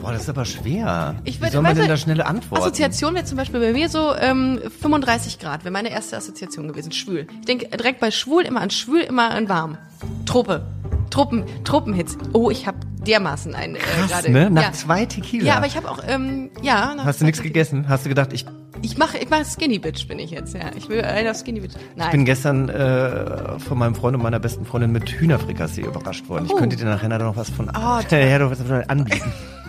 Boah, 0.00 0.12
das 0.12 0.22
ist 0.22 0.28
aber 0.28 0.44
schwer. 0.44 1.14
Ich 1.24 1.40
Wie 1.40 1.44
würd- 1.46 1.50
soll 1.52 1.62
man 1.62 1.76
denn 1.76 1.88
da 1.88 1.96
schnelle 1.96 2.26
Antworten? 2.26 2.62
Assoziation 2.62 3.14
wäre 3.14 3.24
zum 3.24 3.36
Beispiel 3.36 3.60
bei 3.60 3.72
mir 3.72 3.88
so 3.88 4.14
ähm, 4.16 4.60
35 4.80 5.38
Grad, 5.38 5.64
wäre 5.64 5.72
meine 5.72 5.90
erste 5.90 6.16
Assoziation 6.16 6.68
gewesen. 6.68 6.92
Schwul. 6.92 7.26
Ich 7.40 7.46
denke 7.46 7.68
direkt 7.76 8.00
bei 8.00 8.10
schwul 8.10 8.42
immer 8.42 8.60
an 8.60 8.70
schwul, 8.70 9.00
immer 9.00 9.30
an 9.30 9.48
warm. 9.48 9.78
Truppe. 10.26 10.62
Truppen, 11.10 11.44
Truppenhits. 11.64 12.16
Oh, 12.32 12.50
ich 12.50 12.66
habe 12.68 12.78
dermaßen 13.06 13.54
einen 13.54 13.74
äh, 13.76 13.78
gerade. 14.08 14.30
ne? 14.30 14.48
Nach 14.50 14.62
ja. 14.62 14.72
zwei 14.72 15.06
Tequila. 15.06 15.44
Ja, 15.44 15.56
aber 15.56 15.66
ich 15.66 15.76
habe 15.76 15.90
auch, 15.90 15.98
ähm, 16.06 16.50
ja. 16.62 16.94
nach 16.94 17.04
Hast 17.04 17.20
du 17.20 17.24
nichts 17.24 17.42
gegessen? 17.42 17.88
Hast 17.88 18.04
du 18.04 18.08
gedacht, 18.08 18.32
ich 18.32 18.46
Ich 18.82 18.96
mache 18.96 19.18
ich 19.18 19.28
mach 19.28 19.44
Skinny 19.44 19.78
Bitch 19.80 20.06
bin 20.06 20.20
ich 20.20 20.30
jetzt, 20.30 20.54
ja. 20.54 20.70
Ich 20.76 20.88
will 20.88 21.02
einer 21.02 21.34
Skinny 21.34 21.60
Bitch. 21.60 21.74
Nein. 21.96 22.10
bin 22.12 22.24
gestern 22.24 22.68
äh, 22.68 23.58
von 23.58 23.76
meinem 23.78 23.96
Freund 23.96 24.16
und 24.16 24.22
meiner 24.22 24.38
besten 24.38 24.64
Freundin 24.64 24.92
mit 24.92 25.08
Hühnerfrikassee 25.10 25.82
überrascht 25.82 26.28
worden. 26.28 26.44
Ich 26.46 26.52
Oh. 26.52 26.56
könnte 26.56 26.76
dir 26.76 26.84
nachher 26.84 27.08
noch 27.18 27.36
was 27.36 27.50
von 27.50 27.68
Oh, 27.70 27.98
ja, 28.10 28.38
doch 28.38 28.50
was 28.52 28.58
davon 28.58 28.84
anbieten. 28.88 29.32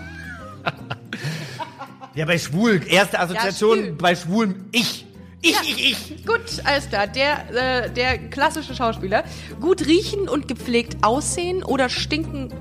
ja, 2.16 2.26
bei 2.26 2.38
schwul, 2.38 2.82
erste 2.88 3.20
Assoziation 3.20 3.78
schwul. 3.78 3.92
bei 3.94 4.16
schwulen 4.16 4.70
ich. 4.72 5.06
Ich, 5.44 5.58
ich, 5.64 5.92
ich. 5.92 6.26
Gut, 6.26 6.64
alles 6.66 6.88
klar. 6.90 7.08
Der, 7.08 7.86
äh, 7.86 7.90
der 7.90 8.18
klassische 8.30 8.76
Schauspieler. 8.76 9.24
Gut 9.60 9.88
riechen 9.88 10.30
und 10.30 10.48
gepflegt 10.48 10.98
aussehen 11.02 11.64
oder 11.64 11.90
stinken. 11.90 12.54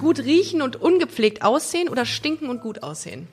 Gut 0.00 0.18
riechen 0.18 0.60
und 0.60 0.74
ungepflegt 0.76 1.42
aussehen 1.42 1.88
oder 1.88 2.04
stinken 2.04 2.48
und 2.48 2.60
gut 2.60 2.82
aussehen. 2.82 3.28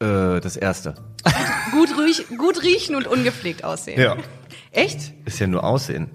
Äh, 0.00 0.40
das 0.40 0.56
erste. 0.56 0.94
Gut, 1.72 1.90
riech, 1.98 2.28
gut 2.38 2.62
riechen 2.62 2.94
und 2.94 3.06
ungepflegt 3.06 3.64
aussehen. 3.64 4.00
Ja. 4.00 4.16
Echt? 4.70 5.12
Ist 5.24 5.40
ja 5.40 5.46
nur 5.46 5.64
Aussehen. 5.64 6.08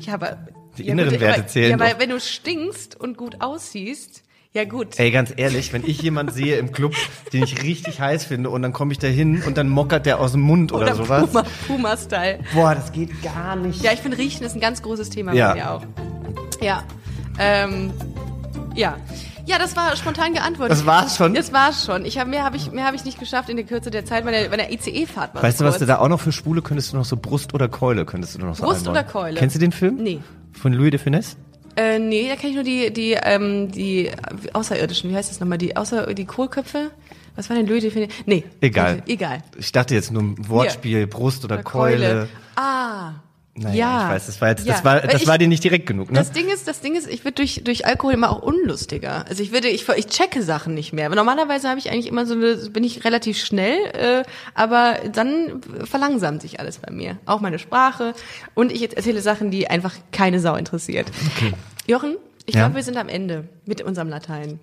Ja, 0.00 0.14
aber. 0.14 0.48
Die 0.76 0.84
ja, 0.84 0.92
inneren 0.92 1.10
gut, 1.10 1.20
Werte 1.20 1.40
aber, 1.40 1.48
zählen 1.48 1.70
Ja, 1.70 1.78
weil 1.78 1.92
doch. 1.92 2.00
wenn 2.00 2.10
du 2.10 2.20
stinkst 2.20 2.98
und 3.00 3.16
gut 3.16 3.40
aussiehst, 3.40 4.23
ja 4.54 4.64
gut. 4.64 4.98
Ey, 4.98 5.10
ganz 5.10 5.32
ehrlich, 5.36 5.72
wenn 5.72 5.84
ich 5.84 6.00
jemanden 6.00 6.32
sehe 6.32 6.56
im 6.58 6.70
Club, 6.72 6.94
den 7.32 7.42
ich 7.42 7.62
richtig 7.62 8.00
heiß 8.00 8.24
finde 8.24 8.50
und 8.50 8.62
dann 8.62 8.72
komme 8.72 8.92
ich 8.92 8.98
da 8.98 9.08
hin 9.08 9.42
und 9.44 9.56
dann 9.56 9.68
mockert 9.68 10.06
der 10.06 10.20
aus 10.20 10.32
dem 10.32 10.42
Mund 10.42 10.72
oder, 10.72 10.94
sowas. 10.94 11.26
Puma, 11.26 11.44
Puma-Style. 11.66 12.38
Boah, 12.54 12.74
das 12.74 12.92
geht 12.92 13.22
gar 13.22 13.56
nicht. 13.56 13.82
Ja, 13.82 13.92
ich 13.92 14.00
finde 14.00 14.16
Riechen 14.16 14.46
ist 14.46 14.54
ein 14.54 14.60
ganz 14.60 14.80
großes 14.82 15.10
Thema 15.10 15.32
Ja. 15.34 15.48
bei 15.48 15.54
mir 15.56 15.70
auch. 15.72 15.82
Ja. 16.60 16.84
Ähm, 17.38 17.92
ja. 18.76 18.96
Ja, 19.46 19.58
das 19.58 19.76
war 19.76 19.94
spontan 19.96 20.32
geantwortet. 20.32 20.78
Das 20.78 20.86
war's 20.86 21.16
schon? 21.16 21.34
Das 21.34 21.52
war's 21.52 21.84
schon. 21.84 22.06
Ich 22.06 22.18
hab, 22.18 22.28
mehr 22.28 22.44
habe 22.44 22.56
ich, 22.56 22.70
mehr 22.72 22.86
hab 22.86 22.94
ich 22.94 23.04
nicht 23.04 23.18
geschafft 23.18 23.50
in 23.50 23.56
der 23.56 23.66
Kürze 23.66 23.90
der 23.90 24.04
Zeit. 24.06 24.24
Meine, 24.24 24.48
meine 24.48 24.72
ICE-Fahrt 24.72 25.34
war 25.34 25.42
Weißt 25.42 25.60
du, 25.60 25.64
was 25.64 25.78
du 25.78 25.84
da 25.84 25.98
auch 25.98 26.08
noch 26.08 26.20
für 26.20 26.32
Schwule 26.32 26.62
könntest 26.62 26.92
du 26.92 26.96
noch 26.96 27.04
so 27.04 27.16
Brust 27.16 27.52
oder 27.52 27.68
Keule 27.68 28.06
könntest 28.06 28.36
du 28.36 28.38
noch 28.38 28.54
so 28.54 28.62
Brust 28.62 28.86
einbauen. 28.88 28.92
oder 28.92 29.04
Keule? 29.04 29.38
Kennst 29.38 29.56
du 29.56 29.60
den 29.60 29.72
Film? 29.72 29.96
Nee. 29.96 30.20
Von 30.52 30.72
Louis 30.72 30.92
de 30.92 31.00
Funès? 31.00 31.36
Äh, 31.76 31.98
nee, 31.98 32.28
da 32.28 32.36
kenne 32.36 32.50
ich 32.50 32.54
nur 32.54 32.64
die, 32.64 32.92
die, 32.92 33.12
ähm, 33.12 33.70
die 33.70 34.10
Außerirdischen. 34.52 35.10
Wie 35.10 35.16
heißt 35.16 35.30
das 35.30 35.40
nochmal? 35.40 35.58
Die, 35.58 35.76
außer, 35.76 36.14
die 36.14 36.24
Kohlköpfe? 36.24 36.90
Was 37.36 37.50
war 37.50 37.56
denn 37.56 37.66
Funès? 37.66 38.10
Nee. 38.26 38.44
Egal. 38.60 39.02
Egal. 39.06 39.42
Ich 39.58 39.72
dachte 39.72 39.94
jetzt 39.94 40.12
nur 40.12 40.22
ein 40.22 40.48
Wortspiel, 40.48 41.06
Brust 41.06 41.44
oder 41.44 41.62
Keule. 41.62 42.28
Ah. 42.54 43.14
Naja, 43.56 43.74
ja. 43.76 44.04
ich 44.08 44.14
weiß, 44.16 44.26
das 44.26 44.40
war 44.40 44.48
jetzt, 44.48 44.66
Ja. 44.66 44.72
das 44.72 44.84
war, 44.84 45.00
das 45.00 45.22
ich- 45.22 45.28
war 45.28 45.38
dir 45.38 45.46
nicht 45.46 45.62
direkt 45.62 45.86
genug, 45.86 46.10
ne? 46.10 46.18
Das 46.18 46.32
Ding 46.32 46.48
ist, 46.48 46.66
das 46.66 46.80
Ding 46.80 46.96
ist, 46.96 47.06
ich 47.08 47.24
werde 47.24 47.36
durch 47.36 47.62
durch 47.62 47.86
Alkohol 47.86 48.12
immer 48.14 48.30
auch 48.30 48.42
unlustiger. 48.42 49.24
Also 49.28 49.44
ich 49.44 49.52
würde, 49.52 49.68
ich 49.68 49.88
ich 49.88 50.06
checke 50.08 50.42
Sachen 50.42 50.74
nicht 50.74 50.92
mehr. 50.92 51.08
Normalerweise 51.08 51.68
habe 51.68 51.78
ich 51.78 51.90
eigentlich 51.92 52.08
immer 52.08 52.26
so 52.26 52.34
eine, 52.34 52.56
bin 52.56 52.82
ich 52.82 53.04
relativ 53.04 53.38
schnell, 53.38 53.76
äh, 53.92 54.22
aber 54.54 54.96
dann 55.12 55.60
verlangsamt 55.84 56.42
sich 56.42 56.58
alles 56.58 56.78
bei 56.78 56.90
mir, 56.92 57.18
auch 57.26 57.40
meine 57.40 57.60
Sprache 57.60 58.14
und 58.54 58.72
ich 58.72 58.82
erzähle 58.96 59.20
Sachen, 59.22 59.52
die 59.52 59.68
einfach 59.70 59.94
keine 60.10 60.40
Sau 60.40 60.56
interessiert. 60.56 61.06
Okay. 61.36 61.52
Jochen, 61.86 62.16
ich 62.46 62.54
Ja? 62.56 62.62
glaube, 62.62 62.74
wir 62.74 62.82
sind 62.82 62.96
am 62.96 63.08
Ende 63.08 63.44
mit 63.66 63.82
unserem 63.82 64.08
Latein. 64.08 64.58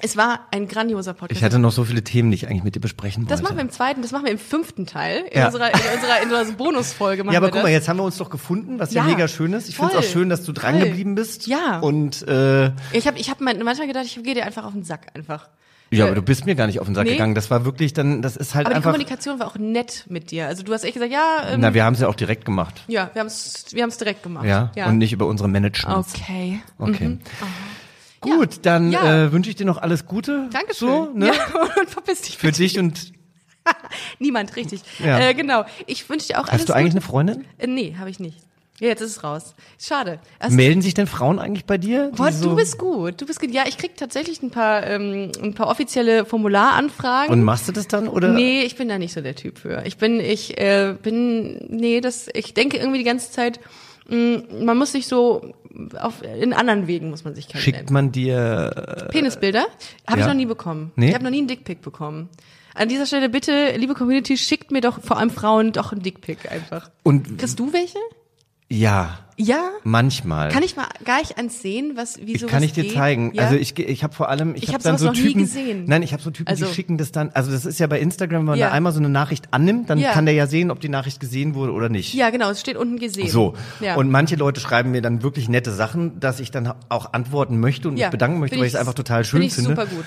Es 0.00 0.16
war 0.16 0.40
ein 0.52 0.68
grandioser 0.68 1.12
Podcast. 1.14 1.38
Ich 1.38 1.44
hatte 1.44 1.58
noch 1.58 1.72
so 1.72 1.84
viele 1.84 2.04
Themen, 2.04 2.30
die 2.30 2.36
ich 2.36 2.46
eigentlich 2.48 2.62
mit 2.62 2.74
dir 2.74 2.80
besprechen 2.80 3.24
wollte. 3.24 3.30
das 3.34 3.42
machen 3.42 3.56
wir 3.56 3.62
im 3.62 3.70
zweiten, 3.70 4.02
das 4.02 4.12
machen 4.12 4.24
wir 4.26 4.32
im 4.32 4.38
fünften 4.38 4.86
Teil. 4.86 5.24
In 5.30 5.38
Ja. 5.38 5.46
unserer, 5.46 5.68
in 5.74 5.80
unserer, 5.94 6.22
in 6.22 6.30
unserer 6.30 6.56
Bonusfolge 6.56 7.24
machen 7.24 7.32
ja, 7.34 7.40
aber 7.40 7.50
guck 7.50 7.62
mal, 7.62 7.70
jetzt 7.70 7.88
haben 7.88 7.96
wir 7.96 8.04
uns 8.04 8.16
doch 8.16 8.30
gefunden, 8.30 8.78
was 8.78 8.92
ja, 8.92 9.02
Ja, 9.04 9.12
mega 9.12 9.26
schön 9.28 9.52
ist. 9.52 9.68
Ich 9.68 9.76
finde 9.76 9.92
es 9.92 9.98
auch 9.98 10.02
schön, 10.10 10.28
dass 10.28 10.44
du 10.44 10.52
dran 10.52 10.76
voll. 10.78 10.86
geblieben 10.88 11.14
bist. 11.16 11.46
Ja. 11.48 11.80
Und 11.80 12.26
äh, 12.28 12.66
Ich 12.92 13.06
habe 13.06 13.18
ich 13.18 13.28
hab 13.30 13.40
manchmal 13.40 13.86
gedacht, 13.86 14.04
ich 14.06 14.22
gehe 14.22 14.34
dir 14.34 14.44
einfach 14.46 14.64
auf 14.64 14.72
den 14.72 14.84
Sack 14.84 15.08
einfach. 15.14 15.48
ja, 15.90 16.04
Äh, 16.04 16.08
aber 16.08 16.14
du 16.16 16.22
bist 16.22 16.46
mir 16.46 16.54
gar 16.54 16.66
nicht 16.68 16.78
auf 16.80 16.86
den 16.86 16.94
Sack 16.94 17.06
nee. 17.06 17.12
gegangen. 17.12 17.34
Das 17.34 17.50
war 17.50 17.64
wirklich 17.64 17.92
dann, 17.92 18.22
das 18.22 18.36
ist 18.36 18.54
halt 18.54 18.66
Aber 18.66 18.74
die 18.74 18.76
einfach. 18.76 18.92
Kommunikation 18.92 19.40
war 19.40 19.48
auch 19.48 19.56
nett 19.58 20.04
mit 20.08 20.30
dir. 20.30 20.46
Also 20.46 20.62
du 20.62 20.72
hast 20.72 20.84
echt 20.84 20.94
gesagt, 20.94 21.10
ja, 21.12 21.48
ähm, 21.50 21.60
Na, 21.60 21.74
wir 21.74 21.84
haben 21.84 21.94
es 21.94 22.00
ja 22.00 22.08
auch 22.08 22.14
direkt 22.14 22.44
gemacht. 22.44 22.82
ja, 22.86 23.10
wir 23.14 23.20
haben 23.20 23.26
es 23.26 23.64
wir 23.72 23.82
haben's 23.82 23.98
direkt 23.98 24.22
gemacht. 24.22 24.44
Ja. 24.46 24.70
Und 24.86 24.98
nicht 24.98 25.12
über 25.12 25.26
unsere 25.26 25.48
Managements. 25.48 26.14
Okay. 26.14 26.60
Okay. 26.78 27.18
Gut, 28.20 28.60
dann 28.62 28.90
Ja. 28.92 29.24
äh, 29.26 29.32
wünsche 29.32 29.50
ich 29.50 29.56
dir 29.56 29.66
noch 29.66 29.78
alles 29.78 30.06
Gute. 30.06 30.48
Dankeschön. 30.52 30.88
So, 30.88 31.10
ne? 31.14 31.26
Ja, 31.26 31.32
und 31.80 31.88
verpiss 31.90 32.22
dich 32.22 32.38
Für 32.38 32.52
dich 32.52 32.78
und 32.78 33.12
Niemand, 34.18 34.56
richtig. 34.56 34.80
Ja. 34.98 35.18
Äh, 35.18 35.34
genau. 35.34 35.64
Ich 35.86 36.08
wünsche 36.08 36.28
dir 36.28 36.40
auch 36.40 36.48
alles 36.48 36.60
hast 36.62 36.68
du 36.68 36.72
eigentlich 36.72 36.92
eine 36.92 37.00
Gute. 37.00 37.10
Freundin? 37.10 37.44
Äh, 37.58 37.66
nee, 37.66 37.96
habe 37.98 38.10
ich 38.10 38.18
nicht. 38.18 38.38
Ja, 38.80 38.88
jetzt 38.88 39.00
ist 39.00 39.10
es 39.16 39.24
raus. 39.24 39.54
Schade. 39.80 40.20
Hast 40.38 40.52
Melden 40.52 40.82
sich 40.82 40.94
denn 40.94 41.08
Frauen 41.08 41.40
eigentlich 41.40 41.64
bei 41.64 41.78
dir? 41.78 42.12
Boah, 42.14 42.30
so 42.30 42.50
du 42.50 42.56
bist 42.56 42.78
gut. 42.78 43.20
Du 43.20 43.26
bist 43.26 43.40
gut. 43.40 43.50
Ja, 43.50 43.64
ich 43.66 43.76
krieg 43.76 43.96
tatsächlich 43.96 44.40
ein 44.40 44.50
paar, 44.52 44.86
ähm, 44.86 45.32
ein 45.42 45.54
paar 45.54 45.66
offizielle 45.66 46.24
Formularanfragen. 46.24 47.32
und 47.32 47.42
machst 47.42 47.66
du 47.66 47.72
das 47.72 47.88
dann 47.88 48.06
oder? 48.08 48.28
Nee, 48.28 48.62
ich 48.62 48.76
bin 48.76 48.88
da 48.88 48.96
nicht 48.98 49.12
so 49.12 49.20
der 49.20 49.34
Typ 49.34 49.58
für. 49.58 49.82
Ich 49.84 49.96
bin, 49.96 50.20
ich 50.20 50.58
äh, 50.58 50.94
bin, 51.02 51.56
nee, 51.68 52.00
das, 52.00 52.28
ich 52.34 52.54
denke 52.54 52.76
irgendwie 52.76 52.98
die 52.98 53.04
ganze 53.04 53.32
Zeit, 53.32 53.58
man 54.08 54.76
muss 54.76 54.92
sich 54.92 55.06
so 55.06 55.52
auf, 55.98 56.22
in 56.22 56.52
anderen 56.52 56.86
Wegen 56.86 57.10
muss 57.10 57.24
man 57.24 57.34
sich 57.34 57.48
kennenlernen. 57.48 57.78
Schickt 57.78 57.90
man 57.90 58.10
dir 58.10 59.08
Penisbilder 59.10 59.66
habe 60.06 60.20
ja. 60.20 60.26
ich 60.26 60.26
noch 60.26 60.34
nie 60.34 60.46
bekommen. 60.46 60.92
Nee? 60.96 61.08
Ich 61.08 61.14
habe 61.14 61.24
noch 61.24 61.30
nie 61.30 61.38
einen 61.38 61.48
Dickpick 61.48 61.82
bekommen. 61.82 62.28
An 62.74 62.88
dieser 62.88 63.06
Stelle 63.06 63.28
bitte, 63.28 63.74
liebe 63.76 63.94
Community, 63.94 64.36
schickt 64.36 64.70
mir 64.70 64.80
doch 64.80 65.02
vor 65.02 65.18
allem 65.18 65.30
Frauen 65.30 65.72
doch 65.72 65.92
einen 65.92 66.02
Dickpick 66.02 66.50
einfach. 66.50 66.90
und 67.02 67.38
Kriegst 67.38 67.58
du 67.58 67.72
welche? 67.72 67.98
Ja, 68.70 69.18
Ja? 69.36 69.70
manchmal. 69.84 70.50
Kann 70.50 70.62
ich 70.62 70.76
mal 70.76 70.86
gar 71.04 71.20
nicht 71.20 71.36
ans 71.38 71.62
sehen, 71.62 71.92
was 71.94 72.18
wie 72.18 72.32
ich 72.34 72.40
sowas 72.40 72.50
kann 72.52 72.62
ich 72.62 72.72
dir 72.72 72.82
geht? 72.82 72.92
zeigen. 72.94 73.32
Ja? 73.34 73.44
Also 73.44 73.56
ich, 73.56 73.78
ich 73.78 74.02
habe 74.04 74.12
vor 74.14 74.28
allem, 74.28 74.54
ich, 74.54 74.64
Ich 74.64 74.68
hab 74.70 74.76
hab 74.76 74.82
dann 74.82 74.98
so 74.98 75.10
Typen. 75.12 75.40
gesehen. 75.42 75.84
Nein, 75.86 76.02
ich 76.02 76.12
habe 76.12 76.22
so 76.22 76.30
Typen, 76.30 76.48
Also- 76.48 76.66
die 76.66 76.74
schicken 76.74 76.98
das 76.98 77.10
dann. 77.12 77.30
Also 77.32 77.50
das 77.50 77.64
ist 77.64 77.78
ja 77.80 77.86
bei 77.86 77.98
Instagram, 78.00 78.40
wenn 78.40 78.44
man 78.46 78.58
Ja. 78.58 78.66
da 78.68 78.72
einmal 78.74 78.92
so 78.92 78.98
eine 78.98 79.08
Nachricht 79.08 79.46
annimmt, 79.52 79.88
dann 79.88 79.98
Ja. 79.98 80.12
kann 80.12 80.26
der 80.26 80.34
ja 80.34 80.46
sehen, 80.46 80.70
ob 80.70 80.80
die 80.80 80.88
Nachricht 80.90 81.18
gesehen 81.20 81.54
wurde 81.54 81.72
oder 81.72 81.88
nicht. 81.88 82.12
ja, 82.14 82.28
genau, 82.30 82.50
es 82.50 82.60
steht 82.60 82.76
unten 82.76 82.98
gesehen. 82.98 83.28
So. 83.28 83.54
Und 83.96 84.10
manche 84.10 84.36
Leute 84.36 84.60
schreiben 84.60 84.90
mir 84.90 85.00
dann 85.02 85.22
wirklich 85.22 85.48
nette 85.48 85.70
Sachen, 85.72 86.20
dass 86.20 86.40
ich 86.40 86.50
dann 86.50 86.74
auch 86.90 87.12
antworten 87.14 87.58
möchte 87.60 87.88
und 87.88 87.94
mich 87.94 88.08
bedanken 88.08 88.40
möchte, 88.40 88.54
Find 88.54 88.60
weil 88.62 88.66
ich 88.68 88.74
es 88.74 88.78
einfach 88.80 88.94
total 88.94 89.24
schön 89.24 89.48
finde. 89.48 89.70
super 89.70 89.86
gut. 89.86 90.06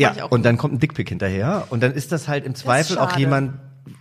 Ja, 0.00 0.10
und 0.24 0.30
gut. 0.30 0.44
dann 0.44 0.56
kommt 0.58 0.74
ein 0.74 0.78
Dickpick 0.78 1.08
hinterher 1.08 1.66
und 1.70 1.82
dann 1.82 1.92
ist 1.92 2.12
das 2.12 2.28
halt 2.28 2.46
im 2.46 2.54
Zweifel 2.54 2.98
auch 2.98 3.16
jemand, 3.16 3.54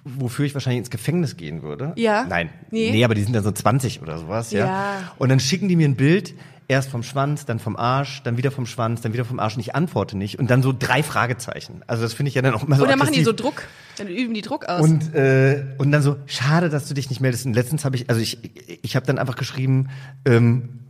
wofür 0.03 0.45
ich 0.45 0.53
wahrscheinlich 0.53 0.79
ins 0.79 0.89
Gefängnis 0.89 1.37
gehen 1.37 1.61
würde. 1.61 1.93
Ja. 1.95 2.25
Nein. 2.27 2.49
Nee. 2.71 2.91
Nee, 2.91 3.03
aber 3.03 3.15
die 3.15 3.23
sind 3.23 3.33
dann 3.33 3.43
so 3.43 3.51
20 3.51 4.01
oder 4.01 4.17
sowas, 4.17 4.51
ja. 4.51 4.65
Ja. 4.65 5.11
Und 5.17 5.29
dann 5.29 5.39
schicken 5.39 5.67
die 5.67 5.75
mir 5.75 5.87
ein 5.87 5.95
Bild, 5.95 6.33
erst 6.67 6.89
vom 6.89 7.03
Schwanz, 7.03 7.45
dann 7.45 7.59
vom 7.59 7.75
Arsch, 7.75 8.21
dann 8.23 8.37
wieder 8.37 8.51
vom 8.51 8.65
Schwanz, 8.65 9.01
dann 9.01 9.13
wieder 9.13 9.25
vom 9.25 9.39
Arsch 9.39 9.55
und 9.55 9.61
ich 9.61 9.75
antworte 9.75 10.17
nicht 10.17 10.37
und 10.37 10.49
dann 10.49 10.61
so 10.61 10.73
drei 10.77 11.01
Fragezeichen. 11.01 11.81
Also 11.87 12.03
das 12.03 12.13
finde 12.13 12.29
ich 12.29 12.35
ja 12.35 12.41
dann 12.41 12.53
auch 12.53 12.63
immer 12.63 12.75
so 12.75 12.83
Oder 12.83 12.97
machen 12.97 13.13
die 13.13 13.23
so. 13.23 13.31
Druck, 13.31 13.63
dann 13.97 14.07
üben 14.07 14.33
die 14.33 14.41
Druck 14.41 14.65
aus. 14.65 14.81
Und, 14.81 15.13
äh, 15.15 15.63
und 15.77 15.91
dann 15.91 16.01
so, 16.01 16.17
schade, 16.25 16.69
dass 16.69 16.87
du 16.87 16.93
dich 16.93 17.09
nicht 17.09 17.21
meldest. 17.21 17.45
Und 17.45 17.53
letztens 17.53 17.85
habe 17.85 17.95
ich, 17.95 18.09
also 18.09 18.21
ich, 18.21 18.37
ich 18.81 18.95
habe 18.95 19.05
dann 19.05 19.17
einfach 19.17 19.35
geschrieben, 19.35 19.89
ähm, 20.25 20.86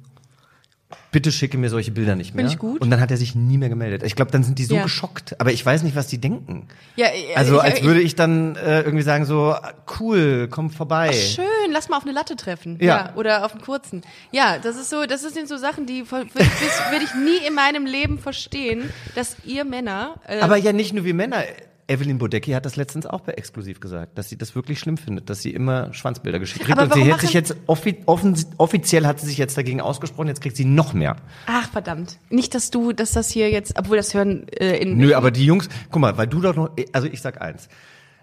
bitte 1.12 1.32
schicke 1.32 1.58
mir 1.58 1.70
solche 1.70 1.91
Bilder 1.91 2.16
nicht 2.16 2.36
mehr. 2.36 2.43
Find 2.45 2.53
ich 2.53 2.60
gut. 2.60 2.82
Und 2.82 2.89
dann 2.91 2.99
hat 2.99 3.10
er 3.12 3.18
sich 3.18 3.34
nie 3.36 3.58
mehr 3.58 3.70
gemeldet. 3.70 4.03
Ich 4.03 4.16
glaube, 4.16 4.32
dann 4.32 4.43
sind 4.43 4.60
die 4.60 4.66
so 4.66 4.76
Ja. 4.76 4.84
geschockt. 4.84 5.39
Aber 5.39 5.51
ich 5.51 5.66
weiß 5.66 5.84
nicht, 5.84 5.95
was 5.95 6.08
die 6.08 6.18
denken. 6.20 6.68
Ja, 6.95 7.08
äh, 7.08 7.36
also 7.36 7.55
ich- 7.58 7.62
als 7.64 7.80
ich- 7.80 7.84
würde 7.86 8.01
ich 8.01 8.16
dann 8.16 8.55
äh, 8.55 8.82
irgendwie 8.82 9.03
sagen 9.03 9.26
so, 9.26 9.55
cool, 9.99 10.47
komm 10.51 10.70
vorbei. 10.70 11.14
Schön, 11.14 11.45
lass 11.72 11.89
mal 11.89 11.97
auf 11.97 12.03
eine 12.03 12.12
Latte 12.12 12.36
treffen. 12.36 12.78
Ja. 12.82 13.14
Oder 13.16 13.45
auf 13.45 13.53
einen 13.53 13.62
kurzen. 13.62 14.01
Ja, 14.32 14.58
das 14.60 14.76
ist 14.76 14.89
so, 14.89 15.05
das 15.05 15.22
sind 15.22 15.47
so 15.47 15.58
Sachen, 15.58 15.86
die 15.86 16.03
würde 16.12 16.28
ich, 16.36 16.91
würd 16.91 17.03
ich 17.03 17.14
nie 17.16 17.47
in 17.47 17.53
meinem 17.53 17.86
Leben 17.86 18.20
verstehen, 18.20 18.89
dass 19.16 19.36
ihr 19.45 19.64
Männer. 19.66 20.16
Äh, 20.28 20.39
Aber 20.41 20.58
ja 20.58 20.74
nicht 20.74 20.93
nur 20.93 21.03
wir 21.05 21.14
Männer. 21.14 21.43
Evelyn 21.90 22.18
Bodecki 22.18 22.52
hat 22.52 22.66
das 22.66 22.76
letztens 22.76 23.06
auch 23.06 23.22
bei 23.22 23.34
Exklusiv 23.34 23.80
gesagt, 23.80 24.18
dass 24.18 24.28
sie 24.28 24.38
das 24.38 24.56
wirklich 24.56 24.78
schlimm 24.80 24.98
findet, 24.98 25.30
dass 25.30 25.42
sie 25.42 25.52
immer 25.52 25.94
Schwanzbilder 25.94 26.40
geschickt 26.40 26.66
kriegt. 26.66 26.78
Aber 26.78 26.94
Und 26.94 27.02
sie 27.02 27.12
hat 27.12 27.22
sich 27.22 27.34
jetzt 27.34 27.56
offi 27.66 28.04
offen, 28.06 28.36
offiziell 28.58 29.06
hat 29.06 29.22
sie 29.22 29.28
sich 29.28 29.38
jetzt 29.38 29.58
dagegen 29.58 29.80
ausgesprochen, 29.80 30.28
jetzt 30.28 30.42
kriegt 30.42 30.58
sie 30.58 30.66
noch 30.66 30.94
mehr. 30.94 31.16
ach 31.46 31.70
verdammt, 31.72 32.20
nicht, 32.30 32.54
dass 32.56 32.72
du, 32.72 32.92
dass 32.92 33.12
das 33.12 33.30
hier 33.30 33.50
jetzt, 33.50 33.80
obwohl 33.80 33.96
das 33.96 34.14
hören 34.14 34.48
äh, 34.50 34.78
in. 34.78 34.98
Nö, 34.98 35.14
aber 35.16 35.32
die 35.32 35.46
Jungs, 35.46 35.70
guck 35.90 36.02
mal, 36.02 36.18
weil 36.18 36.28
du 36.28 36.42
doch 36.42 36.56
noch, 36.56 36.70
also 36.92 37.08
ich 37.08 37.22
sag 37.22 37.42
eins. 37.42 37.70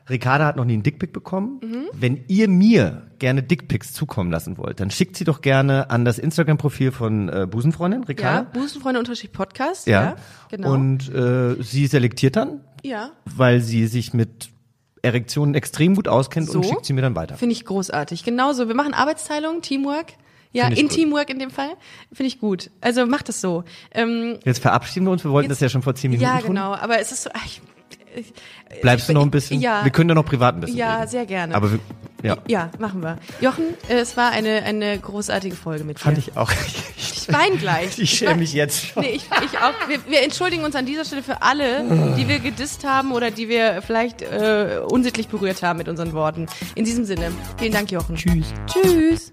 Ricarda 0.09 0.45
hat 0.47 0.57
noch 0.57 0.65
nie 0.67 0.75
einen 0.75 0.83
Dickpick 0.83 1.13
bekommen. 1.13 1.61
Mhm. 1.63 1.85
Wenn 1.95 2.25
ihr 2.29 2.49
mir 2.49 3.07
gerne 3.19 3.43
Dickpicks 3.43 3.93
zukommen 3.95 4.31
lassen 4.31 4.59
wollt, 4.59 4.79
dann 4.81 4.91
schickt 4.91 5.17
sie 5.17 5.25
doch 5.25 5.41
gerne 5.41 5.89
an 5.91 6.05
das 6.05 6.19
Instagram-Profil 6.19 6.93
von 6.93 7.29
äh, 7.31 7.47
Busenfreundin, 7.51 8.03
ja, 8.03 8.07
Ricarda. 8.09 8.51
Busenfreunde 8.53 8.99
Unterstrich 8.99 9.33
Podcast. 9.33 9.87
Ja. 9.87 10.03
Ja, 10.03 10.17
genau. 10.51 10.73
Und 10.75 11.13
äh, 11.15 11.55
sie 11.63 11.87
selektiert 11.87 12.37
dann, 12.37 12.61
ja, 12.83 13.11
weil 13.25 13.61
sie 13.61 13.87
sich 13.87 14.13
mit 14.13 14.51
Erektionen 15.03 15.55
extrem 15.55 15.95
gut 15.95 16.09
auskennt 16.09 16.49
und 16.51 16.63
So? 16.65 16.69
schickt 16.69 16.85
sie 16.87 16.93
mir 16.93 17.03
dann 17.03 17.15
weiter. 17.17 17.37
finde 17.37 17.53
ich 17.55 17.65
großartig. 17.65 18.25
Genauso, 18.25 18.69
wir 18.69 18.75
machen 18.75 18.95
Arbeitsteilung, 18.95 19.61
Teamwork. 19.63 20.13
Ja, 20.53 20.69
in 20.69 20.87
gut. 20.87 20.91
Teamwork 20.93 21.31
in 21.31 21.39
dem 21.41 21.51
Fall. 21.51 21.71
Finde 22.13 22.29
ich 22.29 22.39
gut. 22.39 22.71
Also 22.81 23.07
macht 23.07 23.29
das 23.29 23.41
so. 23.41 23.65
Ähm, 23.91 24.39
Jetzt 24.45 24.61
verabschieden 24.61 25.05
wir 25.07 25.11
uns, 25.11 25.25
wir 25.25 25.33
wollten 25.33 25.51
Jetzt- 25.51 25.61
das 25.63 25.67
ja 25.67 25.69
schon 25.71 25.83
vor 25.83 25.95
zehn 25.97 26.11
Minuten 26.13 26.25
ja, 26.31 26.39
tun. 26.39 26.49
genau. 26.51 26.75
Aber 26.75 27.01
es 27.01 27.11
ist 27.11 27.25
so. 27.25 27.31
Ach, 27.35 27.45
ich, 27.45 27.61
ich, 28.17 28.33
Bleibst 28.81 29.09
du 29.09 29.13
noch 29.13 29.23
ein 29.23 29.31
bisschen? 29.31 29.61
Ja. 29.61 29.85
Wir 29.85 29.91
können 29.93 30.09
da 30.09 30.15
noch 30.15 30.25
privat 30.27 30.55
ein 30.55 30.61
bisschen 30.61 30.77
Ja, 30.77 30.97
reden. 30.99 31.11
sehr 31.11 31.27
gerne. 31.27 31.55
Aber 31.55 31.73
wir, 31.73 31.79
ja, 32.23 32.39
Ja, 32.49 32.71
machen 32.79 33.03
wir. 33.03 33.19
Jochen, 33.41 33.65
äh, 33.89 33.95
es 33.95 34.17
war 34.17 34.31
eine, 34.31 34.63
eine 34.63 34.99
großartige 34.99 35.57
Folge 35.57 35.85
mit 35.85 35.99
dir. 35.99 36.03
fand 36.03 36.19
ich 36.19 36.37
auch. 36.37 36.51
Ich 37.27 37.33
weine 37.33 37.57
gleich. 37.57 37.99
Ich 37.99 38.11
schäme 38.19 38.35
mich 38.35 38.53
jetzt 38.53 38.85
schon. 38.85 39.03
Nee, 39.03 39.13
ich, 39.13 39.25
ich 39.43 39.59
auch. 39.59 39.73
Wir, 39.89 39.99
wir 40.11 40.23
entschuldigen 40.23 40.63
uns 40.63 40.77
an 40.77 40.85
dieser 40.85 41.07
Stelle 41.07 41.23
für 41.23 41.41
alle, 41.41 42.15
die 42.19 42.29
wir 42.29 42.39
gedisst 42.39 42.85
haben 42.85 43.13
oder 43.13 43.31
die 43.31 43.49
wir 43.49 43.81
vielleicht 43.81 44.21
äh, 44.21 44.81
unsittlich 44.87 45.29
berührt 45.29 45.63
haben 45.63 45.79
mit 45.79 45.89
unseren 45.89 46.13
Worten. 46.13 46.49
In 46.75 46.85
diesem 46.85 47.07
Sinne, 47.07 47.33
vielen 47.57 47.73
Dank, 47.73 47.91
Jochen. 47.91 48.17
Tschüss. 48.17 48.53
Tschüss. 48.67 49.33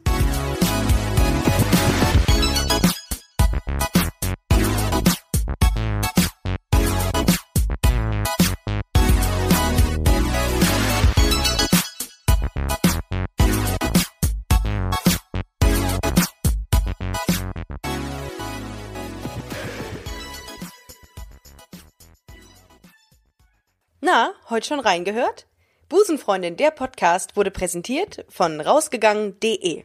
Heute 24.52 24.68
schon 24.68 24.80
reingehört? 24.80 25.47
Busenfreundin, 25.89 26.56
der 26.56 26.72
Podcast 26.72 27.36
wurde 27.36 27.52
präsentiert 27.52 28.26
von 28.30 28.62
rausgegangen.de. 28.62 29.84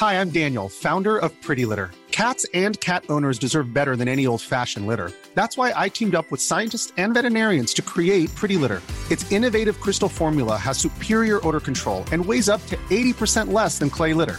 Hi, 0.00 0.20
I'm 0.20 0.30
Daniel, 0.30 0.68
founder 0.68 1.16
of 1.16 1.32
Pretty 1.42 1.64
Litter. 1.64 1.90
Cats 2.10 2.46
and 2.54 2.80
cat 2.80 3.04
owners 3.10 3.38
deserve 3.38 3.74
better 3.74 3.94
than 3.94 4.08
any 4.08 4.26
old 4.26 4.40
fashioned 4.40 4.86
litter. 4.86 5.12
That's 5.34 5.58
why 5.58 5.72
I 5.76 5.90
teamed 5.90 6.14
up 6.14 6.30
with 6.30 6.40
scientists 6.40 6.92
and 6.96 7.12
veterinarians 7.12 7.74
to 7.74 7.82
create 7.82 8.34
Pretty 8.34 8.56
Litter. 8.56 8.80
Its 9.10 9.30
innovative 9.30 9.80
crystal 9.80 10.08
formula 10.08 10.56
has 10.56 10.78
superior 10.78 11.46
odor 11.46 11.60
control 11.60 12.04
and 12.12 12.24
weighs 12.24 12.48
up 12.48 12.64
to 12.66 12.76
80% 12.88 13.52
less 13.52 13.78
than 13.78 13.90
clay 13.90 14.14
litter. 14.14 14.38